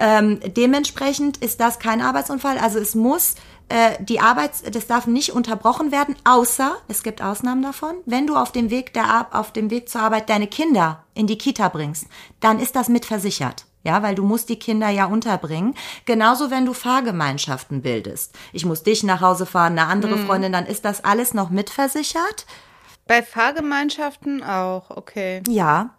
Ähm, 0.00 0.40
dementsprechend 0.56 1.36
ist 1.36 1.60
das 1.60 1.78
kein 1.78 2.00
Arbeitsunfall. 2.00 2.56
Also 2.58 2.78
es 2.78 2.94
muss 2.94 3.34
äh, 3.68 4.02
die 4.02 4.18
Arbeit, 4.18 4.74
das 4.74 4.86
darf 4.86 5.06
nicht 5.06 5.32
unterbrochen 5.32 5.92
werden, 5.92 6.16
außer 6.24 6.76
es 6.88 7.02
gibt 7.02 7.22
Ausnahmen 7.22 7.62
davon. 7.62 7.96
Wenn 8.06 8.26
du 8.26 8.34
auf 8.34 8.50
dem 8.50 8.70
Weg 8.70 8.94
der 8.94 9.28
auf 9.32 9.52
dem 9.52 9.70
Weg 9.70 9.90
zur 9.90 10.00
Arbeit 10.00 10.30
deine 10.30 10.46
Kinder 10.46 11.04
in 11.14 11.26
die 11.26 11.38
Kita 11.38 11.68
bringst, 11.68 12.06
dann 12.40 12.58
ist 12.58 12.74
das 12.76 12.88
mitversichert. 12.88 13.66
Ja, 13.82 14.02
weil 14.02 14.14
du 14.14 14.24
musst 14.24 14.48
die 14.48 14.58
Kinder 14.58 14.90
ja 14.90 15.06
unterbringen. 15.06 15.74
Genauso, 16.04 16.50
wenn 16.50 16.66
du 16.66 16.74
Fahrgemeinschaften 16.74 17.80
bildest. 17.80 18.36
Ich 18.52 18.66
muss 18.66 18.82
dich 18.82 19.02
nach 19.02 19.20
Hause 19.20 19.46
fahren, 19.46 19.78
eine 19.78 19.88
andere 19.88 20.18
Freundin, 20.18 20.52
dann 20.52 20.66
ist 20.66 20.84
das 20.84 21.02
alles 21.02 21.32
noch 21.32 21.50
mitversichert. 21.50 22.46
Bei 23.06 23.22
Fahrgemeinschaften 23.22 24.42
auch, 24.42 24.90
okay. 24.90 25.42
Ja. 25.48 25.94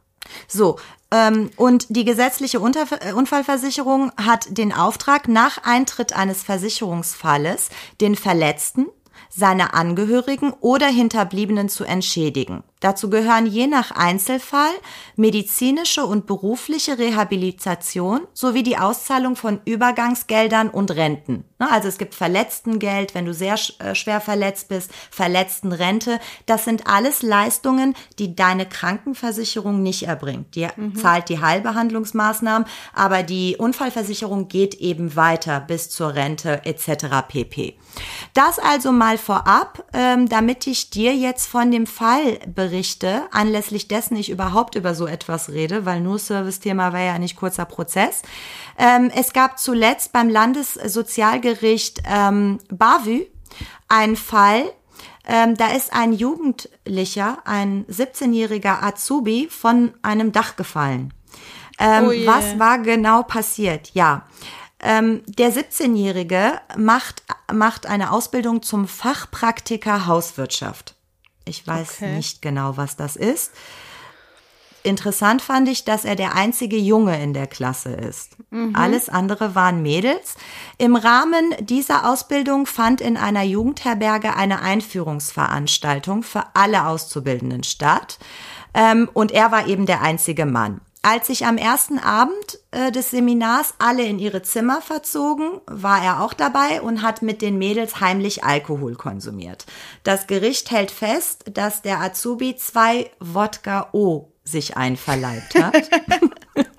So, 0.48 0.78
ähm, 1.12 1.50
und 1.58 1.88
die 1.90 2.06
gesetzliche 2.06 2.58
äh, 2.58 3.14
Unfallversicherung 3.14 4.12
hat 4.16 4.58
den 4.58 4.74
Auftrag, 4.74 5.28
nach 5.28 5.58
Eintritt 5.64 6.14
eines 6.14 6.44
Versicherungsfalles 6.44 7.70
den 8.00 8.16
Verletzten, 8.16 8.88
seine 9.30 9.74
Angehörigen 9.74 10.54
oder 10.62 10.88
Hinterbliebenen 10.88 11.68
zu 11.68 11.84
entschädigen. 11.84 12.64
Dazu 12.82 13.12
gehören 13.12 13.46
je 13.46 13.68
nach 13.68 13.92
Einzelfall 13.92 14.72
medizinische 15.16 16.04
und 16.04 16.26
berufliche 16.26 16.98
Rehabilitation 16.98 18.22
sowie 18.34 18.64
die 18.64 18.78
Auszahlung 18.78 19.36
von 19.36 19.62
Übergangsgeldern 19.66 20.68
und 20.70 20.90
Renten. 20.90 21.46
Ne, 21.60 21.72
Also 21.72 21.88
es 21.88 22.00
gibt 22.00 22.16
Verletztengeld, 22.16 23.14
wenn 23.14 23.26
du 23.26 23.36
sehr 23.36 23.56
äh, 23.78 23.94
schwer 23.94 24.20
verletzt 24.20 24.68
bist, 24.70 24.92
Verletztenrente. 25.12 26.20
Das 26.48 26.66
sind 26.66 26.88
alles 26.88 27.22
Leistungen, 27.22 27.96
die 28.18 28.36
deine 28.36 28.66
Krankenversicherung 28.66 29.84
nicht 29.84 30.08
erbringt. 30.08 30.56
Die 30.56 30.68
zahlt 31.00 31.30
die 31.30 31.40
Heilbehandlungsmaßnahmen, 31.40 32.68
aber 32.96 33.22
die 33.22 33.58
Unfallversicherung 33.58 34.48
geht 34.48 34.74
eben 34.76 35.16
weiter 35.16 35.60
bis 35.60 35.92
zur 35.92 36.16
Rente 36.16 36.66
etc. 36.66 37.28
pp. 37.28 37.78
Das 38.34 38.58
also 38.58 38.92
mal 38.92 39.20
vorab, 39.20 39.86
ähm, 39.94 40.28
damit 40.28 40.66
ich 40.66 40.90
dir 40.90 41.14
jetzt 41.14 41.46
von 41.46 41.70
dem 41.70 41.86
Fall 41.86 42.40
berichte, 42.48 42.70
anlässlich 43.32 43.88
dessen 43.88 44.15
ich 44.15 44.30
überhaupt 44.30 44.76
über 44.76 44.95
so 44.95 45.05
etwas 45.05 45.49
rede, 45.49 45.86
weil 45.86 46.01
nur 46.01 46.19
Service-Thema 46.19 46.93
wäre 46.93 47.07
ja 47.07 47.19
nicht 47.19 47.36
kurzer 47.36 47.65
Prozess. 47.65 48.22
Ähm, 48.78 49.11
es 49.15 49.34
gab 49.34 49.59
zuletzt 49.59 50.13
beim 50.13 50.30
Landessozialgericht 50.30 52.01
ähm, 52.05 52.59
Bavü 52.69 53.26
einen 53.88 54.15
Fall, 54.15 54.72
ähm, 55.26 55.55
da 55.55 55.67
ist 55.67 55.93
ein 55.93 56.13
Jugendlicher, 56.13 57.39
ein 57.45 57.86
17-jähriger 57.86 58.84
Azubi 58.84 59.47
von 59.49 59.93
einem 60.01 60.32
Dach 60.32 60.55
gefallen. 60.55 61.13
Ähm, 61.80 62.07
Oh 62.07 62.11
je. 62.11 62.28
was 62.28 62.59
war 62.59 62.80
genau 62.80 63.24
passiert? 63.24 63.91
Ja. 63.93 64.26
Ähm, 64.80 65.22
der 65.28 65.53
17-Jährige 65.53 66.59
macht, 66.76 67.24
macht 67.53 67.86
eine 67.86 68.11
Ausbildung 68.11 68.63
zum 68.63 68.88
Fachpraktiker 68.88 70.07
Hauswirtschaft. 70.07 70.95
Ich 71.52 71.68
weiß 71.68 71.97
Okay. 71.97 72.16
nicht 72.16 72.41
genau, 72.41 72.78
was 72.78 72.95
das 72.95 73.16
ist. 73.16 73.52
Interessant 74.84 75.43
fand 75.43 75.68
ich, 75.70 75.86
dass 75.86 76.06
er 76.06 76.16
der 76.16 76.34
einzige 76.34 76.78
Junge 76.78 77.22
in 77.22 77.34
der 77.34 77.45
Klasse 77.45 77.91
ist. 77.91 78.32
Alles 78.74 79.10
andere 79.10 79.54
waren 79.54 79.84
Mädels. 79.84 80.36
Im 80.80 80.95
Rahmen 80.95 81.54
dieser 81.60 82.10
Ausbildung 82.10 82.66
fand 82.66 82.99
in 82.99 83.16
einer 83.16 83.43
Jugendherberge 83.43 84.36
eine 84.36 84.62
Einführungsveranstaltung 84.62 86.24
für 86.24 86.43
alle 86.56 86.88
Auszubildenden 86.88 87.64
statt. 87.64 88.18
Ähm, 88.74 89.08
und 89.14 89.32
er 89.32 89.52
war 89.52 89.68
eben 89.68 89.86
der 89.86 90.02
einzige 90.02 90.45
Mann. 90.47 90.82
Als 91.04 91.28
sich 91.28 91.47
am 91.47 91.58
ersten 91.58 91.97
Abend 91.97 92.60
äh, 92.70 92.91
des 92.91 93.10
Seminars 93.10 93.74
alle 93.80 94.04
in 94.04 94.20
ihre 94.20 94.43
Zimmer 94.43 94.84
verzogen, 94.84 95.60
war 95.66 96.04
er 96.04 96.22
auch 96.22 96.34
dabei 96.34 96.82
und 96.82 97.02
hat 97.02 97.24
mit 97.24 97.41
den 97.41 97.58
Mädels 97.58 97.99
heimlich 97.99 98.43
Alkohol 98.43 98.93
konsumiert. 98.95 99.66
Das 100.04 100.28
Gericht 100.28 100.70
hält 100.70 100.91
fest, 100.91 101.45
dass 101.54 101.82
der 101.82 102.02
Azubi 102.02 102.56
zwei 102.56 103.10
Wodka 103.20 103.89
O 103.93 104.32
sich 104.43 104.78
einverleibt 104.78 105.56
hat. 105.56 105.89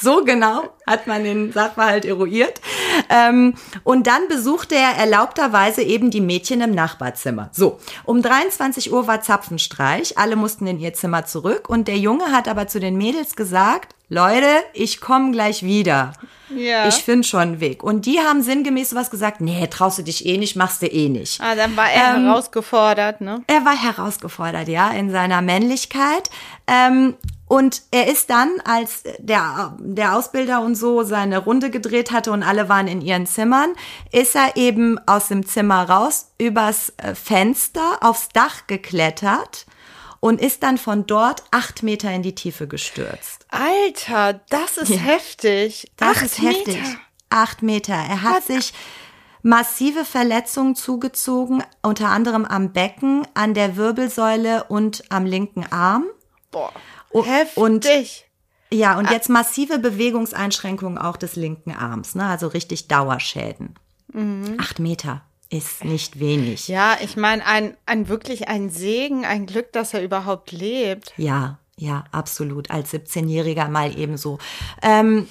So 0.00 0.24
genau 0.24 0.62
hat 0.86 1.06
man 1.06 1.24
den 1.24 1.52
Sachverhalt 1.52 2.04
eruiert. 2.04 2.60
Ähm, 3.08 3.54
und 3.84 4.06
dann 4.06 4.28
besuchte 4.28 4.74
er 4.74 4.96
erlaubterweise 4.96 5.82
eben 5.82 6.10
die 6.10 6.20
Mädchen 6.20 6.60
im 6.60 6.70
Nachbarzimmer. 6.72 7.50
So, 7.52 7.78
um 8.04 8.22
23 8.22 8.92
Uhr 8.92 9.06
war 9.06 9.20
Zapfenstreich, 9.20 10.18
alle 10.18 10.36
mussten 10.36 10.66
in 10.66 10.80
ihr 10.80 10.94
Zimmer 10.94 11.26
zurück 11.26 11.68
und 11.68 11.86
der 11.88 11.98
Junge 11.98 12.32
hat 12.32 12.48
aber 12.48 12.66
zu 12.66 12.80
den 12.80 12.96
Mädels 12.96 13.36
gesagt, 13.36 13.94
Leute, 14.08 14.48
ich 14.72 15.00
komme 15.00 15.30
gleich 15.30 15.62
wieder. 15.62 16.14
Ja. 16.52 16.88
Ich 16.88 16.96
finde 16.96 17.22
schon 17.28 17.40
einen 17.40 17.60
Weg. 17.60 17.84
Und 17.84 18.06
die 18.06 18.18
haben 18.18 18.42
sinngemäß 18.42 18.92
was 18.96 19.08
gesagt, 19.12 19.40
nee, 19.40 19.64
traust 19.68 19.98
du 19.98 20.02
dich 20.02 20.26
eh 20.26 20.36
nicht, 20.36 20.56
machst 20.56 20.82
du 20.82 20.86
eh 20.86 21.08
nicht. 21.08 21.40
ah, 21.40 21.54
dann 21.54 21.76
war 21.76 21.88
er 21.88 22.16
Ähm, 22.16 22.24
herausgefordert, 22.24 23.20
ne? 23.20 23.44
Er 23.46 23.64
war 23.64 23.76
herausgefordert, 23.76 24.66
ja, 24.66 24.90
in 24.90 25.12
seiner 25.12 25.42
Männlichkeit. 25.42 26.28
Ähm, 26.66 27.14
Und 27.50 27.82
er 27.90 28.06
ist 28.06 28.30
dann, 28.30 28.60
als 28.64 29.02
der, 29.18 29.76
der 29.80 30.14
Ausbilder 30.14 30.60
und 30.60 30.76
so 30.76 31.02
seine 31.02 31.38
Runde 31.38 31.70
gedreht 31.70 32.12
hatte 32.12 32.30
und 32.30 32.44
alle 32.44 32.68
waren 32.68 32.86
in 32.86 33.00
ihren 33.00 33.26
Zimmern, 33.26 33.74
ist 34.12 34.36
er 34.36 34.54
eben 34.54 35.00
aus 35.08 35.26
dem 35.26 35.44
Zimmer 35.44 35.90
raus, 35.90 36.30
übers 36.38 36.92
äh, 36.98 37.16
Fenster 37.16 37.98
aufs 38.02 38.28
Dach 38.28 38.68
geklettert 38.68 39.66
und 40.20 40.40
ist 40.40 40.62
dann 40.62 40.78
von 40.78 41.08
dort 41.08 41.42
acht 41.50 41.82
Meter 41.82 42.12
in 42.12 42.22
die 42.22 42.36
Tiefe 42.36 42.68
gestürzt. 42.68 43.46
Alter, 43.48 44.34
das 44.48 44.76
ist 44.76 44.90
ja. 44.90 44.98
heftig. 44.98 45.90
Das 45.96 46.18
acht 46.18 46.22
ist 46.26 46.40
heftig. 46.40 46.76
Meter. 46.76 46.98
Acht 47.30 47.62
Meter. 47.62 47.94
Er 47.94 48.22
hat 48.22 48.36
Was? 48.36 48.46
sich 48.46 48.72
massive 49.42 50.04
Verletzungen 50.04 50.76
zugezogen, 50.76 51.64
unter 51.82 52.10
anderem 52.10 52.44
am 52.44 52.72
Becken, 52.72 53.26
an 53.34 53.54
der 53.54 53.74
Wirbelsäule 53.74 54.62
und 54.68 55.02
am 55.08 55.26
linken 55.26 55.66
Arm. 55.72 56.04
Boah, 56.52 56.72
heftig. 57.12 57.56
Und 57.56 57.86
ja, 58.72 58.98
und 58.98 59.08
ah. 59.08 59.12
jetzt 59.12 59.28
massive 59.28 59.78
Bewegungseinschränkungen 59.78 60.98
auch 60.98 61.16
des 61.16 61.36
linken 61.36 61.72
Arms, 61.72 62.14
ne? 62.14 62.26
Also 62.26 62.46
richtig 62.46 62.88
Dauerschäden. 62.88 63.74
Mhm. 64.12 64.56
Acht 64.58 64.78
Meter 64.78 65.22
ist 65.50 65.84
nicht 65.84 66.20
wenig. 66.20 66.68
Ja, 66.68 66.96
ich 67.02 67.16
meine, 67.16 67.44
ein, 67.44 67.76
ein 67.84 68.08
wirklich 68.08 68.48
ein 68.48 68.70
Segen, 68.70 69.24
ein 69.24 69.46
Glück, 69.46 69.72
dass 69.72 69.92
er 69.94 70.02
überhaupt 70.02 70.52
lebt. 70.52 71.12
Ja, 71.16 71.58
ja, 71.76 72.04
absolut. 72.12 72.70
Als 72.70 72.92
17-Jähriger 72.92 73.68
mal 73.68 73.98
ebenso. 73.98 74.38
Ähm, 74.80 75.26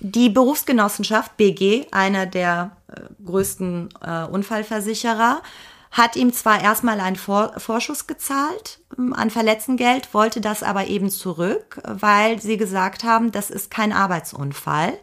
die 0.00 0.30
Berufsgenossenschaft 0.30 1.36
BG, 1.36 1.86
einer 1.92 2.26
der 2.26 2.76
äh, 2.88 3.02
größten 3.24 3.90
äh, 4.00 4.24
Unfallversicherer, 4.24 5.42
hat 5.90 6.16
ihm 6.16 6.32
zwar 6.32 6.62
erstmal 6.62 7.00
einen 7.00 7.16
Vor 7.16 7.52
Vorschuss 7.58 8.06
gezahlt 8.06 8.80
ähm, 8.96 9.12
an 9.12 9.30
Verletzengeld, 9.30 10.14
wollte 10.14 10.40
das 10.40 10.62
aber 10.62 10.86
eben 10.86 11.10
zurück, 11.10 11.80
weil 11.84 12.40
sie 12.40 12.56
gesagt 12.56 13.04
haben, 13.04 13.32
das 13.32 13.50
ist 13.50 13.70
kein 13.70 13.92
Arbeitsunfall. 13.92 14.98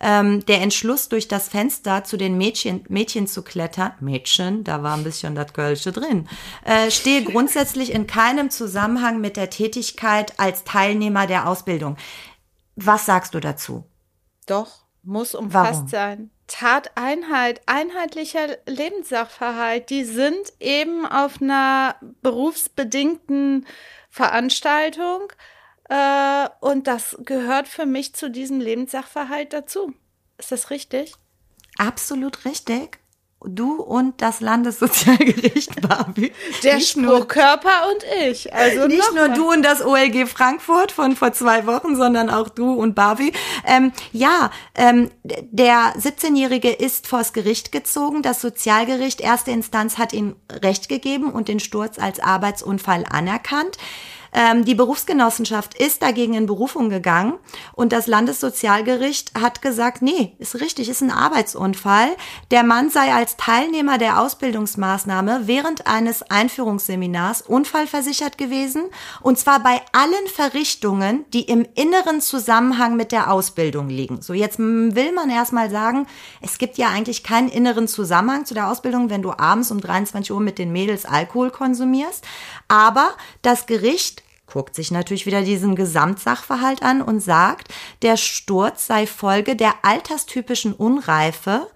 Ähm, 0.00 0.46
der 0.46 0.60
Entschluss, 0.60 1.08
durch 1.08 1.26
das 1.26 1.48
Fenster 1.48 2.04
zu 2.04 2.16
den 2.16 2.38
Mädchen, 2.38 2.84
Mädchen 2.88 3.26
zu 3.26 3.42
klettern, 3.42 3.92
Mädchen, 3.98 4.62
da 4.62 4.84
war 4.84 4.96
ein 4.96 5.02
bisschen 5.02 5.34
das 5.34 5.52
Kölsche 5.52 5.90
drin, 5.90 6.28
äh, 6.64 6.92
stehe 6.92 7.24
grundsätzlich 7.24 7.92
in 7.92 8.06
keinem 8.06 8.50
Zusammenhang 8.50 9.20
mit 9.20 9.36
der 9.36 9.50
Tätigkeit 9.50 10.38
als 10.38 10.62
Teilnehmer 10.62 11.26
der 11.26 11.48
Ausbildung. 11.48 11.96
Was 12.76 13.06
sagst 13.06 13.34
du 13.34 13.40
dazu? 13.40 13.84
Doch, 14.46 14.87
muss 15.08 15.34
umfasst 15.34 15.72
Warum? 15.72 15.88
sein. 15.88 16.30
Tateinheit, 16.46 17.60
einheitlicher 17.66 18.58
Lebenssachverhalt, 18.66 19.90
die 19.90 20.04
sind 20.04 20.52
eben 20.60 21.04
auf 21.06 21.42
einer 21.42 21.96
berufsbedingten 22.22 23.66
Veranstaltung 24.08 25.32
äh, 25.88 26.48
und 26.60 26.86
das 26.86 27.16
gehört 27.24 27.68
für 27.68 27.86
mich 27.86 28.14
zu 28.14 28.30
diesem 28.30 28.60
Lebenssachverhalt 28.60 29.52
dazu. 29.52 29.92
Ist 30.38 30.52
das 30.52 30.70
richtig? 30.70 31.14
Absolut 31.78 32.44
richtig 32.44 32.98
du 33.44 33.80
und 33.80 34.20
das 34.20 34.40
Landessozialgericht 34.40 35.80
Barbie. 35.88 36.32
Der 36.62 36.80
Spruchkörper 36.80 37.88
und 37.92 38.04
ich. 38.28 38.52
Also 38.52 38.86
nicht 38.88 39.14
nur 39.14 39.28
du 39.28 39.50
und 39.50 39.62
das 39.62 39.84
OLG 39.84 40.26
Frankfurt 40.26 40.90
von 40.92 41.14
vor 41.14 41.32
zwei 41.32 41.66
Wochen, 41.66 41.94
sondern 41.94 42.30
auch 42.30 42.48
du 42.48 42.72
und 42.72 42.94
Barbie. 42.94 43.32
Ähm, 43.64 43.92
ja, 44.12 44.50
ähm, 44.74 45.10
der 45.22 45.94
17-Jährige 45.96 46.70
ist 46.70 47.06
vors 47.06 47.32
Gericht 47.32 47.70
gezogen. 47.70 48.22
Das 48.22 48.40
Sozialgericht 48.40 49.20
erste 49.20 49.52
Instanz 49.52 49.98
hat 49.98 50.12
ihm 50.12 50.34
Recht 50.50 50.88
gegeben 50.88 51.30
und 51.32 51.48
den 51.48 51.60
Sturz 51.60 51.98
als 51.98 52.20
Arbeitsunfall 52.20 53.04
anerkannt. 53.08 53.78
Ähm, 54.32 54.64
die 54.64 54.74
Berufsgenossenschaft 54.74 55.74
ist 55.74 56.02
dagegen 56.02 56.34
in 56.34 56.46
Berufung 56.46 56.90
gegangen 56.90 57.34
und 57.72 57.92
das 57.92 58.06
Landessozialgericht 58.06 59.32
hat 59.40 59.62
gesagt, 59.62 60.02
nee, 60.02 60.34
ist 60.38 60.60
richtig, 60.60 60.88
ist 60.88 61.00
ein 61.00 61.10
Arbeitsunfall. 61.10 62.08
Der 62.50 62.62
Mann 62.62 62.90
sei 62.90 63.12
als 63.12 63.36
Teilnehmer 63.36 63.98
der 63.98 64.20
Ausbildungsmaßnahme 64.20 65.42
während 65.44 65.86
eines 65.86 66.22
Einführungsseminars 66.22 67.42
unfallversichert 67.42 68.38
gewesen 68.38 68.84
und 69.20 69.38
zwar 69.38 69.62
bei 69.62 69.80
allen 69.92 70.26
Verrichtungen, 70.32 71.24
die 71.32 71.42
im 71.42 71.66
inneren 71.74 72.20
Zusammenhang 72.20 72.96
mit 72.96 73.12
der 73.12 73.32
Ausbildung 73.32 73.88
liegen. 73.88 74.22
So, 74.22 74.34
jetzt 74.34 74.58
will 74.58 75.12
man 75.12 75.30
erstmal 75.30 75.70
sagen, 75.70 76.06
es 76.40 76.58
gibt 76.58 76.78
ja 76.78 76.88
eigentlich 76.88 77.22
keinen 77.22 77.48
inneren 77.48 77.88
Zusammenhang 77.88 78.44
zu 78.44 78.54
der 78.54 78.68
Ausbildung, 78.68 79.10
wenn 79.10 79.22
du 79.22 79.32
abends 79.32 79.70
um 79.70 79.80
23 79.80 80.32
Uhr 80.32 80.40
mit 80.40 80.58
den 80.58 80.72
Mädels 80.72 81.04
Alkohol 81.04 81.50
konsumierst. 81.50 82.24
Aber 82.68 83.10
das 83.42 83.66
Gericht 83.66 84.17
guckt 84.52 84.74
sich 84.74 84.90
natürlich 84.90 85.26
wieder 85.26 85.42
diesen 85.42 85.76
Gesamtsachverhalt 85.76 86.82
an 86.82 87.02
und 87.02 87.20
sagt, 87.20 87.68
der 88.02 88.16
Sturz 88.16 88.86
sei 88.86 89.06
Folge 89.06 89.56
der 89.56 89.74
alterstypischen 89.82 90.72
Unreife 90.72 91.68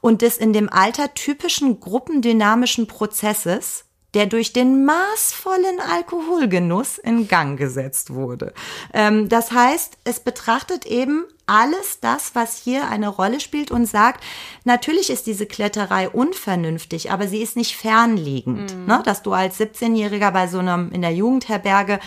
und 0.00 0.22
des 0.22 0.36
in 0.36 0.52
dem 0.52 0.68
Alter 0.68 1.14
typischen 1.14 1.80
gruppendynamischen 1.80 2.86
Prozesses, 2.86 3.84
der 4.14 4.26
durch 4.26 4.52
den 4.52 4.84
maßvollen 4.84 5.80
Alkoholgenuss 5.80 6.98
in 6.98 7.28
Gang 7.28 7.58
gesetzt 7.58 8.12
wurde. 8.12 8.52
Ähm, 8.92 9.28
das 9.28 9.52
heißt, 9.52 9.98
es 10.04 10.20
betrachtet 10.20 10.86
eben 10.86 11.24
alles 11.50 11.98
das, 12.00 12.36
was 12.36 12.56
hier 12.56 12.88
eine 12.88 13.08
Rolle 13.08 13.40
spielt 13.40 13.72
und 13.72 13.86
sagt, 13.86 14.22
natürlich 14.64 15.10
ist 15.10 15.26
diese 15.26 15.46
Kletterei 15.46 16.08
unvernünftig, 16.08 17.10
aber 17.10 17.26
sie 17.26 17.42
ist 17.42 17.56
nicht 17.56 17.76
fernliegend. 17.76 18.76
Mhm. 18.76 18.86
Ne? 18.86 19.02
Dass 19.04 19.22
du 19.22 19.32
als 19.32 19.58
17-Jähriger 19.58 20.30
bei 20.30 20.46
so 20.46 20.60
einem 20.60 20.92
in 20.92 21.02
der 21.02 21.12
Jugendherberge 21.12 21.98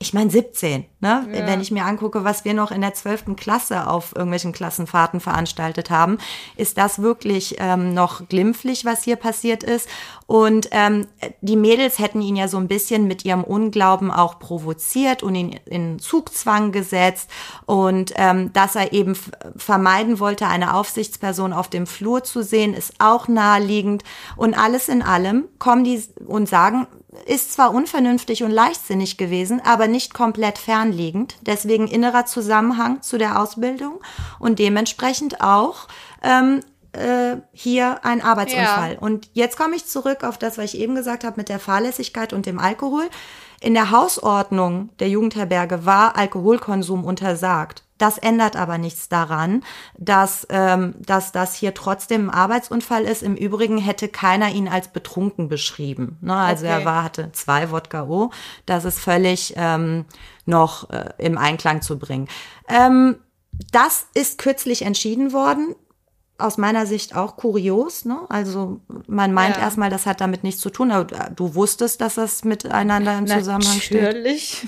ich 0.00 0.14
meine 0.14 0.30
17, 0.30 0.84
ne? 1.00 1.26
Ja. 1.32 1.46
Wenn 1.46 1.60
ich 1.60 1.72
mir 1.72 1.84
angucke, 1.84 2.22
was 2.22 2.44
wir 2.44 2.54
noch 2.54 2.70
in 2.70 2.82
der 2.82 2.94
12. 2.94 3.34
Klasse 3.34 3.88
auf 3.88 4.14
irgendwelchen 4.14 4.52
Klassenfahrten 4.52 5.18
veranstaltet 5.18 5.90
haben, 5.90 6.18
ist 6.56 6.78
das 6.78 7.02
wirklich 7.02 7.56
ähm, 7.58 7.94
noch 7.94 8.28
glimpflich, 8.28 8.84
was 8.84 9.02
hier 9.02 9.16
passiert 9.16 9.64
ist. 9.64 9.88
Und 10.28 10.68
ähm, 10.70 11.08
die 11.40 11.56
Mädels 11.56 11.98
hätten 11.98 12.20
ihn 12.20 12.36
ja 12.36 12.46
so 12.46 12.58
ein 12.58 12.68
bisschen 12.68 13.08
mit 13.08 13.24
ihrem 13.24 13.42
Unglauben 13.42 14.12
auch 14.12 14.38
provoziert 14.38 15.24
und 15.24 15.34
ihn 15.34 15.58
in 15.66 15.98
Zugzwang 15.98 16.70
gesetzt 16.70 17.28
und 17.66 18.12
ähm, 18.14 18.52
dass 18.52 18.76
er 18.76 18.92
eben 18.92 19.16
vermeiden 19.56 20.20
wollte, 20.20 20.46
eine 20.46 20.74
Aufsichtsperson 20.74 21.52
auf 21.52 21.68
dem 21.68 21.88
Flur 21.88 22.22
zu 22.22 22.44
sehen, 22.44 22.72
ist 22.72 22.94
auch 23.00 23.26
naheliegend. 23.26 24.04
Und 24.36 24.56
alles 24.56 24.88
in 24.88 25.02
allem 25.02 25.48
kommen 25.58 25.82
die 25.82 26.00
und 26.24 26.48
sagen, 26.48 26.86
ist 27.26 27.52
zwar 27.52 27.72
unvernünftig 27.74 28.42
und 28.42 28.50
leichtsinnig 28.50 29.16
gewesen, 29.16 29.60
aber 29.64 29.88
nicht 29.88 30.14
komplett 30.14 30.58
fernliegend. 30.58 31.36
Deswegen 31.42 31.88
innerer 31.88 32.26
Zusammenhang 32.26 33.02
zu 33.02 33.18
der 33.18 33.40
Ausbildung 33.40 34.00
und 34.38 34.58
dementsprechend 34.58 35.40
auch 35.40 35.88
ähm, 36.22 36.60
äh, 36.92 37.36
hier 37.52 38.04
ein 38.04 38.22
Arbeitsunfall. 38.22 38.94
Ja. 38.94 38.98
Und 38.98 39.28
jetzt 39.32 39.56
komme 39.56 39.76
ich 39.76 39.86
zurück 39.86 40.24
auf 40.24 40.38
das, 40.38 40.58
was 40.58 40.72
ich 40.72 40.78
eben 40.78 40.94
gesagt 40.94 41.24
habe 41.24 41.36
mit 41.36 41.48
der 41.48 41.58
Fahrlässigkeit 41.58 42.32
und 42.32 42.46
dem 42.46 42.58
Alkohol. 42.58 43.08
In 43.60 43.74
der 43.74 43.90
Hausordnung 43.90 44.90
der 44.98 45.08
Jugendherberge 45.08 45.84
war 45.84 46.16
Alkoholkonsum 46.16 47.04
untersagt. 47.04 47.82
Das 47.98 48.16
ändert 48.16 48.54
aber 48.54 48.78
nichts 48.78 49.08
daran, 49.08 49.64
dass, 49.98 50.46
ähm, 50.50 50.94
dass 51.00 51.32
das 51.32 51.54
hier 51.54 51.74
trotzdem 51.74 52.30
ein 52.30 52.34
Arbeitsunfall 52.34 53.04
ist. 53.04 53.24
Im 53.24 53.34
Übrigen 53.34 53.78
hätte 53.78 54.08
keiner 54.08 54.50
ihn 54.50 54.68
als 54.68 54.88
betrunken 54.88 55.48
beschrieben. 55.48 56.16
Ne? 56.20 56.34
Also 56.34 56.64
okay. 56.64 56.78
er 56.78 56.84
war, 56.84 57.02
hatte 57.02 57.32
zwei 57.32 57.72
Wodka 57.72 58.04
O. 58.04 58.30
Das 58.66 58.84
ist 58.84 59.00
völlig 59.00 59.54
ähm, 59.56 60.04
noch 60.46 60.90
äh, 60.90 61.10
im 61.18 61.36
Einklang 61.36 61.82
zu 61.82 61.98
bringen. 61.98 62.28
Ähm, 62.68 63.16
das 63.72 64.06
ist 64.14 64.38
kürzlich 64.38 64.82
entschieden 64.82 65.32
worden 65.32 65.74
aus 66.38 66.56
meiner 66.56 66.86
Sicht 66.86 67.16
auch 67.16 67.36
kurios. 67.36 68.04
Ne? 68.04 68.20
Also 68.28 68.80
man 69.08 69.32
meint 69.32 69.56
ja. 69.56 69.62
erstmal, 69.62 69.90
das 69.90 70.06
hat 70.06 70.20
damit 70.20 70.44
nichts 70.44 70.60
zu 70.60 70.70
tun, 70.70 70.92
aber 70.92 71.30
du 71.30 71.56
wusstest, 71.56 72.00
dass 72.00 72.14
das 72.14 72.44
miteinander 72.44 73.18
im 73.18 73.26
Zusammenhang 73.26 73.80
steht. 73.80 74.02
Natürlich. 74.02 74.66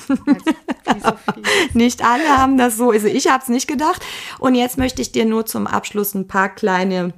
Nicht 1.73 2.05
alle 2.05 2.37
haben 2.37 2.59
das 2.59 2.77
so. 2.77 2.91
Also 2.91 3.07
ich 3.07 3.29
habe 3.29 3.43
es 3.43 3.49
nicht 3.49 3.69
gedacht. 3.69 4.03
Und 4.41 4.57
jetzt 4.57 4.77
möchte 4.77 5.01
ich 5.01 5.13
dir 5.13 5.25
nur 5.25 5.47
zum 5.47 5.69
Abschluss 5.69 6.15
ein 6.15 6.27
paar 6.27 6.49
kleine 6.49 7.13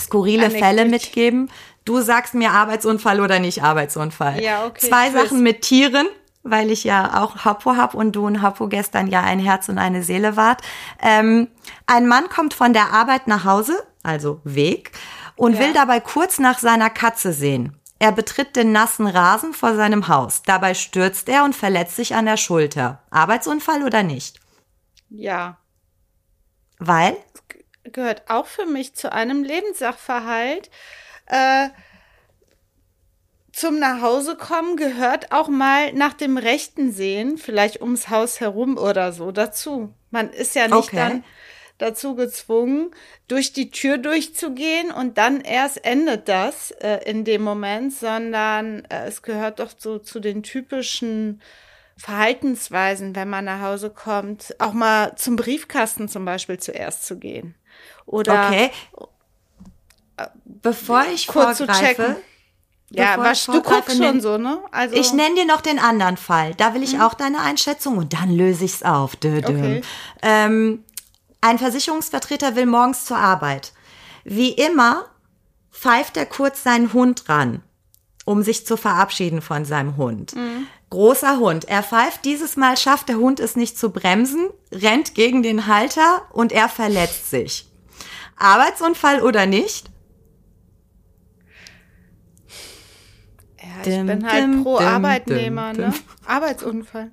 skurrile 0.00 0.46
Anekdot. 0.46 0.64
Fälle 0.64 0.84
mitgeben. 0.86 1.50
Du 1.84 2.00
sagst 2.00 2.34
mir 2.34 2.50
Arbeitsunfall 2.50 3.20
oder 3.20 3.38
nicht 3.38 3.62
Arbeitsunfall. 3.62 4.42
Ja, 4.42 4.66
okay. 4.66 4.88
Zwei 4.88 5.10
Sachen 5.10 5.42
mit 5.42 5.62
Tieren 5.62 6.08
weil 6.50 6.70
ich 6.70 6.84
ja 6.84 7.22
auch 7.22 7.44
Hapo 7.44 7.76
hab 7.76 7.94
und 7.94 8.12
du 8.12 8.26
und 8.26 8.42
Hapo 8.42 8.68
gestern 8.68 9.06
ja 9.06 9.22
ein 9.22 9.38
Herz 9.38 9.68
und 9.68 9.78
eine 9.78 10.02
Seele 10.02 10.36
wart. 10.36 10.62
Ähm, 11.02 11.48
ein 11.86 12.06
Mann 12.06 12.28
kommt 12.28 12.54
von 12.54 12.72
der 12.72 12.92
Arbeit 12.92 13.26
nach 13.26 13.44
Hause, 13.44 13.76
also 14.02 14.40
Weg, 14.44 14.92
und 15.36 15.54
ja. 15.54 15.60
will 15.60 15.72
dabei 15.72 16.00
kurz 16.00 16.38
nach 16.38 16.58
seiner 16.58 16.90
Katze 16.90 17.32
sehen. 17.32 17.78
Er 18.00 18.12
betritt 18.12 18.54
den 18.54 18.70
nassen 18.72 19.06
Rasen 19.06 19.52
vor 19.52 19.74
seinem 19.74 20.06
Haus. 20.08 20.42
Dabei 20.42 20.74
stürzt 20.74 21.28
er 21.28 21.44
und 21.44 21.56
verletzt 21.56 21.96
sich 21.96 22.14
an 22.14 22.26
der 22.26 22.36
Schulter. 22.36 23.02
Arbeitsunfall 23.10 23.82
oder 23.82 24.04
nicht? 24.04 24.38
Ja. 25.10 25.58
Weil? 26.78 27.16
Gehört 27.82 28.30
auch 28.30 28.46
für 28.46 28.66
mich 28.66 28.94
zu 28.94 29.10
einem 29.10 29.42
Lebenssachverhalt. 29.42 30.70
Äh, 31.26 31.70
zum 33.58 33.80
Nachhausekommen 33.80 34.76
gehört 34.76 35.32
auch 35.32 35.48
mal 35.48 35.92
nach 35.92 36.12
dem 36.14 36.38
Rechten 36.38 36.92
sehen, 36.92 37.38
vielleicht 37.38 37.80
ums 37.80 38.08
Haus 38.08 38.38
herum 38.38 38.78
oder 38.78 39.12
so 39.12 39.32
dazu. 39.32 39.92
Man 40.12 40.30
ist 40.30 40.54
ja 40.54 40.68
nicht 40.68 40.90
Okay. 40.90 40.96
dann 40.96 41.24
dazu 41.78 42.14
gezwungen, 42.14 42.92
durch 43.26 43.52
die 43.52 43.70
Tür 43.70 43.98
durchzugehen 43.98 44.92
und 44.92 45.18
dann 45.18 45.40
erst 45.40 45.84
endet 45.84 46.28
das 46.28 46.70
äh, 46.70 47.00
in 47.04 47.24
dem 47.24 47.42
Moment, 47.42 47.92
sondern 47.92 48.84
äh, 48.86 49.06
es 49.06 49.22
gehört 49.22 49.58
doch 49.58 49.70
so 49.76 49.98
zu 49.98 50.20
den 50.20 50.44
typischen 50.44 51.42
Verhaltensweisen, 51.96 53.16
wenn 53.16 53.28
man 53.28 53.44
nach 53.46 53.60
Hause 53.60 53.90
kommt, 53.90 54.54
auch 54.60 54.72
mal 54.72 55.16
zum 55.16 55.34
Briefkasten 55.34 56.08
zum 56.08 56.24
Beispiel 56.24 56.58
zuerst 56.58 57.04
zu 57.04 57.18
gehen. 57.18 57.56
Oder 58.06 58.46
Okay. 58.46 58.70
Bevor 60.44 61.04
ich 61.12 61.26
kurz 61.26 61.58
zu 61.58 61.66
vorgreife, 61.66 62.02
checken. 62.02 62.16
Ja, 62.90 63.18
was 63.18 63.44
du 63.44 63.60
guckst 63.60 63.98
schon 63.98 64.20
so, 64.20 64.38
ne? 64.38 64.58
Also 64.70 64.96
Ich 64.96 65.12
nenne 65.12 65.34
dir 65.34 65.44
noch 65.44 65.60
den 65.60 65.78
anderen 65.78 66.16
Fall. 66.16 66.54
Da 66.54 66.72
will 66.74 66.82
ich 66.82 67.00
auch 67.00 67.14
deine 67.14 67.40
Einschätzung 67.40 67.98
und 67.98 68.14
dann 68.14 68.34
löse 68.34 68.64
ich 68.64 68.74
es 68.74 68.82
auf. 68.82 69.14
Dö, 69.16 69.42
dö. 69.42 69.52
Okay. 69.52 69.82
Ähm, 70.22 70.84
ein 71.40 71.58
Versicherungsvertreter 71.58 72.56
will 72.56 72.66
morgens 72.66 73.04
zur 73.04 73.18
Arbeit. 73.18 73.72
Wie 74.24 74.50
immer 74.50 75.04
pfeift 75.70 76.16
er 76.16 76.26
kurz 76.26 76.62
seinen 76.62 76.92
Hund 76.92 77.28
ran, 77.28 77.62
um 78.24 78.42
sich 78.42 78.66
zu 78.66 78.76
verabschieden 78.76 79.42
von 79.42 79.64
seinem 79.64 79.96
Hund. 79.96 80.34
Großer 80.90 81.38
Hund. 81.38 81.66
Er 81.66 81.82
pfeift. 81.82 82.24
Dieses 82.24 82.56
Mal 82.56 82.76
schafft 82.78 83.10
der 83.10 83.18
Hund 83.18 83.38
es 83.40 83.54
nicht 83.54 83.78
zu 83.78 83.90
bremsen, 83.90 84.48
rennt 84.72 85.14
gegen 85.14 85.42
den 85.42 85.66
Halter 85.66 86.22
und 86.32 86.52
er 86.52 86.68
verletzt 86.70 87.30
sich. 87.30 87.66
Arbeitsunfall 88.36 89.22
oder 89.22 89.44
nicht? 89.46 89.90
Ja, 93.68 93.74
ich 93.82 93.94
Dim, 93.94 94.06
bin 94.06 94.26
halt 94.26 94.42
dim, 94.42 94.62
pro 94.62 94.78
dim, 94.78 94.88
Arbeitnehmer, 94.88 95.72
ne? 95.72 95.94
Arbeitsunfall. 96.26 97.10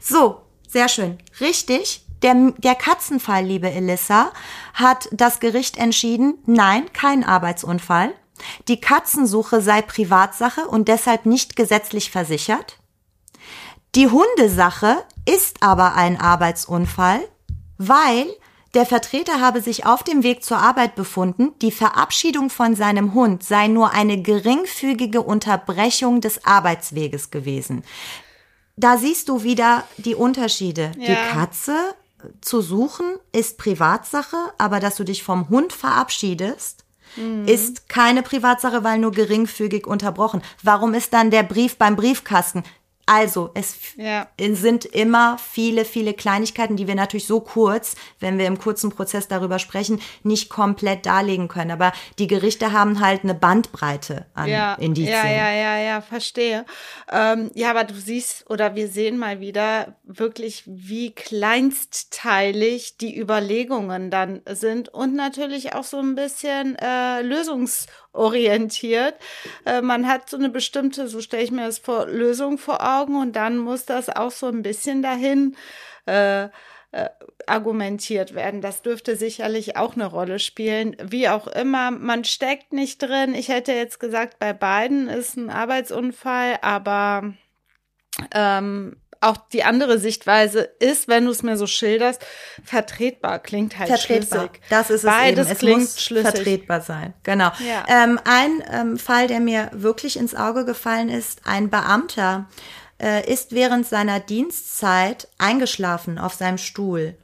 So, 0.00 0.42
sehr 0.68 0.88
schön. 0.88 1.18
Richtig. 1.40 2.06
Der, 2.22 2.52
der 2.58 2.76
Katzenfall, 2.76 3.44
liebe 3.44 3.70
Elissa, 3.70 4.32
hat 4.74 5.08
das 5.10 5.40
Gericht 5.40 5.76
entschieden, 5.76 6.38
nein, 6.46 6.92
kein 6.92 7.24
Arbeitsunfall. 7.24 8.14
Die 8.68 8.80
Katzensuche 8.80 9.60
sei 9.60 9.82
Privatsache 9.82 10.68
und 10.68 10.88
deshalb 10.88 11.26
nicht 11.26 11.56
gesetzlich 11.56 12.10
versichert. 12.10 12.78
Die 13.94 14.08
Hundesache 14.08 15.04
ist 15.26 15.62
aber 15.62 15.94
ein 15.94 16.18
Arbeitsunfall, 16.18 17.20
weil 17.76 18.26
der 18.74 18.86
Vertreter 18.86 19.40
habe 19.40 19.60
sich 19.60 19.84
auf 19.84 20.02
dem 20.02 20.22
Weg 20.22 20.42
zur 20.44 20.58
Arbeit 20.58 20.94
befunden, 20.94 21.52
die 21.60 21.72
Verabschiedung 21.72 22.48
von 22.50 22.74
seinem 22.74 23.12
Hund 23.14 23.42
sei 23.44 23.68
nur 23.68 23.90
eine 23.92 24.22
geringfügige 24.22 25.20
Unterbrechung 25.22 26.20
des 26.20 26.44
Arbeitsweges 26.46 27.30
gewesen. 27.30 27.84
Da 28.76 28.96
siehst 28.96 29.28
du 29.28 29.42
wieder 29.42 29.84
die 29.98 30.14
Unterschiede. 30.14 30.92
Die 30.96 31.12
Ja. 31.12 31.26
Katze 31.32 31.76
zu 32.40 32.62
suchen 32.62 33.16
ist 33.32 33.58
Privatsache, 33.58 34.36
aber 34.56 34.80
dass 34.80 34.96
du 34.96 35.04
dich 35.04 35.22
vom 35.22 35.48
Hund 35.50 35.72
verabschiedest, 35.72 36.84
Mhm. 37.16 37.46
ist 37.46 37.90
keine 37.90 38.22
Privatsache, 38.22 38.84
weil 38.84 38.98
nur 38.98 39.12
geringfügig 39.12 39.86
unterbrochen. 39.86 40.40
Warum 40.62 40.94
ist 40.94 41.12
dann 41.12 41.30
der 41.30 41.42
Brief 41.42 41.76
beim 41.76 41.94
Briefkasten? 41.96 42.62
Also, 43.06 43.50
es 43.54 43.76
Ja. 43.96 44.28
sind 44.38 44.84
immer 44.84 45.36
viele, 45.38 45.84
viele 45.84 46.14
Kleinigkeiten, 46.14 46.76
die 46.76 46.86
wir 46.86 46.94
natürlich 46.94 47.26
so 47.26 47.40
kurz, 47.40 47.96
wenn 48.20 48.38
wir 48.38 48.46
im 48.46 48.58
kurzen 48.58 48.90
Prozess 48.90 49.26
darüber 49.28 49.58
sprechen, 49.58 50.00
nicht 50.22 50.48
komplett 50.48 51.04
darlegen 51.04 51.48
können. 51.48 51.72
Aber 51.72 51.92
die 52.18 52.28
Gerichte 52.28 52.72
haben 52.72 53.00
halt 53.00 53.24
eine 53.24 53.34
Bandbreite 53.34 54.26
an 54.34 54.48
Ja, 54.48 54.74
Indizien. 54.74 55.14
ja, 55.14 55.28
ja, 55.28 55.52
ja, 55.52 55.78
ja, 55.78 56.00
verstehe. 56.00 56.64
Ähm, 57.10 57.50
ja, 57.54 57.70
aber 57.70 57.84
du 57.84 57.94
siehst 57.94 58.48
oder 58.48 58.74
wir 58.76 58.88
sehen 58.88 59.18
mal 59.18 59.40
wieder 59.40 59.96
wirklich, 60.04 60.62
wie 60.66 61.12
kleinstteilig 61.12 62.96
die 62.98 63.18
Überlegungen 63.18 64.10
dann 64.10 64.42
sind 64.48 64.88
und 64.88 65.14
natürlich 65.14 65.74
auch 65.74 65.84
so 65.84 65.98
ein 65.98 66.14
bisschen 66.14 66.76
äh, 66.76 67.22
lösungsorientiert. 68.12 69.14
Äh, 69.64 69.82
man 69.82 70.06
hat 70.06 70.28
so 70.28 70.36
eine 70.36 70.48
bestimmte, 70.48 71.08
so 71.08 71.20
stelle 71.20 71.42
ich 71.42 71.50
mir 71.50 71.66
das 71.66 71.78
vor, 71.78 72.06
Lösung 72.06 72.58
vor 72.58 72.82
Augen 72.82 73.20
und 73.20 73.36
dann 73.36 73.58
muss 73.58 73.84
das 73.84 74.08
auch 74.08 74.30
so 74.30 74.46
ein 74.46 74.62
bisschen 74.62 75.02
dahin 75.02 75.56
äh, 76.06 76.44
äh, 76.44 77.08
argumentiert 77.46 78.34
werden. 78.34 78.60
Das 78.60 78.82
dürfte 78.82 79.16
sicherlich 79.16 79.76
auch 79.76 79.94
eine 79.94 80.06
Rolle 80.06 80.38
spielen. 80.38 80.96
Wie 81.02 81.28
auch 81.28 81.46
immer, 81.46 81.90
man 81.90 82.24
steckt 82.24 82.72
nicht 82.72 83.00
drin. 83.02 83.34
Ich 83.34 83.48
hätte 83.48 83.72
jetzt 83.72 83.98
gesagt, 83.98 84.38
bei 84.38 84.52
beiden 84.52 85.08
ist 85.08 85.36
ein 85.36 85.50
Arbeitsunfall, 85.50 86.58
aber 86.60 87.34
ähm, 88.34 88.96
auch 89.22 89.36
die 89.52 89.64
andere 89.64 89.98
Sichtweise 89.98 90.60
ist, 90.78 91.08
wenn 91.08 91.24
du 91.24 91.30
es 91.30 91.42
mir 91.42 91.56
so 91.56 91.66
schilderst, 91.66 92.22
vertretbar. 92.64 93.38
Klingt 93.38 93.78
halt 93.78 93.88
vertretbar. 93.88 94.40
schlüssig. 94.40 94.60
Das 94.68 94.90
ist 94.90 95.04
es 95.04 95.10
Beides 95.10 95.46
eben. 95.46 95.52
Es 95.52 95.58
klingt 95.58 95.80
muss 95.80 96.02
schlüssig. 96.02 96.30
vertretbar 96.34 96.80
sein. 96.80 97.14
Genau. 97.22 97.50
Ja. 97.66 97.84
Ähm, 97.88 98.20
ein 98.24 98.62
ähm, 98.70 98.98
Fall, 98.98 99.28
der 99.28 99.40
mir 99.40 99.70
wirklich 99.72 100.16
ins 100.16 100.34
Auge 100.34 100.64
gefallen 100.64 101.08
ist, 101.08 101.40
ein 101.44 101.70
Beamter 101.70 102.46
äh, 103.00 103.30
ist 103.30 103.52
während 103.52 103.86
seiner 103.86 104.20
Dienstzeit 104.20 105.28
eingeschlafen 105.38 106.18
auf 106.18 106.34
seinem 106.34 106.58
Stuhl. 106.58 107.16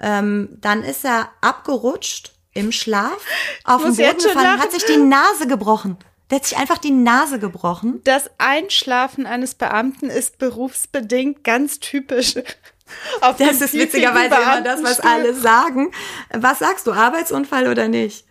Ähm, 0.00 0.58
dann 0.60 0.82
ist 0.82 1.04
er 1.04 1.30
abgerutscht 1.40 2.32
im 2.54 2.72
Schlaf, 2.72 3.24
auf 3.64 3.82
den 3.82 3.96
Boden 3.96 4.18
gefallen, 4.18 4.60
hat 4.60 4.72
sich 4.72 4.84
die 4.84 4.98
Nase 4.98 5.46
gebrochen. 5.46 5.96
Der 6.32 6.38
hat 6.38 6.46
sich 6.46 6.56
einfach 6.56 6.78
die 6.78 6.92
Nase 6.92 7.38
gebrochen. 7.38 8.00
Das 8.04 8.30
Einschlafen 8.38 9.26
eines 9.26 9.54
Beamten 9.54 10.08
ist 10.08 10.38
berufsbedingt 10.38 11.44
ganz 11.44 11.78
typisch. 11.78 12.36
Auf 13.20 13.36
Das 13.36 13.60
ist 13.60 13.74
witzigerweise 13.74 14.36
immer 14.36 14.62
das, 14.62 14.82
was 14.82 15.00
alle 15.00 15.34
sagen. 15.34 15.92
Was 16.32 16.60
sagst 16.60 16.86
du, 16.86 16.92
Arbeitsunfall 16.92 17.68
oder 17.68 17.88
nicht? 17.88 18.24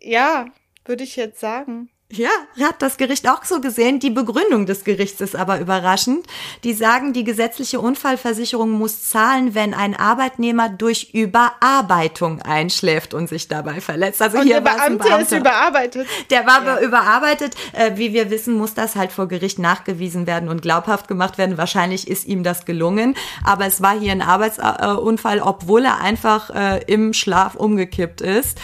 Ja, 0.00 0.46
würde 0.86 1.04
ich 1.04 1.16
jetzt 1.16 1.40
sagen. 1.40 1.90
Ja, 2.14 2.28
hat 2.60 2.82
das 2.82 2.98
Gericht 2.98 3.26
auch 3.26 3.42
so 3.44 3.62
gesehen. 3.62 3.98
Die 3.98 4.10
Begründung 4.10 4.66
des 4.66 4.84
Gerichts 4.84 5.22
ist 5.22 5.34
aber 5.34 5.60
überraschend. 5.60 6.26
Die 6.62 6.74
sagen, 6.74 7.14
die 7.14 7.24
gesetzliche 7.24 7.80
Unfallversicherung 7.80 8.70
muss 8.70 9.08
zahlen, 9.08 9.54
wenn 9.54 9.72
ein 9.72 9.96
Arbeitnehmer 9.98 10.68
durch 10.68 11.14
Überarbeitung 11.14 12.42
einschläft 12.42 13.14
und 13.14 13.28
sich 13.30 13.48
dabei 13.48 13.80
verletzt. 13.80 14.20
Also 14.20 14.38
Und 14.38 14.44
hier 14.44 14.60
der 14.60 14.72
Beamte 14.72 15.04
ist 15.04 15.08
Beamter. 15.30 15.36
überarbeitet. 15.38 16.06
Der 16.28 16.46
war 16.46 16.60
be- 16.60 16.84
überarbeitet. 16.84 17.54
Äh, 17.72 17.92
wie 17.96 18.12
wir 18.12 18.28
wissen, 18.30 18.58
muss 18.58 18.74
das 18.74 18.94
halt 18.94 19.10
vor 19.10 19.26
Gericht 19.26 19.58
nachgewiesen 19.58 20.26
werden 20.26 20.50
und 20.50 20.60
glaubhaft 20.60 21.08
gemacht 21.08 21.38
werden. 21.38 21.56
Wahrscheinlich 21.56 22.08
ist 22.08 22.26
ihm 22.26 22.42
das 22.42 22.66
gelungen. 22.66 23.16
Aber 23.42 23.64
es 23.64 23.80
war 23.80 23.98
hier 23.98 24.12
ein 24.12 24.20
Arbeitsunfall, 24.20 25.40
obwohl 25.40 25.86
er 25.86 26.00
einfach 26.02 26.50
äh, 26.50 26.82
im 26.92 27.14
Schlaf 27.14 27.54
umgekippt 27.54 28.20
ist. 28.20 28.58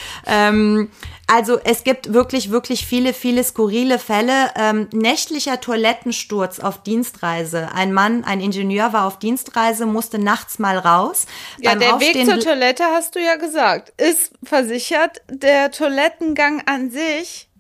Also 1.31 1.61
es 1.63 1.85
gibt 1.85 2.15
wirklich, 2.15 2.51
wirklich 2.51 2.87
viele, 2.87 3.13
viele 3.13 3.45
skurrile 3.45 3.99
Fälle. 3.99 4.51
Ähm, 4.57 4.89
nächtlicher 4.93 5.61
Toilettensturz 5.61 6.59
auf 6.59 6.83
Dienstreise. 6.83 7.69
Ein 7.75 7.93
Mann, 7.93 8.25
ein 8.25 8.41
Ingenieur 8.41 8.95
war 8.95 9.07
auf 9.07 9.19
Dienstreise, 9.19 9.85
musste 9.85 10.19
nachts 10.19 10.59
mal 10.59 10.79
raus. 10.79 11.27
Ja, 11.61 11.73
Beim 11.73 11.81
der 11.81 11.89
Weg 11.89 11.95
Aufstehen 11.95 12.29
zur 12.29 12.41
Toilette 12.41 12.85
hast 12.85 13.15
du 13.15 13.23
ja 13.23 13.37
gesagt, 13.37 13.93
ist 14.01 14.33
versichert. 14.43 15.21
Der 15.29 15.71
Toilettengang 15.71 16.63
an 16.65 16.91
sich 16.91 17.51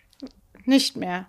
nicht 0.64 0.96
mehr. 0.96 1.28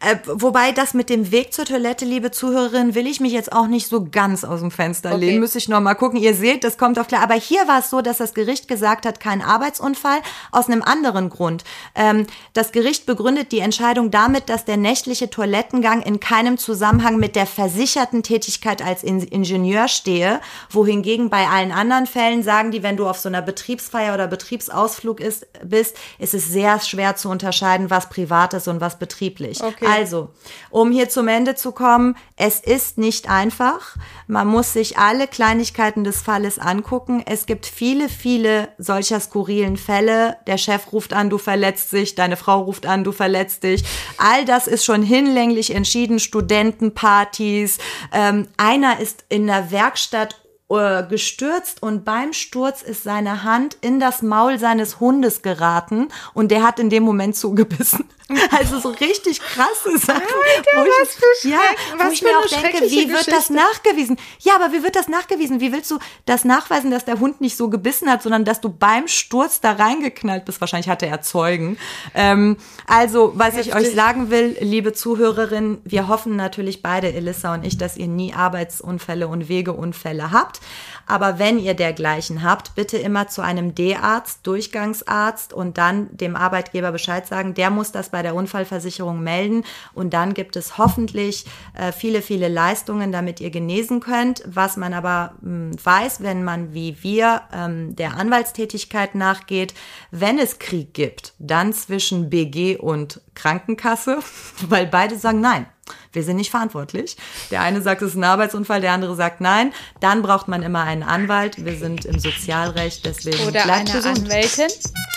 Äh, 0.00 0.16
wobei 0.26 0.72
das 0.72 0.94
mit 0.94 1.08
dem 1.10 1.30
Weg 1.30 1.52
zur 1.52 1.64
Toilette, 1.64 2.04
liebe 2.04 2.30
Zuhörerin, 2.30 2.94
will 2.94 3.06
ich 3.06 3.20
mich 3.20 3.32
jetzt 3.32 3.52
auch 3.52 3.66
nicht 3.66 3.88
so 3.88 4.04
ganz 4.04 4.44
aus 4.44 4.60
dem 4.60 4.70
Fenster 4.70 5.10
Okay. 5.12 5.20
lehnen. 5.20 5.40
Müsste 5.40 5.58
ich 5.58 5.68
noch 5.68 5.80
mal 5.80 5.94
gucken. 5.94 6.18
Ihr 6.18 6.34
seht, 6.34 6.64
das 6.64 6.78
kommt 6.78 6.98
auf 6.98 7.08
klar. 7.08 7.22
Aber 7.22 7.34
hier 7.34 7.66
war 7.68 7.78
es 7.80 7.90
so, 7.90 8.00
dass 8.00 8.18
das 8.18 8.34
Gericht 8.34 8.68
gesagt 8.68 9.06
hat, 9.06 9.20
kein 9.20 9.42
Arbeitsunfall 9.42 10.18
aus 10.52 10.66
einem 10.68 10.82
anderen 10.82 11.30
Grund. 11.30 11.64
Ähm, 11.94 12.26
das 12.52 12.72
Gericht 12.72 13.06
begründet 13.06 13.52
die 13.52 13.60
Entscheidung 13.60 14.10
damit, 14.10 14.48
dass 14.48 14.64
der 14.64 14.76
nächtliche 14.76 15.30
Toilettengang 15.30 16.02
in 16.02 16.20
keinem 16.20 16.58
Zusammenhang 16.58 17.16
mit 17.18 17.36
der 17.36 17.46
versicherten 17.46 18.22
Tätigkeit 18.22 18.82
als 18.84 19.02
In 19.02 19.20
Ingenieur 19.20 19.88
stehe. 19.88 20.40
Wohingegen 20.70 21.30
bei 21.30 21.46
allen 21.48 21.72
anderen 21.72 22.06
Fällen 22.06 22.42
sagen 22.42 22.70
die, 22.70 22.82
wenn 22.82 22.96
du 22.96 23.06
auf 23.06 23.18
so 23.18 23.28
einer 23.28 23.42
Betriebsfeier 23.42 24.14
oder 24.14 24.26
Betriebsausflug 24.26 25.20
ist, 25.20 25.46
bist, 25.64 25.96
ist 26.18 26.34
es 26.34 26.48
sehr 26.48 26.80
schwer 26.80 27.16
zu 27.16 27.28
unterscheiden, 27.28 27.90
was 27.90 28.08
privat 28.08 28.54
ist 28.54 28.68
und 28.68 28.80
was 28.80 28.98
betrieblich. 28.98 29.53
Okay. 29.62 29.86
Also, 29.86 30.30
um 30.70 30.90
hier 30.90 31.08
zum 31.08 31.28
Ende 31.28 31.54
zu 31.54 31.72
kommen, 31.72 32.16
es 32.36 32.60
ist 32.60 32.98
nicht 32.98 33.28
einfach. 33.28 33.96
Man 34.26 34.48
muss 34.48 34.72
sich 34.72 34.98
alle 34.98 35.26
Kleinigkeiten 35.26 36.04
des 36.04 36.22
Falles 36.22 36.58
angucken. 36.58 37.22
Es 37.26 37.46
gibt 37.46 37.66
viele, 37.66 38.08
viele 38.08 38.68
solcher 38.78 39.20
skurrilen 39.20 39.76
Fälle. 39.76 40.36
Der 40.46 40.58
Chef 40.58 40.92
ruft 40.92 41.12
an, 41.12 41.30
du 41.30 41.38
verletzt 41.38 41.92
dich, 41.92 42.14
deine 42.14 42.36
Frau 42.36 42.62
ruft 42.62 42.86
an, 42.86 43.04
du 43.04 43.12
verletzt 43.12 43.62
dich. 43.62 43.84
All 44.18 44.44
das 44.44 44.66
ist 44.66 44.84
schon 44.84 45.02
hinlänglich 45.02 45.74
entschieden. 45.74 46.18
Studentenpartys. 46.18 47.78
Ähm, 48.12 48.48
einer 48.56 49.00
ist 49.00 49.24
in 49.28 49.46
der 49.46 49.70
Werkstatt 49.70 50.36
äh, 50.70 51.06
gestürzt 51.06 51.82
und 51.82 52.04
beim 52.04 52.32
Sturz 52.32 52.82
ist 52.82 53.02
seine 53.02 53.44
Hand 53.44 53.76
in 53.82 54.00
das 54.00 54.22
Maul 54.22 54.58
seines 54.58 54.98
Hundes 54.98 55.42
geraten 55.42 56.08
und 56.32 56.50
der 56.50 56.62
hat 56.62 56.78
in 56.78 56.88
dem 56.88 57.02
Moment 57.02 57.36
zugebissen. 57.36 58.08
Also 58.50 58.78
so 58.80 58.88
richtig 58.90 59.40
krasse 59.40 59.98
Sachen. 59.98 60.22
Alter, 60.22 60.70
wo 60.76 60.80
was 60.80 61.14
für 61.14 61.24
ich, 61.42 61.50
ja, 61.52 61.58
Schreck- 61.58 61.98
wo 61.98 62.04
was 62.04 62.12
ich 62.14 62.22
mir 62.22 62.38
auch 62.38 62.46
denke, 62.46 62.90
wie 62.90 63.08
wird 63.08 63.18
das 63.28 63.48
Geschichte. 63.48 63.52
nachgewiesen? 63.52 64.16
Ja, 64.40 64.54
aber 64.56 64.72
wie 64.72 64.82
wird 64.82 64.96
das 64.96 65.08
nachgewiesen? 65.08 65.60
Wie 65.60 65.72
willst 65.72 65.90
du 65.90 65.98
das 66.24 66.44
nachweisen, 66.44 66.90
dass 66.90 67.04
der 67.04 67.20
Hund 67.20 67.40
nicht 67.40 67.56
so 67.56 67.68
gebissen 67.68 68.10
hat, 68.10 68.22
sondern 68.22 68.44
dass 68.44 68.60
du 68.60 68.70
beim 68.70 69.08
Sturz 69.08 69.60
da 69.60 69.72
reingeknallt 69.72 70.44
bist? 70.46 70.60
Wahrscheinlich 70.60 70.88
hatte 70.88 71.06
er 71.06 71.20
Zeugen. 71.20 71.76
Ähm, 72.14 72.56
also, 72.86 73.32
was 73.34 73.56
ich 73.58 73.74
euch 73.74 73.94
sagen 73.94 74.30
will, 74.30 74.56
liebe 74.60 74.92
Zuhörerinnen, 74.92 75.82
wir 75.84 76.08
hoffen 76.08 76.36
natürlich 76.36 76.82
beide, 76.82 77.12
Elissa 77.12 77.52
und 77.54 77.64
ich, 77.66 77.76
dass 77.76 77.96
ihr 77.96 78.06
nie 78.08 78.32
Arbeitsunfälle 78.32 79.28
und 79.28 79.48
Wegeunfälle 79.48 80.30
habt. 80.30 80.60
Aber 81.06 81.38
wenn 81.38 81.58
ihr 81.58 81.74
dergleichen 81.74 82.42
habt, 82.42 82.74
bitte 82.74 82.96
immer 82.96 83.28
zu 83.28 83.42
einem 83.42 83.74
D-Arzt, 83.74 84.46
Durchgangsarzt 84.46 85.52
und 85.52 85.78
dann 85.78 86.14
dem 86.16 86.36
Arbeitgeber 86.36 86.92
Bescheid 86.92 87.26
sagen. 87.26 87.54
Der 87.54 87.70
muss 87.70 87.92
das 87.92 88.08
bei 88.08 88.22
der 88.22 88.34
Unfallversicherung 88.34 89.22
melden 89.22 89.64
und 89.92 90.14
dann 90.14 90.34
gibt 90.34 90.56
es 90.56 90.78
hoffentlich 90.78 91.46
äh, 91.74 91.92
viele, 91.92 92.22
viele 92.22 92.48
Leistungen, 92.48 93.12
damit 93.12 93.40
ihr 93.40 93.50
genesen 93.50 94.00
könnt. 94.00 94.42
Was 94.46 94.76
man 94.76 94.94
aber 94.94 95.34
mh, 95.40 95.76
weiß, 95.82 96.22
wenn 96.22 96.44
man 96.44 96.74
wie 96.74 97.02
wir 97.02 97.42
ähm, 97.52 97.96
der 97.96 98.16
Anwaltstätigkeit 98.16 99.14
nachgeht, 99.14 99.74
wenn 100.10 100.38
es 100.38 100.58
Krieg 100.58 100.94
gibt, 100.94 101.34
dann 101.38 101.72
zwischen 101.72 102.30
BG 102.30 102.76
und 102.76 103.20
Krankenkasse, 103.34 104.18
weil 104.68 104.86
beide 104.86 105.16
sagen 105.16 105.40
nein. 105.40 105.66
Wir 106.12 106.22
sind 106.22 106.36
nicht 106.36 106.50
verantwortlich. 106.50 107.16
Der 107.50 107.60
eine 107.60 107.82
sagt, 107.82 108.02
es 108.02 108.10
ist 108.10 108.16
ein 108.16 108.24
Arbeitsunfall, 108.24 108.80
der 108.80 108.92
andere 108.92 109.14
sagt 109.16 109.40
nein. 109.40 109.72
Dann 110.00 110.22
braucht 110.22 110.48
man 110.48 110.62
immer 110.62 110.82
einen 110.82 111.02
Anwalt. 111.02 111.64
Wir 111.64 111.76
sind 111.76 112.04
im 112.04 112.18
Sozialrecht, 112.18 113.04
deswegen 113.04 113.40
Oder 113.46 113.64
bleibt 113.64 113.90
eine 113.90 113.92
gesund. 113.92 114.18
Anwältin. 114.20 114.68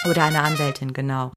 Oder 0.10 0.24
eine 0.24 0.42
Anwältin, 0.42 0.94
genau. 0.94 1.32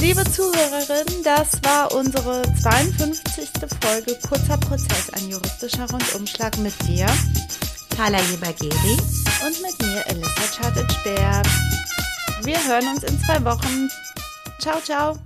Liebe 0.00 0.22
Zuhörerinnen, 0.30 1.24
das 1.24 1.60
war 1.64 1.92
unsere 1.92 2.42
52. 2.62 3.48
Folge 3.80 4.16
Kurzer 4.28 4.56
Prozess, 4.58 5.10
ein 5.10 5.28
juristischer 5.28 5.90
Rundumschlag 5.90 6.56
mit 6.58 6.74
dir 6.86 7.06
Thala 7.96 8.18
Jebergeri. 8.30 8.98
und 9.46 9.62
mit 9.62 9.80
mir, 9.80 10.04
Elissa 10.08 10.60
Chartic-Bär. 10.60 11.42
Wir 12.42 12.62
hören 12.66 12.88
uns 12.88 13.02
in 13.04 13.18
zwei 13.20 13.42
Wochen. 13.42 13.88
Ciao, 14.60 14.78
ciao. 14.80 15.18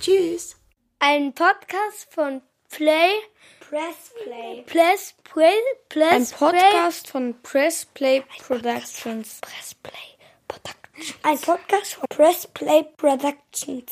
Tschüss. 0.00 0.54
Ein 1.00 1.32
Podcast 1.32 2.06
von 2.10 2.40
Play. 2.70 3.10
Press 3.68 4.12
Play. 4.22 4.62
Press 4.62 5.14
Play. 5.24 5.54
Press 5.88 6.32
Ein 6.32 6.38
Podcast 6.38 7.10
von 7.10 7.34
Press 7.42 7.84
Play 7.94 8.22
Productions. 8.46 9.40
Press 9.40 9.74
Play 9.82 9.92
Productions. 10.46 11.18
Ein 11.24 11.38
Podcast 11.40 11.94
von 11.94 12.04
Press 12.10 12.46
Play 12.54 12.84
Productions. 12.96 13.90